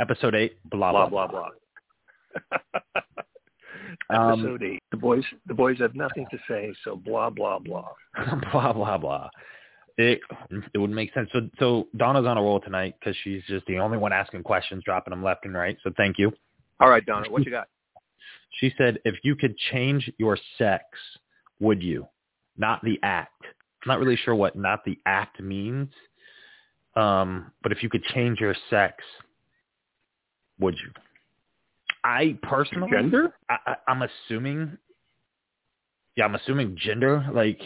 [0.00, 1.48] episode eight blah blah blah blah
[2.46, 2.50] blah.
[2.90, 3.02] blah.
[4.10, 4.82] Um, Episode eight.
[4.90, 7.88] The boys the boys have nothing to say, so blah blah blah.
[8.52, 9.28] blah blah blah.
[9.98, 10.20] It
[10.74, 11.28] it would make sense.
[11.32, 14.82] So so Donna's on a roll tonight because she's just the only one asking questions,
[14.84, 15.76] dropping them left and right.
[15.82, 16.32] So thank you.
[16.80, 17.68] All right, Donna, what you got?
[18.60, 20.84] She said, if you could change your sex,
[21.60, 22.06] would you?
[22.56, 23.42] Not the act.
[23.42, 25.90] I'm not really sure what not the act means.
[26.94, 28.94] Um, but if you could change your sex,
[30.58, 30.90] would you?
[32.02, 33.34] I personally, Gender?
[33.50, 34.78] I, I, I'm assuming,
[36.16, 37.26] yeah, I'm assuming gender.
[37.32, 37.60] Like,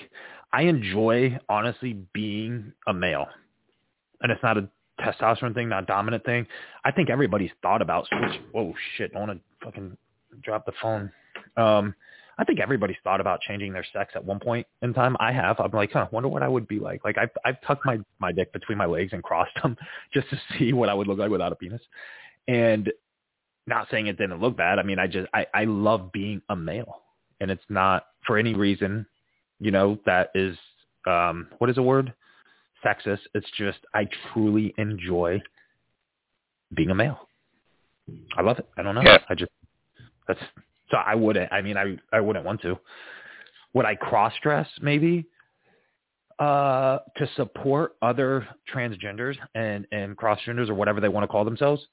[0.52, 3.26] I enjoy honestly being a male,
[4.20, 4.68] and it's not a
[5.00, 6.46] testosterone thing, not dominant thing.
[6.84, 8.40] I think everybody's thought about switch.
[8.54, 9.12] Oh shit!
[9.14, 9.96] I want to fucking
[10.42, 11.10] drop the phone.
[11.56, 11.94] Um,
[12.38, 15.16] I think everybody's thought about changing their sex at one point in time.
[15.20, 15.60] I have.
[15.60, 17.04] I'm like, huh, wonder what I would be like.
[17.04, 19.76] Like I've I've tucked my my dick between my legs and crossed them
[20.14, 21.82] just to see what I would look like without a penis.
[22.48, 22.90] And
[23.66, 24.78] not saying it didn't look bad.
[24.78, 27.02] I mean, I just I I love being a male,
[27.40, 29.06] and it's not for any reason,
[29.60, 30.56] you know, that is
[31.06, 32.12] um what is the word?
[32.84, 33.20] Sexist.
[33.34, 35.40] It's just I truly enjoy
[36.74, 37.28] being a male.
[38.36, 38.68] I love it.
[38.76, 39.02] I don't know.
[39.02, 39.18] Yeah.
[39.28, 39.52] I just
[40.26, 40.40] that's
[40.90, 41.52] so I wouldn't.
[41.52, 42.78] I mean, I I wouldn't want to.
[43.74, 45.26] Would I cross dress maybe?
[46.38, 51.44] Uh, to support other transgenders and and cross genders or whatever they want to call
[51.44, 51.86] themselves,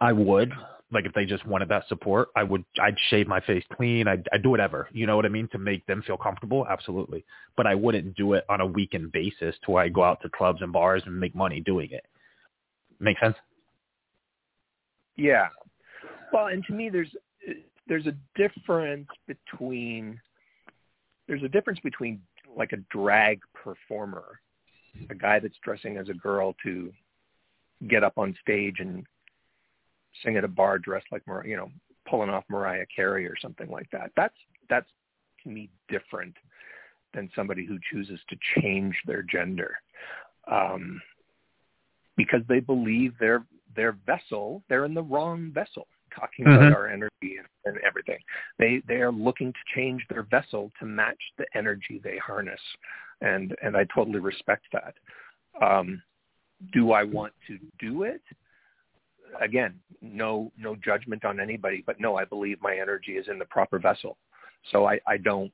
[0.00, 0.52] I would.
[0.92, 2.64] Like if they just wanted that support, I would.
[2.80, 4.06] I'd shave my face clean.
[4.06, 4.88] I'd, I'd do whatever.
[4.92, 6.64] You know what I mean to make them feel comfortable.
[6.68, 7.24] Absolutely.
[7.56, 10.28] But I wouldn't do it on a weekend basis to where I go out to
[10.28, 12.04] clubs and bars and make money doing it.
[13.00, 13.34] Make sense?
[15.16, 15.48] Yeah.
[16.32, 17.10] Well, and to me, there's
[17.88, 20.20] there's a difference between
[21.26, 22.20] there's a difference between
[22.56, 24.40] like a drag performer,
[25.10, 26.92] a guy that's dressing as a girl to
[27.88, 29.04] get up on stage and
[30.22, 31.70] sing at a bar dressed like Mar- you know
[32.08, 34.10] pulling off Mariah Carey or something like that.
[34.16, 34.34] That's
[34.68, 34.88] that's
[35.42, 36.36] to me different
[37.14, 39.76] than somebody who chooses to change their gender
[40.50, 41.00] um,
[42.16, 43.44] because they believe their
[43.74, 45.86] their vessel they're in the wrong vessel.
[46.14, 48.18] Talking about our energy and, and everything,
[48.58, 52.60] they they are looking to change their vessel to match the energy they harness,
[53.20, 54.94] and and I totally respect that.
[55.60, 56.02] Um,
[56.72, 58.22] do I want to do it?
[59.40, 63.44] Again, no no judgment on anybody, but no, I believe my energy is in the
[63.46, 64.16] proper vessel.
[64.72, 65.52] So I, I don't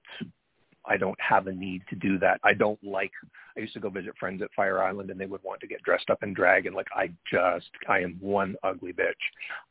[0.85, 2.41] I don't have a need to do that.
[2.43, 3.13] I don't like.
[3.57, 5.83] I used to go visit friends at Fire Island, and they would want to get
[5.83, 9.13] dressed up in drag, and like I just, I am one ugly bitch.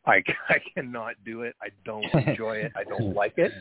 [0.06, 1.56] I I cannot do it.
[1.62, 2.72] I don't enjoy it.
[2.76, 3.52] I don't like it.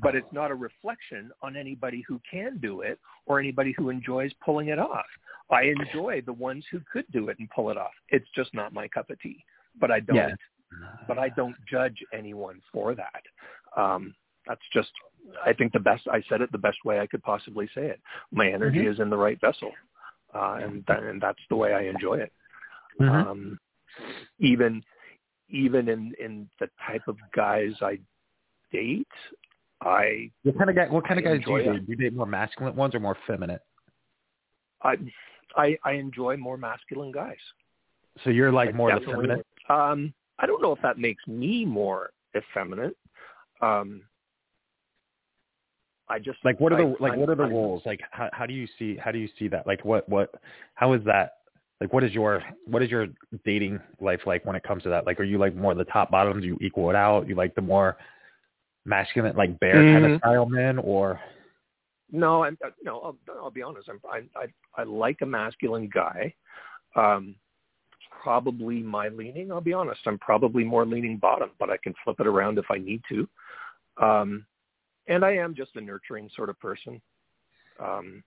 [0.00, 4.32] But it's not a reflection on anybody who can do it or anybody who enjoys
[4.42, 5.04] pulling it off.
[5.50, 7.92] I enjoy the ones who could do it and pull it off.
[8.08, 9.44] It's just not my cup of tea.
[9.78, 10.16] But I don't.
[10.16, 10.34] Yeah.
[11.08, 13.22] But I don't judge anyone for that.
[13.76, 14.14] Um,
[14.46, 14.90] that's just
[15.44, 18.00] I think the best I said it the best way I could possibly say it.
[18.30, 18.92] My energy Mhm.
[18.92, 19.72] is in the right vessel,
[20.34, 22.32] uh, and th- and that's the way I enjoy it.
[23.00, 23.26] Mhm.
[23.26, 23.60] Um,
[24.38, 24.84] even
[25.48, 27.98] even in in the type of guys I
[28.70, 29.06] date,
[29.80, 30.88] I what kind of guy?
[30.88, 31.86] What kind of guys do you date?
[31.86, 33.60] Do you date more masculine ones or more feminine?
[34.82, 34.96] I
[35.56, 37.40] I, I enjoy more masculine guys.
[38.24, 39.42] So you're like Like, more the feminine.
[39.68, 42.96] Um, I don't know if that makes me more effeminate.
[43.60, 44.02] Um,
[46.08, 47.86] I just Like what are the I- like I'm- what are the roles?
[47.86, 49.66] Like how how do you see how do you see that?
[49.66, 50.34] Like what what
[50.74, 51.38] how is that?
[51.80, 53.06] Like what is your what is your
[53.44, 55.06] dating life like when it comes to that?
[55.06, 56.40] Like are you like more the top bottom?
[56.40, 57.28] Do you equal it out?
[57.28, 57.96] You like the more
[58.84, 60.12] masculine like bear kind Mhm.
[60.14, 61.20] of style men or
[62.10, 63.00] No, I'm uh, no.
[63.00, 63.88] I'll, I'll be honest.
[63.88, 66.34] I'm, I I I like a masculine guy.
[66.94, 67.36] Um,
[68.22, 69.50] probably my leaning.
[69.50, 70.00] I'll be honest.
[70.06, 73.28] I'm probably more leaning bottom, but I can flip it around if I need to.
[74.00, 74.46] Um,
[75.08, 77.00] and I am just a nurturing sort of person.
[77.80, 78.22] Um,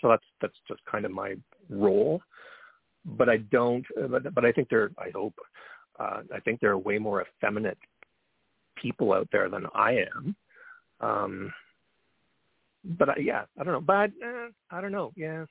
[0.00, 1.34] so that's that's just kind of my
[1.68, 2.22] role.
[3.04, 3.84] But I don't.
[4.08, 4.90] But, but I think there.
[4.98, 5.34] I hope.
[5.98, 7.78] Uh, I think there are way more effeminate
[8.76, 10.36] people out there than I am.
[11.00, 11.52] Um,
[12.84, 13.80] but I, yeah, I don't know.
[13.80, 15.12] But uh, I don't know.
[15.16, 15.44] Yeah,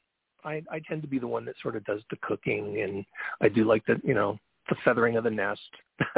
[0.43, 3.05] I I tend to be the one that sort of does the cooking, and
[3.41, 4.37] I do like the you know
[4.69, 5.61] the feathering of the nest.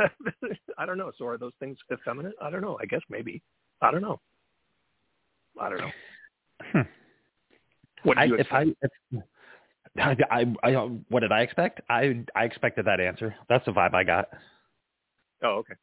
[0.77, 1.11] I don't know.
[1.17, 2.33] So are those things effeminate?
[2.41, 2.77] I don't know.
[2.81, 3.41] I guess maybe.
[3.81, 4.19] I don't know.
[5.59, 5.91] I don't know.
[6.71, 6.81] Hmm.
[8.03, 8.95] What do I, you if I, expect?
[9.11, 9.23] if,
[10.31, 10.73] I, I, I,
[11.09, 11.81] what did I expect?
[11.89, 13.35] I, I expected that answer.
[13.49, 14.29] That's the vibe I got.
[15.43, 15.73] oh, okay.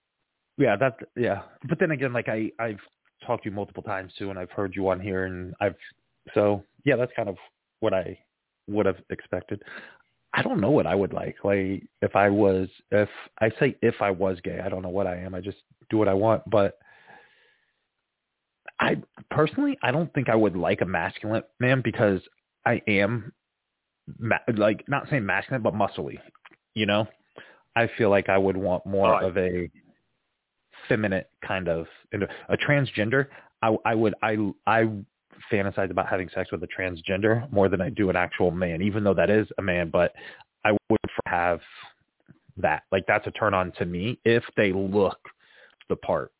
[0.56, 1.42] Yeah, that's yeah.
[1.68, 2.80] But then again, like I, I've
[3.24, 5.76] talked to you multiple times too, and I've heard you on here, and I've
[6.34, 7.36] so yeah, that's kind of
[7.80, 8.18] what I
[8.68, 9.62] would have expected.
[10.34, 11.36] I don't know what I would like.
[11.42, 13.08] Like if I was, if
[13.40, 15.34] I say if I was gay, I don't know what I am.
[15.34, 15.58] I just
[15.90, 16.42] do what I want.
[16.50, 16.78] But
[18.80, 18.96] I
[19.30, 22.20] personally, I don't think I would like a masculine man because
[22.66, 23.32] I am
[24.18, 26.18] ma- like not saying masculine, but muscly.
[26.74, 27.06] You know,
[27.74, 29.70] I feel like I would want more I- of a
[30.88, 31.86] feminine kind of
[32.48, 33.26] a transgender.
[33.62, 34.36] I, I would I
[34.66, 34.88] I
[35.52, 39.04] fantasize about having sex with a transgender more than I do an actual man, even
[39.04, 39.90] though that is a man.
[39.90, 40.12] But
[40.64, 41.60] I would have
[42.56, 45.18] that like that's a turn on to me if they look
[45.88, 46.32] the part.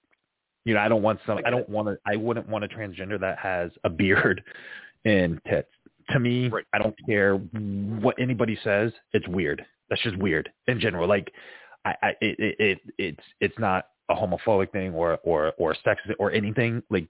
[0.65, 1.39] You know, I don't want some.
[1.47, 1.97] I don't want to.
[2.07, 4.43] I wouldn't want a transgender that has a beard
[5.05, 5.69] and tits.
[6.11, 6.65] To me, Right.
[6.73, 8.93] I don't care what anybody says.
[9.13, 9.65] It's weird.
[9.91, 11.07] That's just weird in general.
[11.07, 11.31] Like,
[11.85, 16.15] I, I it, it, it it's it's not a homophobic thing or or or sexist
[16.19, 16.83] or anything.
[16.89, 17.09] Like,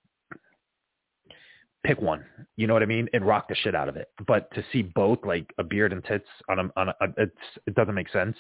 [1.85, 2.25] pick one.
[2.57, 3.09] You know what I mean?
[3.13, 4.09] And rock the shit out of it.
[4.27, 7.33] But to see both, like a beard and tits on a on a, it's
[7.67, 8.37] it doesn't make sense.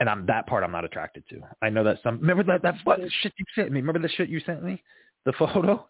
[0.00, 1.40] And I'm that part I'm not attracted to.
[1.62, 3.80] I know that some remember that that what shit you sent me.
[3.80, 4.82] Remember the shit you sent me,
[5.24, 5.88] the photo.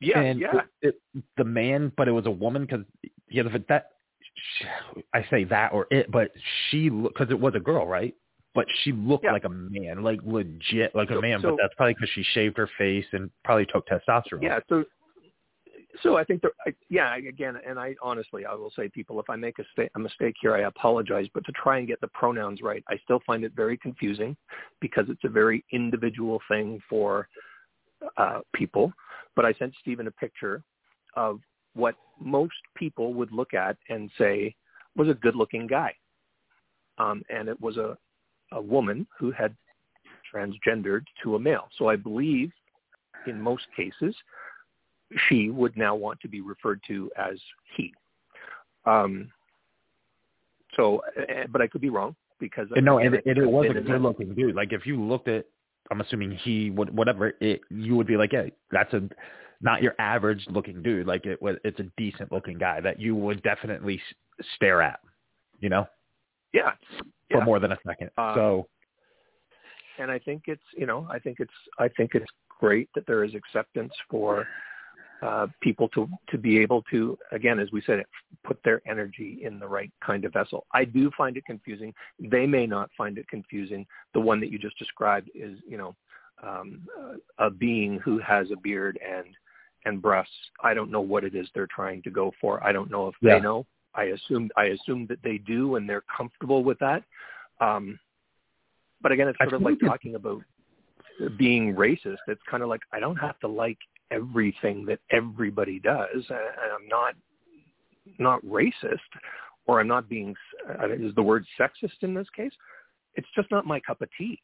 [0.00, 0.60] Yeah, and yeah.
[0.82, 2.84] It, it, the man, but it was a woman because
[3.28, 3.90] yeah, that
[5.12, 6.30] I say that or it, but
[6.68, 8.14] she because it was a girl, right?
[8.54, 9.32] But she looked Yeah.
[9.32, 11.40] like a man, like legit, like So- a man.
[11.40, 14.42] so- but that's probably because she shaved her face and probably took testosterone.
[14.42, 14.60] Yeah.
[14.68, 14.84] So,
[16.02, 16.52] so I think there.
[16.66, 17.14] I, yeah.
[17.16, 20.36] Again, and I honestly, I will say, people, if I make a, sta- a mistake
[20.40, 21.28] here, I apologize.
[21.34, 24.36] But to try and get the pronouns right, I still find it very confusing
[24.80, 27.28] because it's a very individual thing for
[28.16, 28.92] uh, people.
[29.34, 30.62] But I sent Stephen a picture
[31.14, 31.40] of
[31.74, 34.54] what most people would look at and say
[34.96, 35.92] was a good-looking guy,
[36.98, 37.98] um, and it was a
[38.52, 39.54] a woman who had
[40.32, 41.68] transgendered to a male.
[41.78, 42.52] So I believe,
[43.26, 44.14] in most cases,
[45.28, 47.38] she would now want to be referred to as
[47.76, 47.92] he.
[48.86, 49.30] Um,
[50.76, 53.80] so, eh, but I could be wrong because And no, and it, it was a
[53.80, 54.54] good looking dude.
[54.54, 55.46] Like if you looked at,
[55.90, 59.08] I'm assuming he would whatever it, you would be like, yeah, that's a
[59.60, 61.06] not your average looking dude.
[61.06, 65.00] Like it was, it's a decent looking guy that you would definitely s- stare at,
[65.60, 65.86] you know,
[66.52, 66.72] Yeah,
[67.30, 67.44] for yeah.
[67.44, 68.10] more than a second.
[68.18, 68.66] Um, so
[69.98, 72.30] and I think it's you know I think it's I think it's
[72.60, 74.46] great that there is acceptance for
[75.22, 78.04] uh, people to to be able to again as we said
[78.44, 80.66] put their energy in the right kind of vessel.
[80.72, 81.94] I do find it confusing.
[82.18, 83.86] They may not find it confusing.
[84.12, 85.94] The one that you just described is you know
[86.42, 86.82] um,
[87.38, 89.26] a being who has a beard and
[89.86, 90.32] and breasts.
[90.62, 92.64] I don't know what it is they're trying to go for.
[92.64, 93.34] I don't know if Yeah.
[93.34, 93.66] they know.
[93.94, 97.02] I assume I assume that they do and they're comfortable with that.
[97.60, 97.98] Um,
[99.00, 100.42] but again, it's I sort of like talking about
[101.36, 102.18] being racist.
[102.26, 103.78] It's kind of like I don't have to like
[104.10, 106.24] everything that everybody does.
[106.28, 107.14] and I'm not
[108.18, 108.98] not racist,
[109.66, 110.34] or I'm not being
[110.98, 112.52] is the word sexist in this case.
[113.14, 114.40] It's just not my cup of tea.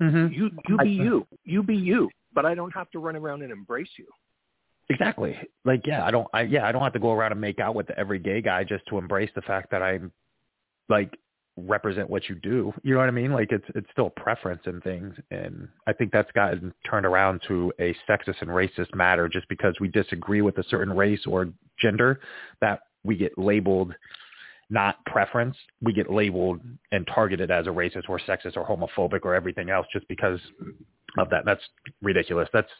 [0.00, 0.32] Mm-hmm.
[0.32, 2.10] You you be you, you be you.
[2.32, 4.06] But I don't have to run around and embrace you.
[4.90, 5.38] Exactly.
[5.64, 7.76] Like, yeah, I don't, I, yeah, I don't have to go around and make out
[7.76, 10.10] with every gay guy just to embrace the fact that I'm
[10.88, 11.16] like
[11.56, 12.72] represent what you do.
[12.82, 13.32] You know what I mean?
[13.32, 15.14] Like it's, it's still preference and things.
[15.30, 19.76] And I think that's gotten turned around to a sexist and racist matter just because
[19.80, 21.48] we disagree with a certain race or
[21.80, 22.20] gender
[22.60, 23.94] that we get labeled
[24.72, 25.56] not preference.
[25.82, 26.60] We get labeled
[26.90, 30.40] and targeted as a racist or sexist or homophobic or everything else just because
[31.18, 31.44] of that.
[31.44, 31.62] That's
[32.02, 32.48] ridiculous.
[32.52, 32.70] That's,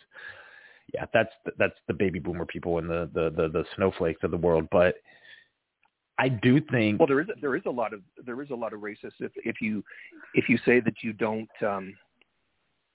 [0.95, 4.37] yeah, that's that's the baby boomer people and the the the, the snowflakes of the
[4.37, 4.69] world.
[4.71, 4.97] But
[6.19, 8.73] I do think Well, there is there is a lot of there is a lot
[8.73, 9.83] of racists if if you
[10.35, 11.95] if you say that you don't um,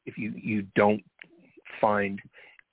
[0.06, 1.04] if you you don't
[1.82, 2.20] find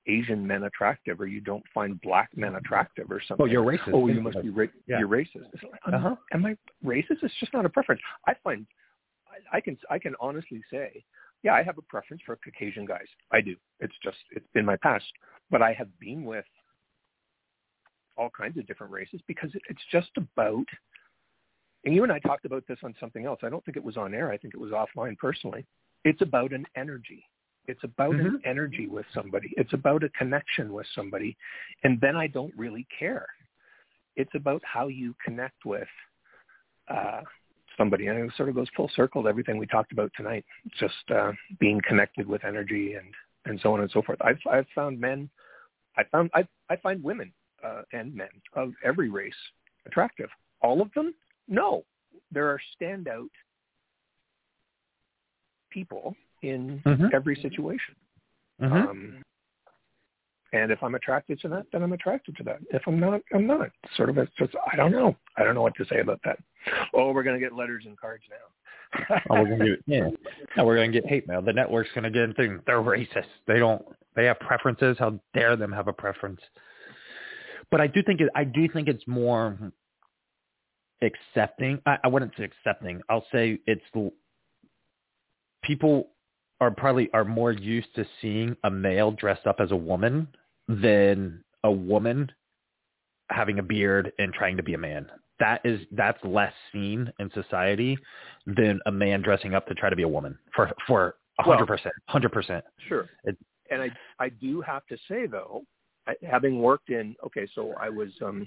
[0.06, 3.44] Asian men attractive or you don't find black men attractive or something.
[3.44, 3.92] oh, you're racist.
[3.94, 4.98] Oh, you must be ra- Yeah.
[4.98, 5.46] you're racist.
[5.62, 6.16] Like, Uh-huh.
[6.32, 7.22] Am I racist?
[7.22, 8.00] It's just not a preference.
[8.26, 8.66] I find
[9.52, 11.04] I, I can I can honestly say,
[11.42, 13.06] yeah, I have a preference for Caucasian guys.
[13.32, 13.56] I do.
[13.80, 15.04] It's just it's been my past,
[15.50, 16.44] but I have been with
[18.16, 20.66] all kinds of different races because it's just about.
[21.84, 23.40] And you and I talked about this on something else.
[23.42, 24.30] I don't think it was on air.
[24.30, 25.66] I think it was offline personally.
[26.04, 27.24] It's about an energy.
[27.66, 29.52] It's about an energy with somebody.
[29.56, 31.36] It's about a connection with somebody.
[31.84, 33.26] And then I don't really care.
[34.16, 35.88] It's about how you connect with
[36.88, 37.22] uh,
[37.76, 38.06] somebody.
[38.06, 40.44] And it sort of goes full circle to everything we talked about tonight.
[40.78, 43.06] Just uh, being connected with energy and,
[43.44, 44.18] and so on and so forth.
[44.22, 45.28] I've, I've found men,
[45.96, 47.32] I found, I, I find women
[47.64, 49.34] uh, and men of every race
[49.86, 50.28] attractive.
[50.60, 51.14] All of them?
[51.48, 51.84] No.
[52.30, 53.28] There are standout
[55.70, 57.12] people in Mhm.
[57.14, 57.94] every situation.
[58.60, 58.88] Mhm.
[58.88, 59.22] Um,
[60.52, 62.58] and if I'm attracted to that, then I'm attracted to that.
[62.70, 63.70] If I'm not, I'm not.
[63.96, 65.16] Sort of, it's just, I don't know.
[65.36, 66.38] I don't know what to say about that.
[66.94, 68.36] Oh, we're going to get letters and cards now.
[69.30, 70.08] oh, we're gonna get yeah.
[70.56, 71.40] No, we're gonna get hate mail.
[71.40, 73.24] The network's gonna get into they're racist.
[73.46, 73.82] They don't.
[74.14, 74.96] They have preferences.
[74.98, 76.40] How dare them have a preference?
[77.70, 78.28] But I do think it.
[78.34, 79.72] I do think it's more
[81.00, 81.80] accepting.
[81.86, 83.00] I, I wouldn't say accepting.
[83.08, 83.82] I'll say it's
[85.62, 86.08] people
[86.60, 90.28] are probably are more used to seeing a male dressed up as a woman
[90.68, 92.30] than a woman
[93.30, 95.06] having a beard and trying to be a man.
[95.42, 97.98] That is that's less seen in society
[98.46, 101.66] than a man dressing up to try to be a woman for for a hundred
[101.66, 102.64] percent, hundred percent.
[102.88, 103.08] Sure.
[103.24, 103.36] It-
[103.68, 103.90] and I
[104.20, 105.62] I do have to say though,
[106.06, 108.46] I, having worked in okay, so I was um,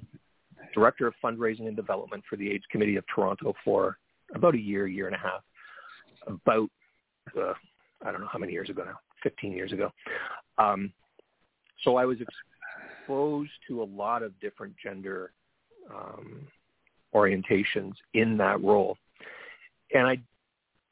[0.74, 3.98] director of fundraising and development for the AIDS Committee of Toronto for
[4.34, 5.42] about a year, year and a half.
[6.28, 6.70] About
[7.38, 7.54] uh,
[8.06, 9.92] I don't know how many years ago now, 15 years ago.
[10.58, 10.94] Um,
[11.84, 15.34] so I was exposed to a lot of different gender
[15.94, 16.48] um,
[17.16, 18.98] orientations in that role,
[19.94, 20.18] and I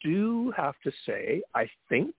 [0.01, 2.15] do have to say, I think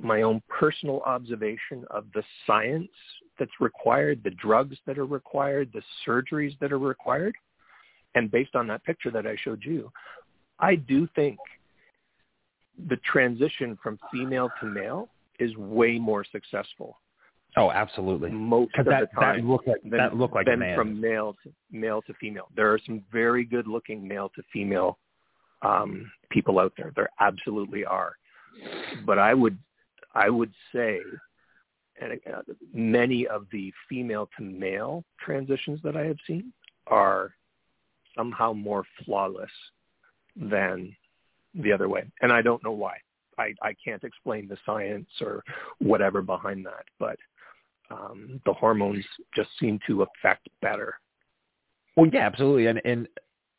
[0.00, 2.90] my own personal observation of the science
[3.38, 7.34] that's required, the drugs that are required, the surgeries that are required,
[8.14, 9.90] and based on that picture that I showed you,
[10.58, 11.38] I do think
[12.88, 15.08] the transition from female to male
[15.38, 16.98] is way more successful
[17.58, 18.30] Oh, absolutely.
[18.30, 21.00] most of that the time that looked like than, that looked like a than from
[21.00, 22.48] male to male to female.
[22.54, 24.98] There are some very good looking male to female
[25.62, 26.92] um, people out there.
[26.94, 28.12] There absolutely are.
[29.06, 29.58] But I would
[30.14, 31.00] I would say
[32.00, 32.42] and uh,
[32.74, 36.52] many of the female to male transitions that I have seen
[36.86, 37.34] are
[38.16, 39.50] somehow more flawless
[40.36, 40.94] than
[41.54, 42.04] the other way.
[42.20, 42.98] And I don't know why.
[43.38, 45.42] I, I can't explain the science or
[45.78, 47.16] whatever behind that, but
[47.90, 49.04] um, the hormones
[49.34, 50.94] just seem to affect better.
[51.96, 53.08] Well, yeah, absolutely, and and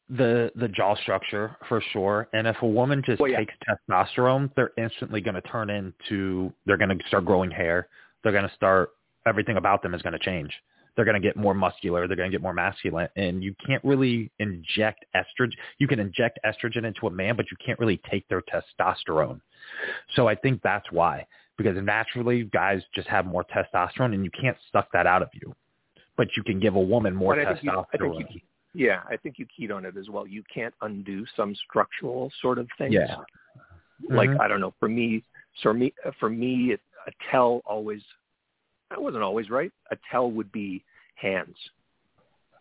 [0.10, 2.30] the the jaw structure for sure.
[2.34, 3.40] And if a woman just Well, yeah.
[3.40, 3.54] takes
[3.90, 7.88] testosterone, they're instantly going to turn into they're going to start growing hair.
[8.24, 8.92] They're going to start
[9.26, 10.52] everything about them is going to change.
[10.96, 12.08] They're going to get more muscular.
[12.08, 15.52] They're going to get more masculine, and you can't really inject estrogen.
[15.78, 19.40] You can inject estrogen into a man, but you can't really take their testosterone.
[20.16, 21.28] So I think that's why,
[21.58, 25.54] because naturally guys just have more testosterone, and you can't suck that out of you.
[26.16, 27.86] But you can give a woman more But I think you- testosterone.
[27.94, 28.42] I think you-
[28.74, 30.28] Yeah, I think you keyed on it as well.
[30.28, 32.94] You can't undo some structural sort of things.
[32.94, 33.16] Yeah.
[34.08, 34.40] Like Mhm.
[34.40, 34.72] I don't know.
[34.80, 35.24] For me,
[35.56, 38.04] so me for me, it, a tell always
[38.90, 39.72] that wasn't always right.
[39.90, 40.84] A tell would be
[41.16, 41.58] hands,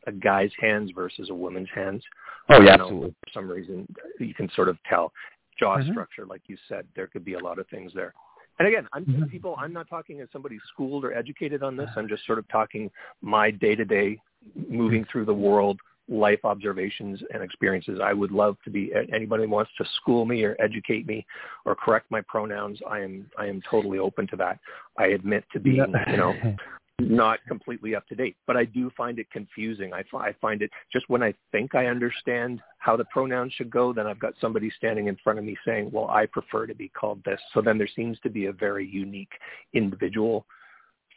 [0.07, 2.03] a guy's hands versus a woman's hands.
[2.49, 3.15] Oh yeah, You know.
[3.25, 3.87] For some reason,
[4.19, 5.13] you can sort of tell
[5.59, 5.91] jaw Mhm.
[5.91, 6.87] structure, like you said.
[6.95, 8.15] There could be a lot of things there.
[8.59, 9.31] And again, I'm Mhm.
[9.31, 9.55] people.
[9.59, 11.91] I'm not talking as somebody schooled or educated on this.
[11.97, 14.19] I'm just sort of talking my day to day,
[14.55, 18.01] moving through the world, life observations and experiences.
[18.01, 21.27] I would love to be anybody who wants to school me or educate me
[21.65, 22.81] or correct my pronouns.
[22.89, 24.59] I am I am totally open to that.
[24.97, 26.37] I admit to being you know
[26.99, 29.93] not completely up to date, but I do find it confusing.
[29.93, 33.71] I, fi- I find it just when I think I understand how the pronouns should
[33.71, 36.75] go, then I've got somebody standing in front of me saying, well, I prefer to
[36.75, 37.41] be called this.
[37.53, 39.33] So then there seems to be a very unique
[39.75, 40.47] individual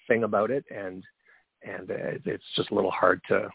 [0.08, 0.66] thing about it.
[0.70, 1.04] And,
[1.64, 3.50] and uh, it's just a little hard to,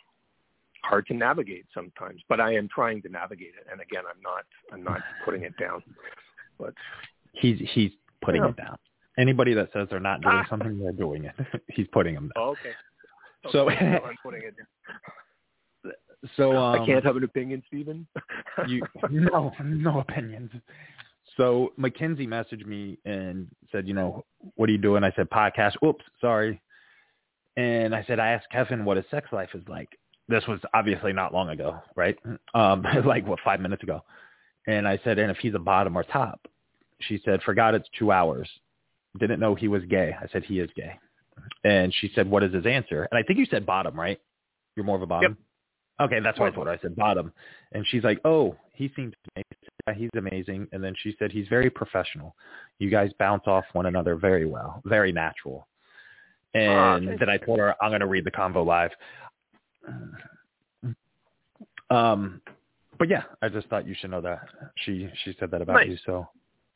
[0.82, 3.66] hard to navigate sometimes, but I am trying to navigate it.
[3.70, 5.82] And again, I'm not, I'm not putting it down,
[6.58, 6.72] but
[7.32, 7.90] he's he's
[8.22, 8.50] putting Yeah.
[8.50, 8.76] it down.
[9.18, 10.46] Anybody that says they're not doing Ah.
[10.50, 11.34] something, they're doing it.
[11.68, 12.44] he's putting them down.
[12.44, 12.72] oh, okay.
[13.52, 15.92] So- Okay, so I'm putting it down.
[16.36, 18.06] So um, I can't have an opinion, Stephen.
[18.66, 20.50] you no no opinions.
[21.36, 24.24] So Mackenzie messaged me and said, you know,
[24.54, 25.04] what are you doing?
[25.04, 25.72] I said podcast.
[25.84, 26.62] Oops, sorry.
[27.56, 29.90] And I said, I asked Kevin what his sex life is like.
[30.28, 32.16] This was obviously not long ago, right?
[32.54, 34.00] Um, like what five minutes ago.
[34.66, 36.40] And I said, and if he's a bottom or top.
[37.00, 38.48] She said, forgot it's two hours.
[39.18, 40.14] Didn't know he was gay.
[40.20, 40.98] I said he is gay.
[41.64, 43.06] And she said, what is his answer?
[43.10, 44.20] And I think you said bottom, right?
[44.76, 45.32] You're more of a bottom.
[45.32, 45.38] Yep.
[46.00, 46.72] Okay, that's what I told her.
[46.72, 47.32] I said bottom,
[47.72, 49.56] and she's like, "Oh, he seems amazing.
[49.86, 52.34] Yeah, he's amazing." And then she said, "He's very professional.
[52.80, 55.68] You guys bounce off one another very well, very natural."
[56.52, 58.90] And then I told her, "I'm going to read the convo live."
[61.90, 62.40] Um,
[62.98, 64.40] but yeah, I just thought you should know that
[64.84, 65.90] she she said that about Nice.
[65.90, 65.98] you.
[66.04, 66.28] So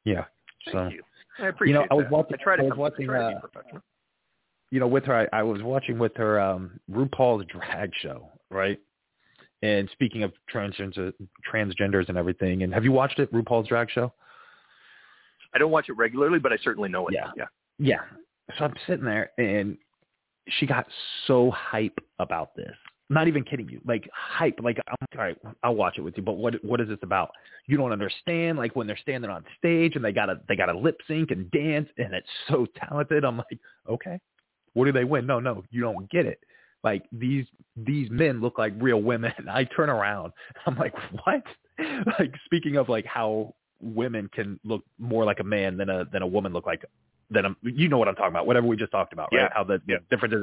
[0.04, 0.26] yeah,
[0.64, 1.02] Thank so you.
[1.38, 2.10] I appreciate I was that.
[2.12, 3.82] watching- I try to, I was come- watching, try to uh, be professional.
[4.70, 8.78] you know, with her, I, I was watching with her um RuPaul's drag show, right?
[9.62, 11.12] And speaking of transgender,
[11.52, 14.12] transgenders and everything, and have you watched it, RuPaul's drag show?
[15.54, 17.14] I don't watch it regularly, but I certainly know it.
[17.14, 17.30] Yeah.
[17.36, 17.44] yeah.
[17.78, 18.00] Yeah.
[18.58, 19.76] So I'm sitting there, and
[20.48, 20.86] she got
[21.26, 22.74] so hype about this.
[23.10, 24.58] Not even kidding you, like hype.
[24.62, 26.22] Like I'm all right, I'll watch it with you.
[26.22, 27.30] But what what is this about?
[27.66, 28.58] You don't understand.
[28.58, 31.88] Like when they're standing on stage and they gotta they gotta lip sync and dance,
[31.96, 33.24] and it's so talented.
[33.24, 33.58] I'm like,
[33.88, 34.20] okay,
[34.74, 35.26] what do they win?
[35.26, 36.38] No, no, you don't get it.
[36.84, 39.32] Like these these men look like real women.
[39.50, 40.32] I turn around,
[40.66, 40.94] I'm like,
[41.24, 41.42] what?
[42.18, 46.22] Like speaking of like how women can look more like a man than a than
[46.22, 46.84] a woman look like
[47.30, 48.46] than a you know what I'm talking about.
[48.46, 49.42] Whatever we just talked about, right?
[49.42, 49.48] Yeah.
[49.52, 50.42] How the, the difference is.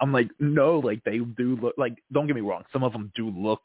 [0.00, 1.96] I'm like, no, like they do look like.
[2.12, 3.62] Don't get me wrong, some of them do look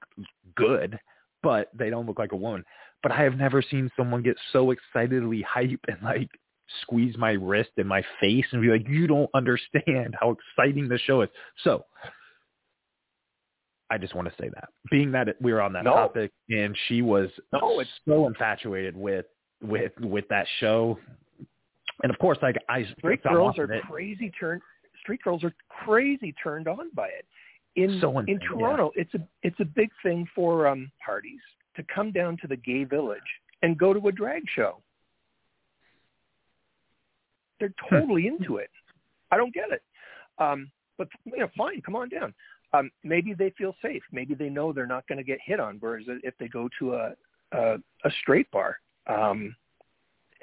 [0.56, 1.00] good,
[1.44, 2.64] but they don't look like a woman.
[3.04, 6.30] But I have never seen someone get so excitedly hype and like
[6.84, 10.98] squeeze my wrist and my face and be like, you don't understand how exciting the
[11.00, 11.30] show is.
[11.64, 11.86] So
[13.90, 15.92] I just want to say that, being that we were on that No.
[15.94, 19.26] topic, and she was No, it's so infatuated with
[19.62, 20.98] with with that show,
[22.04, 24.62] and of course, like I street girls of are crazy turned.
[25.02, 27.26] Street girls are crazy turned on by it.
[27.76, 28.48] In So in insane, yeah.
[28.48, 31.40] Toronto, it's a it's a big thing for um parties
[31.76, 33.20] to come down to the gay village
[33.62, 34.82] and go to a drag show.
[37.60, 37.96] They're Hmm.
[37.96, 38.70] totally into it.
[39.32, 39.84] I don't get it.
[40.38, 42.34] Um, but you know, fine, come on down.
[42.74, 44.04] Um, maybe they feel safe.
[44.12, 45.78] Maybe they know they're not going to get hit on.
[45.80, 47.14] Whereas if they go to a
[47.54, 47.76] a,
[48.06, 49.54] a straight bar, um,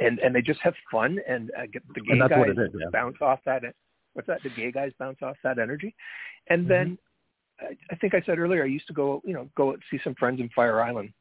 [0.00, 2.58] and and they just have fun and uh, get the gay And guys what it
[2.58, 2.90] is, yeah.
[2.92, 3.62] bounce off that.
[4.14, 4.42] What's that?
[4.42, 5.94] The gay guys bounce off that energy,
[6.48, 6.68] and Mm-hmm.
[6.68, 6.98] then
[7.60, 10.14] I, I think I said earlier I used to go you know go see some
[10.14, 11.12] friends in Fire Island,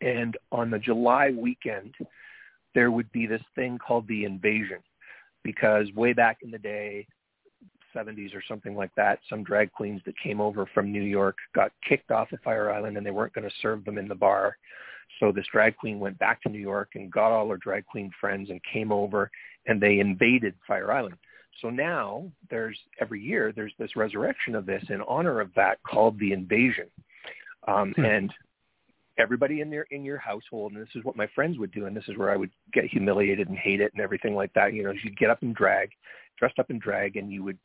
[0.00, 1.94] and on the July weekend
[2.74, 4.78] there would be this thing called the invasion,
[5.42, 7.06] because way back in the day
[7.94, 11.72] 70s or something like that, some drag queens that came over from New York got
[11.88, 14.56] kicked off of Fire Island and they weren't going to serve them in the bar.
[15.20, 18.10] So this drag queen went back to New York and got all her drag queen
[18.20, 19.30] friends and came over
[19.66, 21.16] and they invaded Fire Island.
[21.60, 26.18] So now there's every year there's this resurrection of this in honor of that called
[26.18, 26.86] the invasion.
[27.68, 28.04] Um, Hmm.
[28.04, 28.34] And
[29.18, 31.96] everybody in their in your household, and this is what my friends would do, and
[31.96, 34.72] this is where I would get humiliated and hate it and everything like that.
[34.72, 35.90] You know, you'd get up in drag,
[36.38, 37.58] dressed up in drag, and you would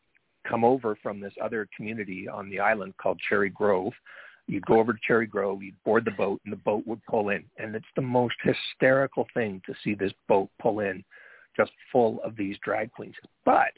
[0.48, 3.94] come over from this other community on the island called Cherry Grove.
[4.48, 7.30] You'd go over to Cherry Grove, you'd board the boat, and the boat would pull
[7.30, 7.44] in.
[7.58, 11.04] And it's the most hysterical thing to see this boat pull in
[11.56, 13.16] just full of these drag queens.
[13.44, 13.72] But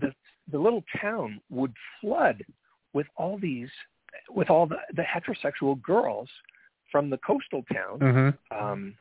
[0.00, 0.12] the
[0.50, 2.42] the little town would flood
[2.92, 3.68] with all these
[4.30, 6.28] with all the, the heterosexual girls
[6.90, 8.56] from the coastal town Mm-hmm.
[8.58, 8.94] um,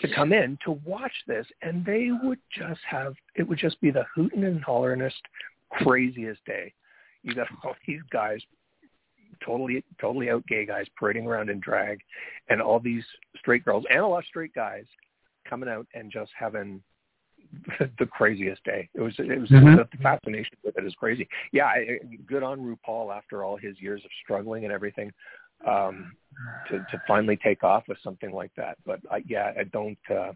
[0.00, 3.90] to come in to watch this, and they would just have it would just be
[3.90, 5.22] the hooting and holleringest,
[5.70, 6.72] craziest day.
[7.22, 8.40] You got all these guys,
[9.44, 12.00] totally totally out gay guys parading around in drag,
[12.48, 13.04] and all these
[13.38, 14.84] straight girls and a lot of straight guys
[15.48, 16.82] coming out and just having
[17.98, 18.88] the craziest day.
[18.94, 19.76] It was it was mm-hmm.
[19.76, 21.28] the fascination with it is crazy.
[21.52, 25.12] Yeah, I, good on RuPaul after all his years of struggling and everything
[25.66, 26.12] um,
[26.68, 28.76] to to finally take off with something like that.
[28.84, 29.98] But I, yeah, I don't.
[30.10, 30.32] Uh,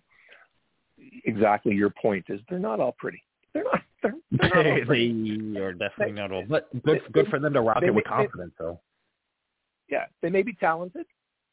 [1.24, 3.22] exactly your point is they're not all pretty.
[3.54, 3.80] They're not.
[4.02, 6.44] They're, they're not they are definitely not all.
[6.48, 8.80] But good they, good for them to rock they, it with confidence, though.
[9.88, 11.06] Yeah, they may be talented.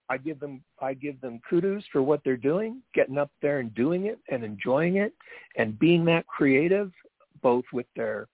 [0.09, 3.73] I give them I give them kudos for what they're doing, getting up there and
[3.75, 5.13] doing it and enjoying it
[5.55, 6.91] and being that creative
[7.41, 8.27] both with their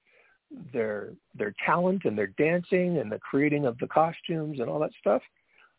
[0.72, 4.92] their their talent and their dancing and the creating of the costumes and all that
[5.00, 5.22] stuff.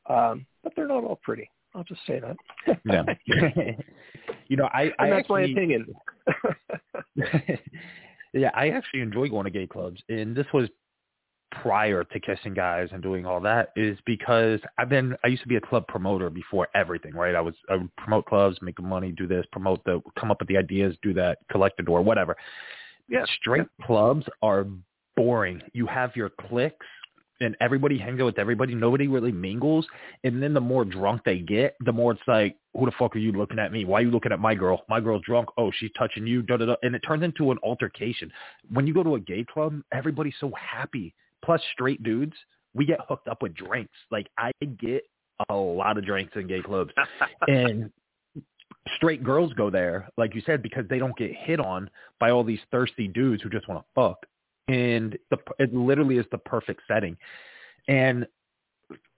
[0.08, 1.50] Um, but they're not all pretty.
[1.74, 2.78] I'll just say that.
[2.84, 3.04] yeah.
[4.48, 5.86] you know, I, I that's actually, my opinion.
[8.32, 10.68] yeah, I actually enjoy going to gay clubs, and this was
[11.62, 15.48] prior to kissing guys and doing all that is because I've been I used to
[15.48, 17.34] be a club promoter before everything, right?
[17.34, 20.48] I was I would promote clubs, make money, do this, promote the come up with
[20.48, 22.36] the ideas, do that, collect the door, whatever.
[23.08, 23.24] Yeah.
[23.40, 24.66] Straight clubs are
[25.16, 25.62] boring.
[25.72, 26.86] You have your cliques
[27.40, 28.74] and everybody hangs out with everybody.
[28.74, 29.86] Nobody really mingles.
[30.24, 33.20] And then the more drunk they get, the more it's like, who the fuck are
[33.20, 33.84] you looking at me?
[33.84, 34.84] Why are you looking at my girl?
[34.88, 35.48] My girl's drunk.
[35.58, 36.42] Oh, she's touching you.
[36.42, 36.74] Da, da, da.
[36.82, 38.30] And it turns into an altercation.
[38.70, 41.14] When you go to a gay club, everybody's so happy
[41.44, 42.34] plus straight dudes,
[42.74, 43.94] we get hooked up with drinks.
[44.10, 45.04] Like I get
[45.48, 46.92] a lot of drinks in gay clubs,
[47.48, 47.90] and
[48.96, 51.88] straight girls go there, like you said, because they don't get hit on
[52.20, 54.26] by all these thirsty dudes who just want to fuck.
[54.68, 57.16] And the, it literally is the perfect setting.
[57.88, 58.26] And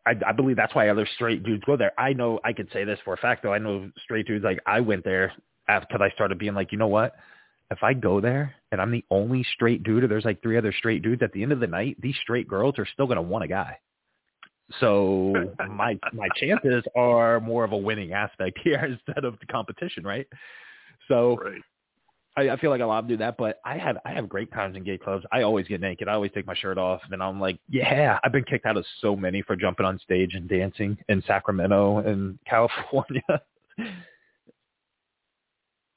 [0.07, 1.93] I, I believe that's why other straight dudes go there.
[1.99, 3.53] I know I could say this for a fact though.
[3.53, 5.33] I know straight dudes like I went there
[5.69, 7.15] after I started being like, you know what?
[7.71, 10.73] if I go there and I'm the only straight dude or there's like three other
[10.73, 13.23] straight dudes at the end of the night, these straight girls are still going to
[13.23, 13.79] want a guy.
[14.81, 15.35] So
[15.71, 20.27] my my chances are more of a winning aspect here instead of the competition, right?
[21.09, 21.61] So right.
[22.39, 24.53] I, I feel like a lot of do that, but I have I have great
[24.53, 25.25] times in gay clubs.
[25.33, 26.07] I always get naked.
[26.07, 28.21] I always take my shirt off, and I'm like, yeah.
[28.23, 31.99] I've been kicked out of so many for jumping on stage and dancing in Sacramento
[31.99, 33.23] and California.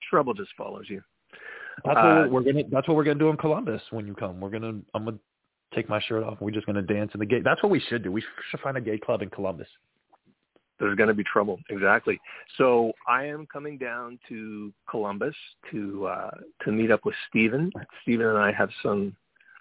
[0.10, 1.02] Trouble just follows you.
[1.86, 2.64] That's what uh, we're gonna.
[2.72, 4.42] That's what we're gonna do in Columbus when you come.
[4.42, 4.80] We're gonna.
[4.96, 5.20] I'm gonna
[5.76, 6.40] take my shirt off.
[6.42, 7.42] We're just gonna dance in the gay.
[7.42, 8.12] That's what we should do.
[8.12, 9.68] We should find a gay club in Columbus.
[10.82, 11.60] There's going to be trouble.
[11.70, 12.20] Exactly.
[12.58, 15.36] So I am coming down to Columbus
[15.70, 16.32] to uh,
[16.64, 17.72] to meet up with Stephen.
[18.02, 19.16] Stephen and I have some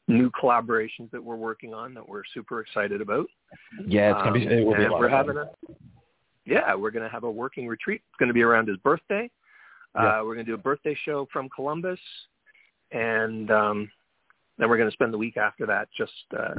[0.08, 3.26] new collaborations that we're working on that we're super excited about.
[3.86, 4.46] Yeah, it's gonna be.
[4.46, 5.50] It will be a we're having a.
[6.46, 8.00] Yeah, we're going to have a working retreat.
[8.08, 9.30] It's going to be around his birthday.
[9.94, 12.00] Uh, we're going to do a birthday show from Columbus,
[12.92, 13.90] and um,
[14.58, 16.54] then we're going to spend the week after that just uh,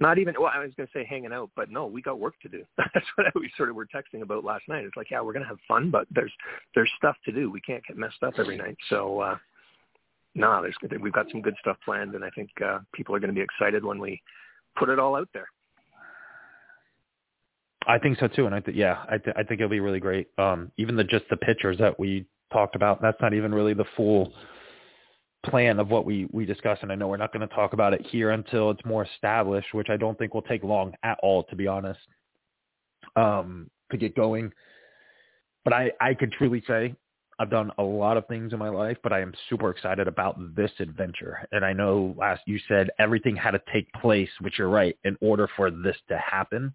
[0.00, 0.34] not even.
[0.38, 2.64] Well, I was going to say hanging out, but no, we got work to do.
[2.76, 4.84] That's what we sort of were texting about last night.
[4.84, 6.32] It's like, yeah, we're going to have fun, but there's
[6.74, 7.50] there's stuff to do.
[7.50, 8.76] We can't get messed up every night.
[8.88, 9.36] So, uh,
[10.34, 13.20] no, nah, there's we've got some good stuff planned, and I think uh, people are
[13.20, 14.20] going to be excited when we
[14.76, 15.46] put it all out there.
[17.86, 20.00] I think so too, and I th- yeah, I, th- I think it'll be really
[20.00, 20.28] great.
[20.38, 23.84] Um, even the just the pictures that we talked about, that's not even really the
[23.96, 24.32] full
[25.50, 27.94] plan of what we we discussed, and I know we're not going to talk about
[27.94, 31.44] it here until it's more established, which I don't think will take long at all,
[31.44, 32.00] to be honest,
[33.16, 34.52] um, to get going.
[35.64, 36.94] But I I could truly say
[37.38, 40.36] I've done a lot of things in my life, but I am super excited about
[40.54, 41.46] this adventure.
[41.52, 45.16] And I know last you said everything had to take place, which you're right, in
[45.20, 46.72] order for this to happen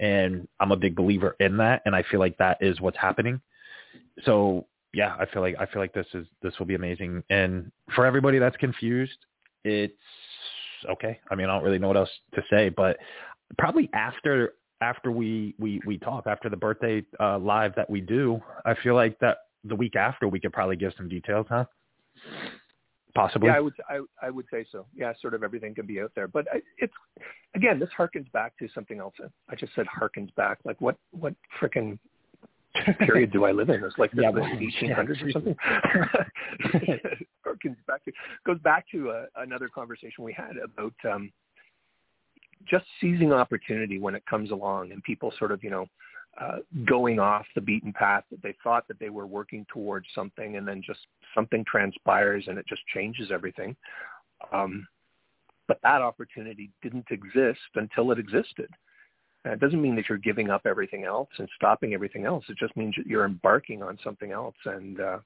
[0.00, 3.40] and I'm a big believer in that, and I feel like that is what's happening.
[4.24, 7.70] So yeah, I feel like I feel like this is this will be amazing, and
[7.94, 9.18] for everybody that's confused,
[9.64, 9.92] it's
[10.90, 11.20] okay.
[11.30, 12.96] I mean, I don't really know what else to say, but
[13.58, 18.40] probably after after we we we talk after the birthday uh, live that we do,
[18.64, 21.64] I feel like that the week after we could probably give some details, huh?
[23.14, 23.48] Possibly.
[23.48, 23.74] Yeah, I would.
[23.88, 24.86] I, I would say so.
[24.94, 26.46] Yeah, sort of everything can be out there, but
[26.78, 26.92] it's
[27.54, 29.14] again, this harkens back to something else.
[29.48, 30.58] I just said harkens back.
[30.64, 30.96] Like what?
[31.10, 31.98] What frickin'
[33.00, 33.82] period do I live in?
[33.82, 35.56] It's like the, yeah, the 1800s or something.
[37.48, 38.12] harkens back to
[38.46, 41.32] goes back to uh, another conversation we had about um,
[42.68, 45.86] just seizing opportunity when it comes along, and people sort of you know
[46.40, 50.56] uh, going off the beaten path that they thought that they were working towards something
[50.56, 51.00] and then just
[51.34, 53.74] something transpires and it just changes everything.
[54.52, 54.86] Um,
[55.66, 58.70] but that opportunity didn't exist until it existed.
[59.52, 62.44] It doesn't mean that you're giving up everything else and stopping everything else.
[62.48, 65.18] It just means that you're embarking on something else and uh,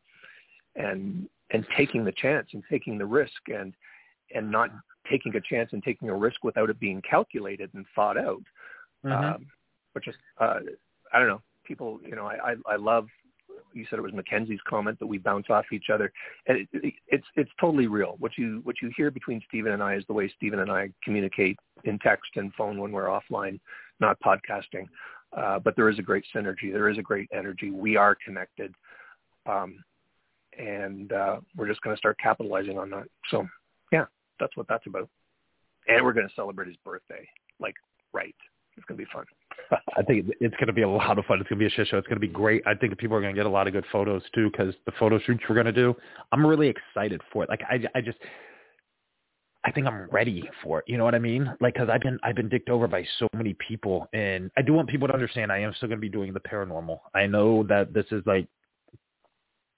[0.77, 3.75] and and taking the chance and taking the risk and
[4.35, 4.71] and not
[5.11, 8.43] taking a chance and taking a risk without it being calculated and thought out.
[9.05, 9.35] Mm-hmm.
[9.35, 9.47] Um,
[9.95, 10.61] but just uh,
[11.13, 11.43] I don't know.
[11.65, 13.07] People, you know, I, I I love.
[13.75, 16.13] You said it was Mackenzie's comment that we bounce off each other,
[16.47, 18.17] and it, it, it's it's totally real.
[18.19, 20.91] What you what you hear between Stephen and I is the way Stephen and I
[21.03, 23.59] communicate in text and phone when we're offline,
[24.03, 24.87] not podcasting.
[25.37, 26.71] Uh, but there is a great synergy.
[26.71, 27.71] There is a great energy.
[27.71, 28.75] We are connected,
[29.47, 29.83] um,
[30.59, 33.05] and uh, we're just going to start capitalizing on that.
[33.31, 33.49] So,
[33.93, 34.05] yeah,
[34.39, 35.09] that's what that's about.
[35.89, 37.27] And we're going to celebrate his birthday,
[37.61, 37.75] like
[38.13, 38.35] right.
[38.77, 39.25] It's going to be fun.
[39.97, 41.41] I think it's going to be a lot of fun.
[41.41, 41.99] It's going to be a shit show.
[41.99, 42.63] It's going to be great.
[42.67, 44.93] I think people are going to get a lot of good photos too because the
[44.99, 45.95] photo shoots we're going to do.
[46.31, 47.51] I'm really excited for it.
[47.51, 48.19] Like I, I just,
[49.65, 50.85] I think I'm ready for it.
[50.89, 51.53] You know what I mean?
[51.61, 54.73] Like, cause I've been, I've been dicked over by so many people and I do
[54.73, 56.99] want people to understand I am still going to be doing the paranormal.
[57.15, 58.49] I know that this is like,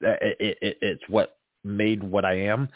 [0.01, 2.69] it, it, it's what made what I am.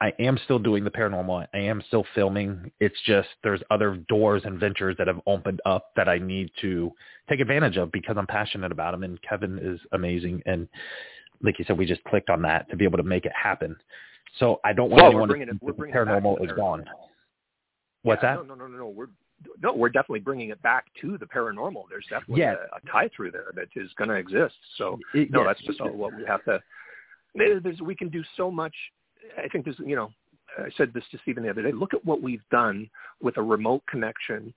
[0.00, 1.46] I am still doing the paranormal.
[1.52, 2.70] I am still filming.
[2.78, 6.92] It's just there's other doors and ventures that have opened up that I need to
[7.28, 9.02] take advantage of because I'm passionate about them.
[9.02, 10.42] And Kevin is amazing.
[10.46, 10.68] And
[11.42, 13.76] like you said, we just clicked on that to be able to make it happen.
[14.38, 16.84] So I don't want well, anyone to think the paranormal is gone.
[18.02, 18.46] What's yeah, that?
[18.46, 18.88] No, no, no, no, no.
[18.88, 19.08] We're
[19.62, 21.84] no, we're definitely bringing it back to the paranormal.
[21.88, 22.54] There's definitely yeah.
[22.72, 24.56] a, a tie through there that is going to exist.
[24.76, 26.60] So it, no, that's just what we have to.
[27.34, 28.74] There's, we can do so much
[29.36, 30.10] I think there's, you know,
[30.58, 31.72] I said this to Stephen the other day.
[31.72, 32.88] Look at what we've done
[33.20, 34.52] with a remote connection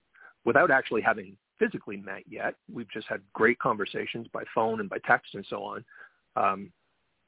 [0.46, 2.56] without actually having physically met yet.
[2.72, 5.86] We've just had great conversations by phone and by text and so on.
[6.36, 6.72] Um,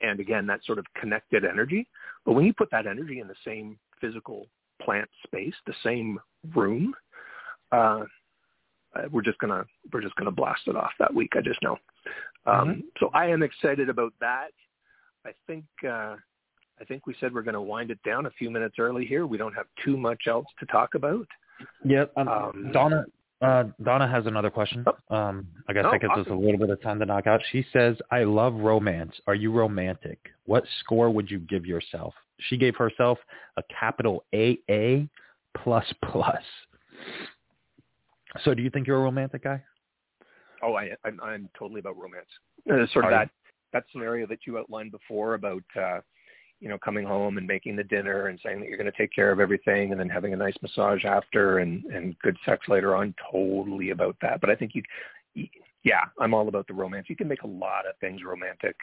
[0.03, 1.87] and again, that sort of connected energy.
[2.25, 4.47] But when you put that energy in the same physical
[4.81, 6.19] plant space, the same
[6.55, 6.93] room,
[7.71, 8.03] uh,
[8.95, 11.31] uh we're just gonna we're just gonna blast it off that week.
[11.35, 11.77] I just know.
[12.45, 12.79] Um, mm-hmm.
[12.99, 14.49] So I am excited about that.
[15.25, 16.17] I think uh,
[16.81, 19.25] I think we said we're going to wind it down a few minutes early here.
[19.25, 21.27] We don't have too much else to talk about.
[21.85, 22.11] Yep.
[22.17, 23.05] Um, um, Donna
[23.43, 24.85] uh, Donna has another question.
[24.87, 25.15] Oh.
[25.15, 26.21] Um, I guess oh, that gives awesome.
[26.23, 27.41] us a little bit of time to knock out.
[27.51, 29.13] She says, "I love romance.
[29.27, 30.19] Are you romantic?
[30.45, 32.13] What score would you give yourself?"
[32.49, 33.17] She gave herself
[33.57, 35.09] a capital A A
[35.57, 36.43] plus plus.
[38.43, 39.63] So, do you think you're a romantic guy?
[40.63, 42.25] Oh, I, I'm, I'm totally about romance.
[42.69, 43.51] Uh, sort of Are that you?
[43.73, 45.99] that scenario that you outlined before about uh,
[46.63, 49.13] you know, coming home and making the dinner and saying that you're going to take
[49.13, 52.95] care of everything and then having a nice massage after and, and good sex later
[52.95, 53.13] on.
[53.29, 54.39] Totally about that.
[54.39, 55.45] But I think you,
[55.83, 57.07] yeah, I'm all about the romance.
[57.09, 58.77] You can make a lot of things romantic.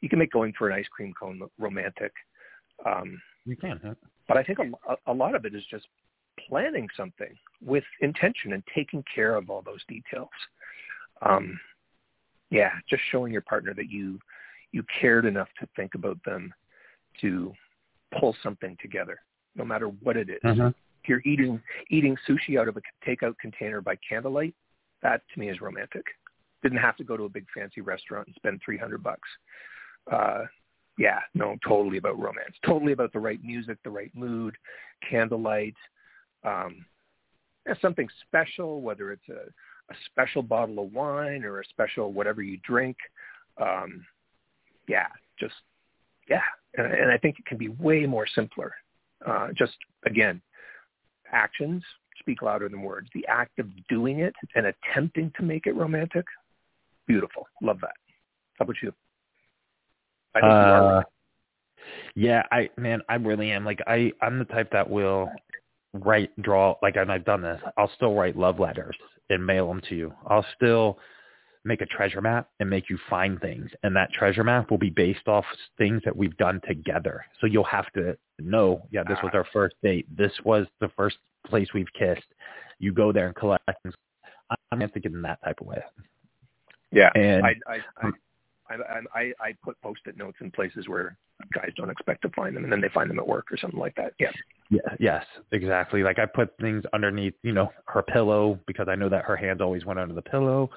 [0.00, 2.12] You can make going for an ice cream cone romantic.
[2.86, 3.80] Um, you can.
[3.84, 3.94] Huh?
[4.28, 5.88] But I think a, a lot of it is just
[6.48, 10.28] planning something with intention and taking care of all those details.
[11.22, 11.58] Um,
[12.50, 14.20] yeah, just showing your partner that you
[14.70, 16.54] you cared enough to think about them
[17.20, 17.52] to
[18.18, 19.18] pull something together,
[19.54, 20.40] no matter what it is.
[20.44, 20.68] Mm-hmm.
[20.68, 24.54] If you're eating eating sushi out of a takeout container by candlelight,
[25.02, 26.04] that to me is romantic.
[26.62, 29.28] Didn't have to go to a big fancy restaurant and spend 300 bucks.
[30.10, 30.44] Uh,
[30.98, 32.54] yeah, no, totally about romance.
[32.66, 34.56] Totally about the right music, the right mood,
[35.08, 35.76] candlelight,
[36.44, 36.84] um,
[37.80, 42.58] something special, whether it's a, a special bottle of wine or a special whatever you
[42.64, 42.96] drink.
[43.58, 44.04] Um,
[44.88, 45.08] yeah,
[45.38, 45.54] just
[46.28, 46.42] yeah,
[46.74, 48.72] and I think it can be way more simpler.
[49.26, 49.72] Uh, just
[50.06, 50.40] again,
[51.32, 51.82] actions
[52.20, 53.08] speak louder than words.
[53.14, 56.24] The act of doing it and attempting to make it romantic,
[57.06, 57.46] beautiful.
[57.62, 57.94] Love that.
[58.58, 58.92] How about you?
[60.34, 60.40] I.
[60.46, 61.02] Uh,
[62.14, 63.64] yeah, I man, I really am.
[63.64, 65.30] Like I, I'm the type that will
[65.94, 66.74] write, draw.
[66.82, 67.60] Like and I've done this.
[67.76, 68.96] I'll still write love letters
[69.30, 70.12] and mail them to you.
[70.26, 70.98] I'll still
[71.64, 73.70] make a treasure map and make you find things.
[73.82, 75.44] And that treasure map will be based off
[75.76, 77.24] things that we've done together.
[77.40, 79.38] So you'll have to know, yeah, this was ah.
[79.38, 80.06] our first date.
[80.16, 81.16] This was the first
[81.46, 82.26] place we've kissed.
[82.78, 83.94] You go there and collect things.
[84.72, 85.82] I'm thinking in that type of way.
[86.90, 87.10] Yeah.
[87.14, 88.74] And I, I, I, I,
[89.14, 91.18] I, I put post-it notes in places where
[91.54, 93.78] guys don't expect to find them and then they find them at work or something
[93.78, 94.12] like that.
[94.18, 94.30] Yeah.
[94.70, 94.94] Yeah.
[94.98, 96.02] Yes, exactly.
[96.02, 99.60] Like I put things underneath, you know, her pillow because I know that her hands
[99.60, 100.70] always went under the pillow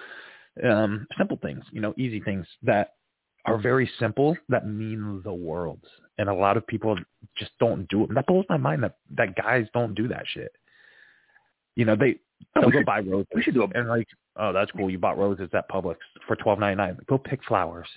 [0.64, 2.94] um, simple things, you know, easy things that
[3.46, 5.80] are very simple that mean the world.
[6.18, 6.98] And a lot of people
[7.38, 8.10] just don't do it.
[8.10, 10.52] And that blows my mind that, that guys don't do that shit.
[11.76, 12.20] You know, they
[12.56, 13.28] they'll go buy roses.
[13.34, 13.72] We should do it.
[13.74, 14.90] And like, oh, that's cool.
[14.90, 15.96] You bought roses at Publix
[16.28, 16.98] for twelve ninety nine.
[17.08, 17.88] Go pick flowers.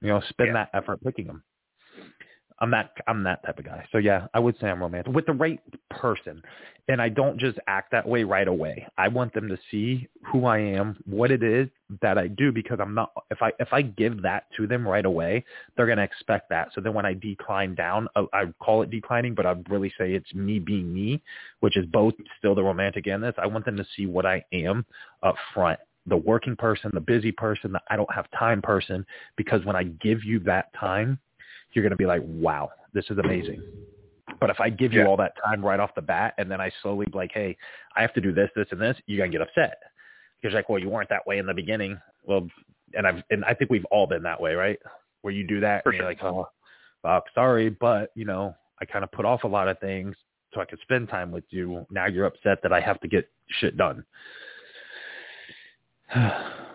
[0.00, 0.52] You know, spend yeah.
[0.52, 1.42] that effort picking them.
[2.60, 3.86] I'm that I'm that type of guy.
[3.92, 5.60] So yeah, I would say I'm romantic with the right
[5.90, 6.42] person,
[6.88, 8.86] and I don't just act that way right away.
[8.96, 11.68] I want them to see who I am, what it is
[12.02, 13.12] that I do, because I'm not.
[13.30, 15.44] If I if I give that to them right away,
[15.76, 16.70] they're gonna expect that.
[16.74, 20.12] So then when I decline down, I, I call it declining, but I'd really say
[20.12, 21.22] it's me being me,
[21.60, 23.34] which is both still the romantic and this.
[23.38, 24.84] I want them to see what I am
[25.22, 29.04] up front the working person, the busy person, the I don't have time person,
[29.36, 31.18] because when I give you that time,
[31.78, 33.62] you're going to be like, wow, this is amazing.
[34.40, 35.06] But if I give you Yeah.
[35.06, 37.56] all that time right off the bat and then I slowly be like, hey,
[37.96, 39.78] I have to do this, this, and this, you're going to get upset.
[40.42, 41.96] Because like, well, you weren't that way in the beginning.
[42.24, 42.48] Well,
[42.94, 44.78] and I've, and I think we've all been that way, right?
[45.22, 46.10] Where you do that For and you're sure.
[46.10, 46.48] like, oh,
[47.02, 50.16] fuck, sorry, but you know, I kind of put off a lot of things
[50.52, 51.86] so I could spend time with you.
[51.90, 53.28] Now you're upset that I have to get
[53.60, 54.04] shit done.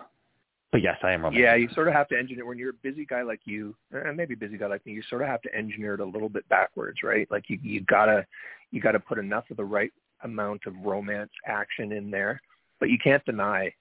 [0.74, 1.40] but yes, I am romantic.
[1.40, 4.16] Yeah, you sort of have to engineer when you're a busy guy like you, and
[4.16, 4.90] maybe a busy guy like me.
[4.90, 7.30] You sort of have to engineer it a little bit backwards, right?
[7.30, 8.26] Like you you gotta
[8.72, 9.92] you gotta put enough of the right
[10.24, 12.42] amount of romance action in there,
[12.80, 13.72] but you can't deny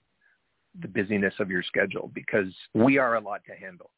[0.83, 3.89] the busyness of your schedule because we are a lot to handle.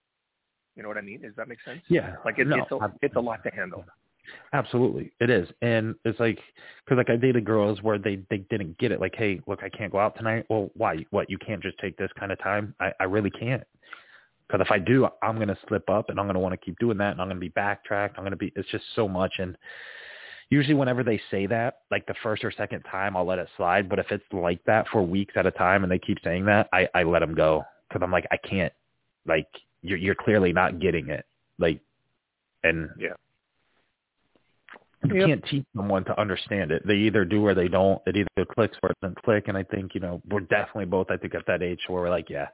[0.77, 1.19] You know what I mean?
[1.19, 1.81] Does that make sense?
[1.89, 3.83] Yeah, Like it, no, it's a, I'm- it's a lot to handle.
[4.53, 6.39] Absolutely, it is, and it's like
[6.83, 9.01] because like I dated girls where they they didn't get it.
[9.01, 10.45] Like, hey, look, I can't go out tonight.
[10.49, 11.05] Well, why?
[11.09, 11.29] What?
[11.29, 12.73] You can't just take this kind of time?
[12.79, 13.63] I I really can't.
[14.47, 16.97] Because if I do, I'm gonna slip up, and I'm gonna want to keep doing
[16.97, 18.17] that, and I'm gonna be backtracked.
[18.17, 18.53] I'm gonna be.
[18.55, 19.57] It's just so much, and
[20.49, 23.89] usually whenever they say that, like the first or second time, I'll let it slide.
[23.89, 26.69] But if it's like that for weeks at a time, and they keep saying that,
[26.71, 28.73] I I let them go because I'm like I can't.
[29.25, 29.47] Like
[29.81, 31.25] you're you're clearly not getting it.
[31.57, 31.79] Like,
[32.63, 33.13] and Yeah.
[35.07, 35.27] You Yep.
[35.27, 36.85] can't teach someone to understand it.
[36.85, 38.01] They either do or they don't.
[38.05, 39.47] It either clicks or it doesn't click.
[39.47, 42.09] And I think, you know, we're definitely both, I think, at that age where we're
[42.09, 42.47] like, yeah,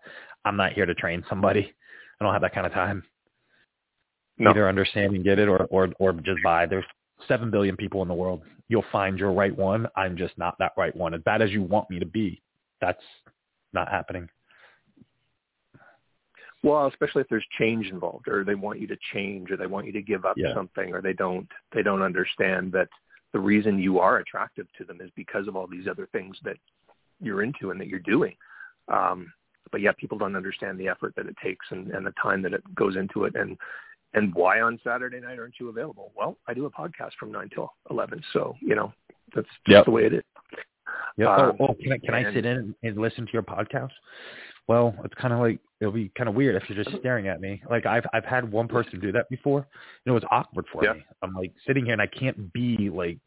[0.46, 1.74] I'm not here to train somebody.
[2.20, 3.04] I don't have that kind of time.
[4.38, 4.52] No.
[4.52, 6.66] Either understand and get it or, or, or just buy.
[6.66, 6.86] There's
[7.28, 8.42] seven billion people in the world.
[8.70, 9.88] You'll find your right one.
[9.96, 11.14] I'm just not that right one.
[11.14, 12.42] As bad as you want me to be,
[12.80, 13.04] that's
[13.74, 14.30] not happening.
[16.64, 19.88] Well, especially if there's change involved, or they want you to change, or they want
[19.88, 20.54] you to give up Yeah.
[20.54, 22.90] something, or they don't they don't understand that
[23.34, 26.58] the reason you are attractive to them is because of all these other things that
[27.20, 28.36] you're into and that you're doing.
[28.90, 29.32] Um,
[29.72, 32.54] but yet people don't understand the effort that it takes and, and the time that
[32.54, 33.58] it goes into it, and
[34.14, 36.12] and why on Saturday night aren't you available?
[36.16, 38.94] Well, I do a podcast from nine till eleven, so you know
[39.34, 39.86] that's just Yep.
[39.86, 40.24] the way it is.
[41.18, 41.34] Yeah.
[41.36, 43.92] Um, oh, oh, can I can I sit in and, and listen to your podcast?
[44.68, 47.00] Well, it's kind of like it'll be kind of weird if you're just uh-huh.
[47.02, 47.62] staring at me.
[47.70, 49.68] Like I've I've had one person do that before, and
[50.06, 50.94] it was awkward for Yeah.
[50.94, 51.06] me.
[51.22, 53.18] I'm like sitting here and I can't be like,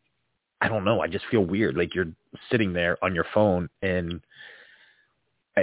[0.60, 1.00] I don't know.
[1.00, 1.76] I just feel weird.
[1.76, 2.12] Like you're
[2.50, 4.20] sitting there on your phone and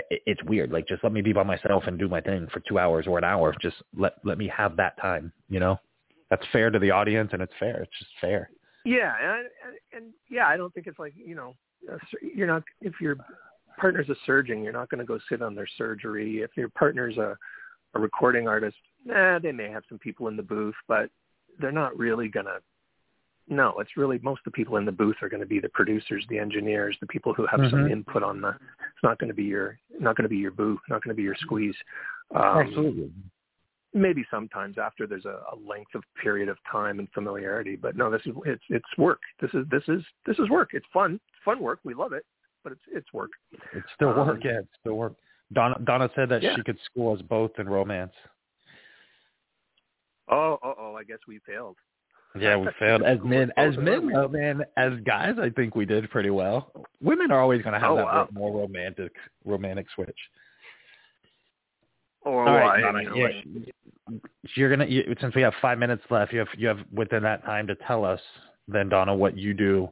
[0.09, 0.71] it's weird.
[0.71, 3.17] Like just let me be by myself and do my thing for two hours or
[3.17, 3.55] an hour.
[3.61, 5.31] Just let let me have that time.
[5.49, 5.79] You know,
[6.29, 7.81] that's fair to the audience and it's fair.
[7.81, 8.49] It's just fair.
[8.83, 11.55] Yeah, and, and, and yeah, I don't think it's like you know,
[11.91, 13.15] uh, you're not if your
[13.81, 16.41] partner's a surgeon, you're not going to go sit on their surgery.
[16.41, 17.37] If your partner's a
[17.93, 21.09] a recording artist, nah, they may have some people in the booth, but
[21.59, 22.59] they're not really going to.
[23.49, 25.67] No, it's really most of the people in the booth are going to be the
[25.69, 27.91] producers, the engineers, the people who have some Mhm.
[27.91, 28.49] input on the.
[28.51, 31.21] It's not going to be your not going to be your boo, not going to
[31.21, 31.75] be your squeeze.
[32.33, 33.11] Um, Absolutely.
[33.93, 38.09] maybe sometimes after there's a, a length of period of time and familiarity but no
[38.09, 41.43] this is it's it's work this is this is this is work it's fun it's
[41.43, 42.25] fun work we love it
[42.63, 43.31] but it's it's work
[43.73, 44.43] It's still Um, work.
[44.43, 45.13] Yeah, it's still work.
[45.53, 46.55] Donna Donna said that Yeah.
[46.55, 48.13] she could school us both in romance.
[50.29, 51.77] oh oh oh i guess we failed
[52.39, 53.51] Yeah, we failed as men.
[53.57, 54.63] Oh, As men, though, man.
[54.77, 56.71] As guys, I think we did pretty well.
[57.01, 58.29] Women are always going to have Oh, that wow.
[58.31, 59.11] more romantic,
[59.43, 60.17] romantic switch.
[62.21, 63.41] or All well, Donna, you yeah,
[64.55, 66.31] you're gonna you, since we have five minutes left.
[66.33, 68.21] You have you have within that time to tell us
[68.67, 69.89] then, Donna, what you do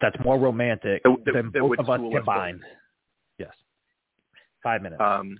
[0.00, 2.62] that's more romantic That- that- than that both of us school us combined.
[3.38, 3.54] Yes,
[4.62, 5.00] five minutes.
[5.00, 5.38] um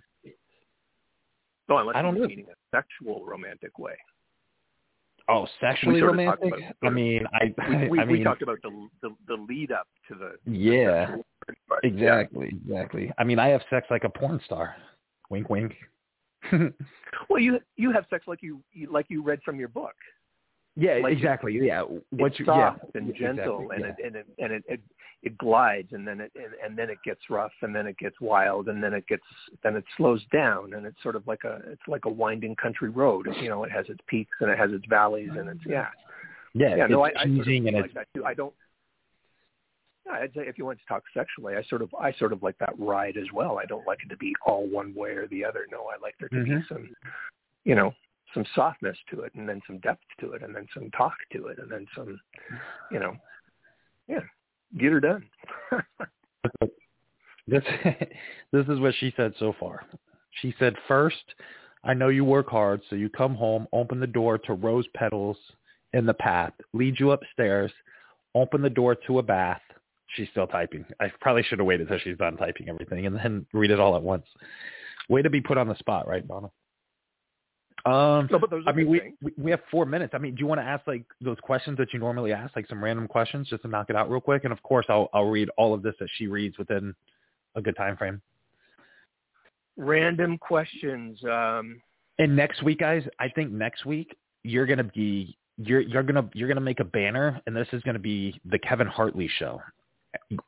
[1.68, 2.28] no unless I don't you're know.
[2.28, 3.96] meaning a sexual romantic way
[5.28, 6.70] oh, sexually sort of talked romantic.
[6.80, 9.86] about- I mean, I we we, I we talked about the, the the lead up
[10.08, 11.06] to the yeah.
[11.06, 11.24] sexual
[11.68, 11.90] part, yeah.
[11.90, 13.12] Exactly, exactly.
[13.18, 14.74] I mean, I have sex like a porn star.
[15.30, 15.74] Wink, wink.
[17.28, 19.94] well you you have sex like you, you like you read from your book
[20.78, 21.58] yeah, Like, exactly.
[21.60, 23.90] Yeah, what it's you soft yeah, and gentle exactly, and yeah.
[23.90, 24.80] it and it and it, it
[25.22, 28.20] it glides and then it and, and then it gets rough and then it gets
[28.20, 29.24] wild and then it gets
[29.64, 32.88] then it slows down and it's sort of like a it's like a winding country
[32.88, 35.88] road you know it has its peaks and it has its valleys and it's yeah
[36.54, 38.54] yeah, yeah no I, I sort of and like that too I don't
[40.06, 42.42] yeah, I'd say if you want to talk sexually, I sort of I sort of
[42.42, 43.58] like that ride as well.
[43.58, 45.66] I don't like it to be all one way or the other.
[45.70, 46.66] No, I like there to be Mhm.
[46.68, 46.88] some,
[47.64, 47.92] you know,
[48.34, 51.46] some softness to it, and then some depth to it, and then some talk to
[51.46, 52.20] it, and then some,
[52.90, 53.14] you know,
[54.08, 54.20] yeah,
[54.78, 55.24] get her done.
[57.46, 57.62] this
[58.52, 59.84] this is what she said so far.
[60.42, 61.16] She said, first,
[61.84, 65.36] I know you work hard, so you come home, open the door to rose petals
[65.92, 67.72] in the path, lead you upstairs,
[68.34, 69.60] open the door to a bath.
[70.14, 70.84] She's still typing.
[71.00, 73.96] I probably should have waited till she's done typing everything and then read it all
[73.96, 74.24] at once.
[75.08, 76.50] Way to be put on the spot, right, Donna?
[77.84, 80.12] Um, no, but those I mean, we, we we have four minutes.
[80.14, 82.68] I mean, do you want to ask like those questions that you normally ask, like
[82.68, 84.44] some random questions, just to knock it out real quick?
[84.44, 86.94] And of course, I'll I'll read all of this that she reads within
[87.54, 88.20] a good time frame.
[89.76, 91.22] Random questions.
[91.24, 91.80] Um,
[92.18, 96.48] and next week, guys, I think next week you're gonna be you're you're gonna you're
[96.48, 99.60] gonna make a banner, and this is gonna be the Kevin Hartley show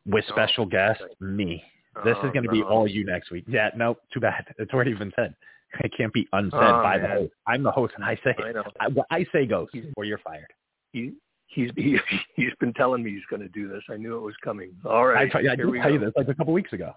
[0.06, 1.62] with oh, special oh, guest me.
[2.04, 2.52] This oh, is going to no.
[2.52, 3.44] be all you next week.
[3.48, 4.46] Yeah, no, too bad.
[4.58, 5.34] It's already been said.
[5.78, 7.02] It can't be unsaid oh, by man.
[7.02, 7.32] the host.
[7.46, 10.52] I'm the host, and I say I I, what I say goes, or you're fired.
[10.92, 11.12] He,
[11.46, 11.98] he's he,
[12.34, 13.82] he's been telling me he's going to do this.
[13.88, 14.72] I knew it was coming.
[14.84, 16.92] All right, I, I did tell you this like a couple weeks ago.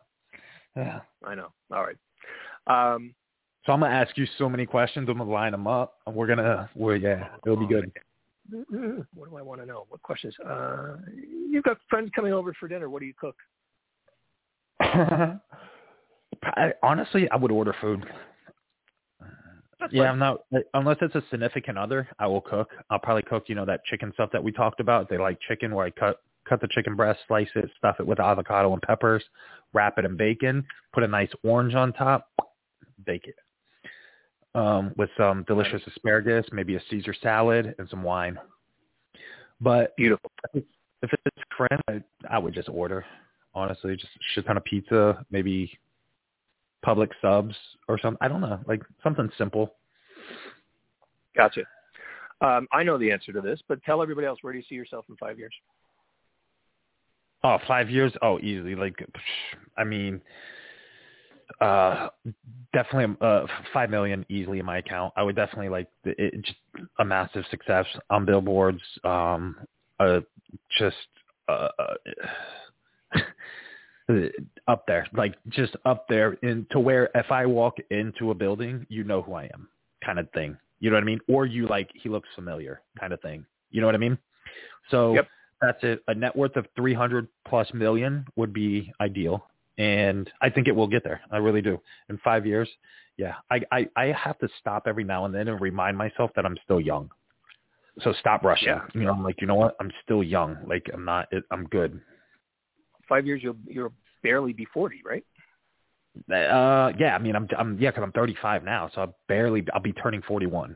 [0.75, 1.49] Yeah, I know.
[1.71, 1.97] All right.
[2.65, 3.13] Um,
[3.65, 5.07] so I'm gonna ask you so many questions.
[5.09, 7.91] I'm gonna line them up, and we're gonna, we're yeah, it'll be good.
[9.13, 9.85] What do I want to know?
[9.87, 10.35] What questions?
[10.45, 10.97] Uh,
[11.49, 12.89] you've got friends coming over for dinner.
[12.89, 13.35] What do you cook?
[14.81, 18.05] I, honestly, I would order food.
[19.83, 20.11] That's yeah, fine.
[20.11, 22.07] I'm not unless it's a significant other.
[22.17, 22.71] I will cook.
[22.89, 25.09] I'll probably cook, you know, that chicken stuff that we talked about.
[25.09, 28.21] They like chicken, where I cut cut the chicken breast, slice it, stuff it with
[28.21, 29.21] avocado and peppers,
[29.73, 32.29] wrap it in bacon, put a nice orange on top,
[33.05, 33.35] bake it
[34.55, 38.37] um, with some delicious asparagus, maybe a Caesar salad, and some wine.
[39.59, 40.31] But beautiful.
[40.53, 40.63] If
[41.25, 43.05] it's friend, I, I would just order.
[43.53, 45.77] Honestly, just a shit ton of pizza, maybe
[46.85, 47.55] Publix subs
[47.87, 48.17] or something.
[48.21, 49.75] I don't know, like something simple.
[51.35, 51.61] Gotcha.
[52.41, 54.75] Um, I know the answer to this, but tell everybody else where do you see
[54.75, 55.53] yourself in five years?
[57.43, 58.13] Oh, five years?
[58.21, 58.75] Oh, easily.
[58.75, 58.95] Like,
[59.77, 60.21] I mean,
[61.59, 62.09] uh,
[62.73, 65.13] definitely uh, five million easily in my account.
[65.17, 66.57] I would definitely like it, just
[66.99, 68.81] a massive success on billboards.
[69.03, 69.57] Um,
[69.99, 70.21] uh,
[70.77, 70.95] just
[71.47, 71.69] uh,
[74.09, 74.27] Uh,
[74.67, 78.85] up there, like just up there, in to where if I walk into a building,
[78.89, 79.69] you know who I am,
[80.03, 80.57] kind of thing.
[80.79, 81.19] You know what I mean?
[81.29, 83.45] Or you like he looks familiar, kind of thing.
[83.71, 84.17] You know what I mean?
[84.91, 85.27] So yep.
[85.61, 86.03] that's it.
[86.07, 89.45] A net worth of three hundred plus million would be ideal
[89.77, 91.21] and I think it will get there.
[91.31, 91.79] I really do.
[92.09, 92.69] In five years,
[93.17, 96.45] yeah, I, I, I have to stop every now and then and remind myself that
[96.45, 97.09] I'm still young.
[98.01, 98.69] So stop rushing.
[98.69, 98.81] Yeah.
[98.93, 99.75] You know, I'm like, you know what?
[99.79, 100.57] I'm still young.
[100.67, 101.31] Like I'm not.
[101.51, 101.99] I'm good.
[103.07, 105.23] Five years, you'll you'll barely be forty, right?
[106.29, 107.15] Uh, yeah.
[107.15, 110.21] I mean, I'm I'm yeah, because I'm 35 now, so I'll barely I'll be turning
[110.21, 110.75] 41,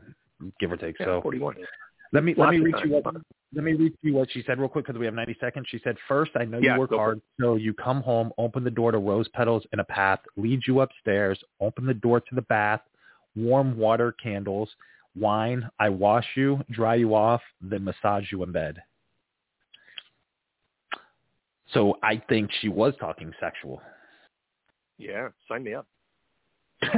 [0.60, 0.96] give or take.
[0.98, 1.56] Yeah, so 41.
[2.12, 3.04] Let me Lots let me read you what
[3.54, 5.66] let me read you what she said real quick because we have 90 seconds.
[5.70, 8.70] She said, first, I know yeah, you work hard, so you come home, open the
[8.70, 12.42] door to rose petals in a path, lead you upstairs, open the door to the
[12.42, 12.80] bath,
[13.36, 14.68] warm water candles,
[15.16, 18.82] wine, I wash you, dry you off, then massage you in bed.
[21.74, 23.80] So I think she was talking sexual.
[24.96, 25.86] Yeah, sign me up.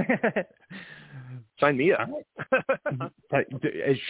[1.61, 2.09] Sign me up.
[3.33, 3.39] Uh,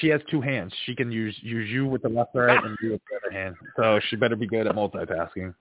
[0.00, 0.72] she has two hands.
[0.86, 3.54] She can use use you with the left right and you with the other hand.
[3.76, 5.54] So she better be good at multitasking.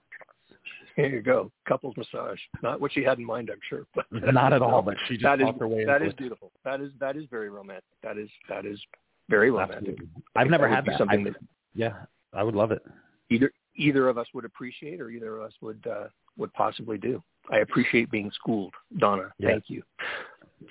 [0.96, 2.40] Here you go, couples massage.
[2.64, 3.86] Not what she had in mind, I'm sure.
[3.94, 4.82] But not at all.
[4.82, 5.84] But she just that is, her way.
[5.84, 6.54] That is beautiful.
[6.64, 7.84] That is that is very romantic.
[8.02, 8.80] That is that is
[9.28, 9.78] very romantic.
[9.78, 10.08] Absolutely.
[10.38, 10.98] I've never had that.
[10.98, 11.36] Something that,
[11.74, 11.94] yeah,
[12.34, 12.82] I would love it.
[13.30, 17.22] Either either of us would appreciate, or either of us would uh, would possibly do.
[17.52, 19.32] I appreciate being schooled, Donna.
[19.42, 19.84] Thank you.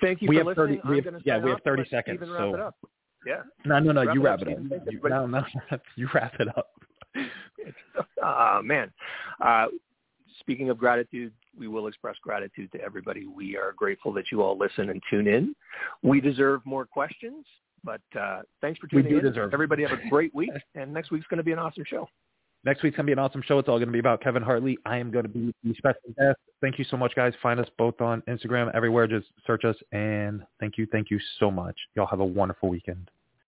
[0.01, 2.19] Thank you we for have 30, We have, yeah, we have 30 seconds.
[2.21, 2.71] So.
[3.25, 3.41] Yeah.
[3.65, 4.05] No, no, no.
[4.05, 4.57] Wrap you wrap it up.
[4.57, 4.87] up.
[4.89, 5.43] You, no, no.
[5.95, 6.71] you wrap it up.
[8.21, 8.91] Ah, man.
[9.43, 9.67] Uh,
[10.39, 13.25] speaking of gratitude, we will express gratitude to everybody.
[13.25, 15.55] We are grateful that you all listen and tune in.
[16.03, 17.45] We deserve more questions,
[17.83, 19.25] but uh, thanks for tuning we do in.
[19.25, 19.53] Deserve.
[19.53, 22.07] Everybody have a great week, and next week's going to be an awesome show.
[22.65, 23.57] Next week's going to be an awesome show.
[23.59, 24.77] It's all going to be about Kevin Hartley.
[24.85, 26.37] I am going to be the special guest.
[26.61, 27.33] Thank you so much, guys.
[27.41, 29.07] Find us both on Instagram, everywhere.
[29.07, 29.77] Just search us.
[29.93, 31.75] And thank you, thank you so much.
[31.95, 33.09] Y'all have a wonderful weekend.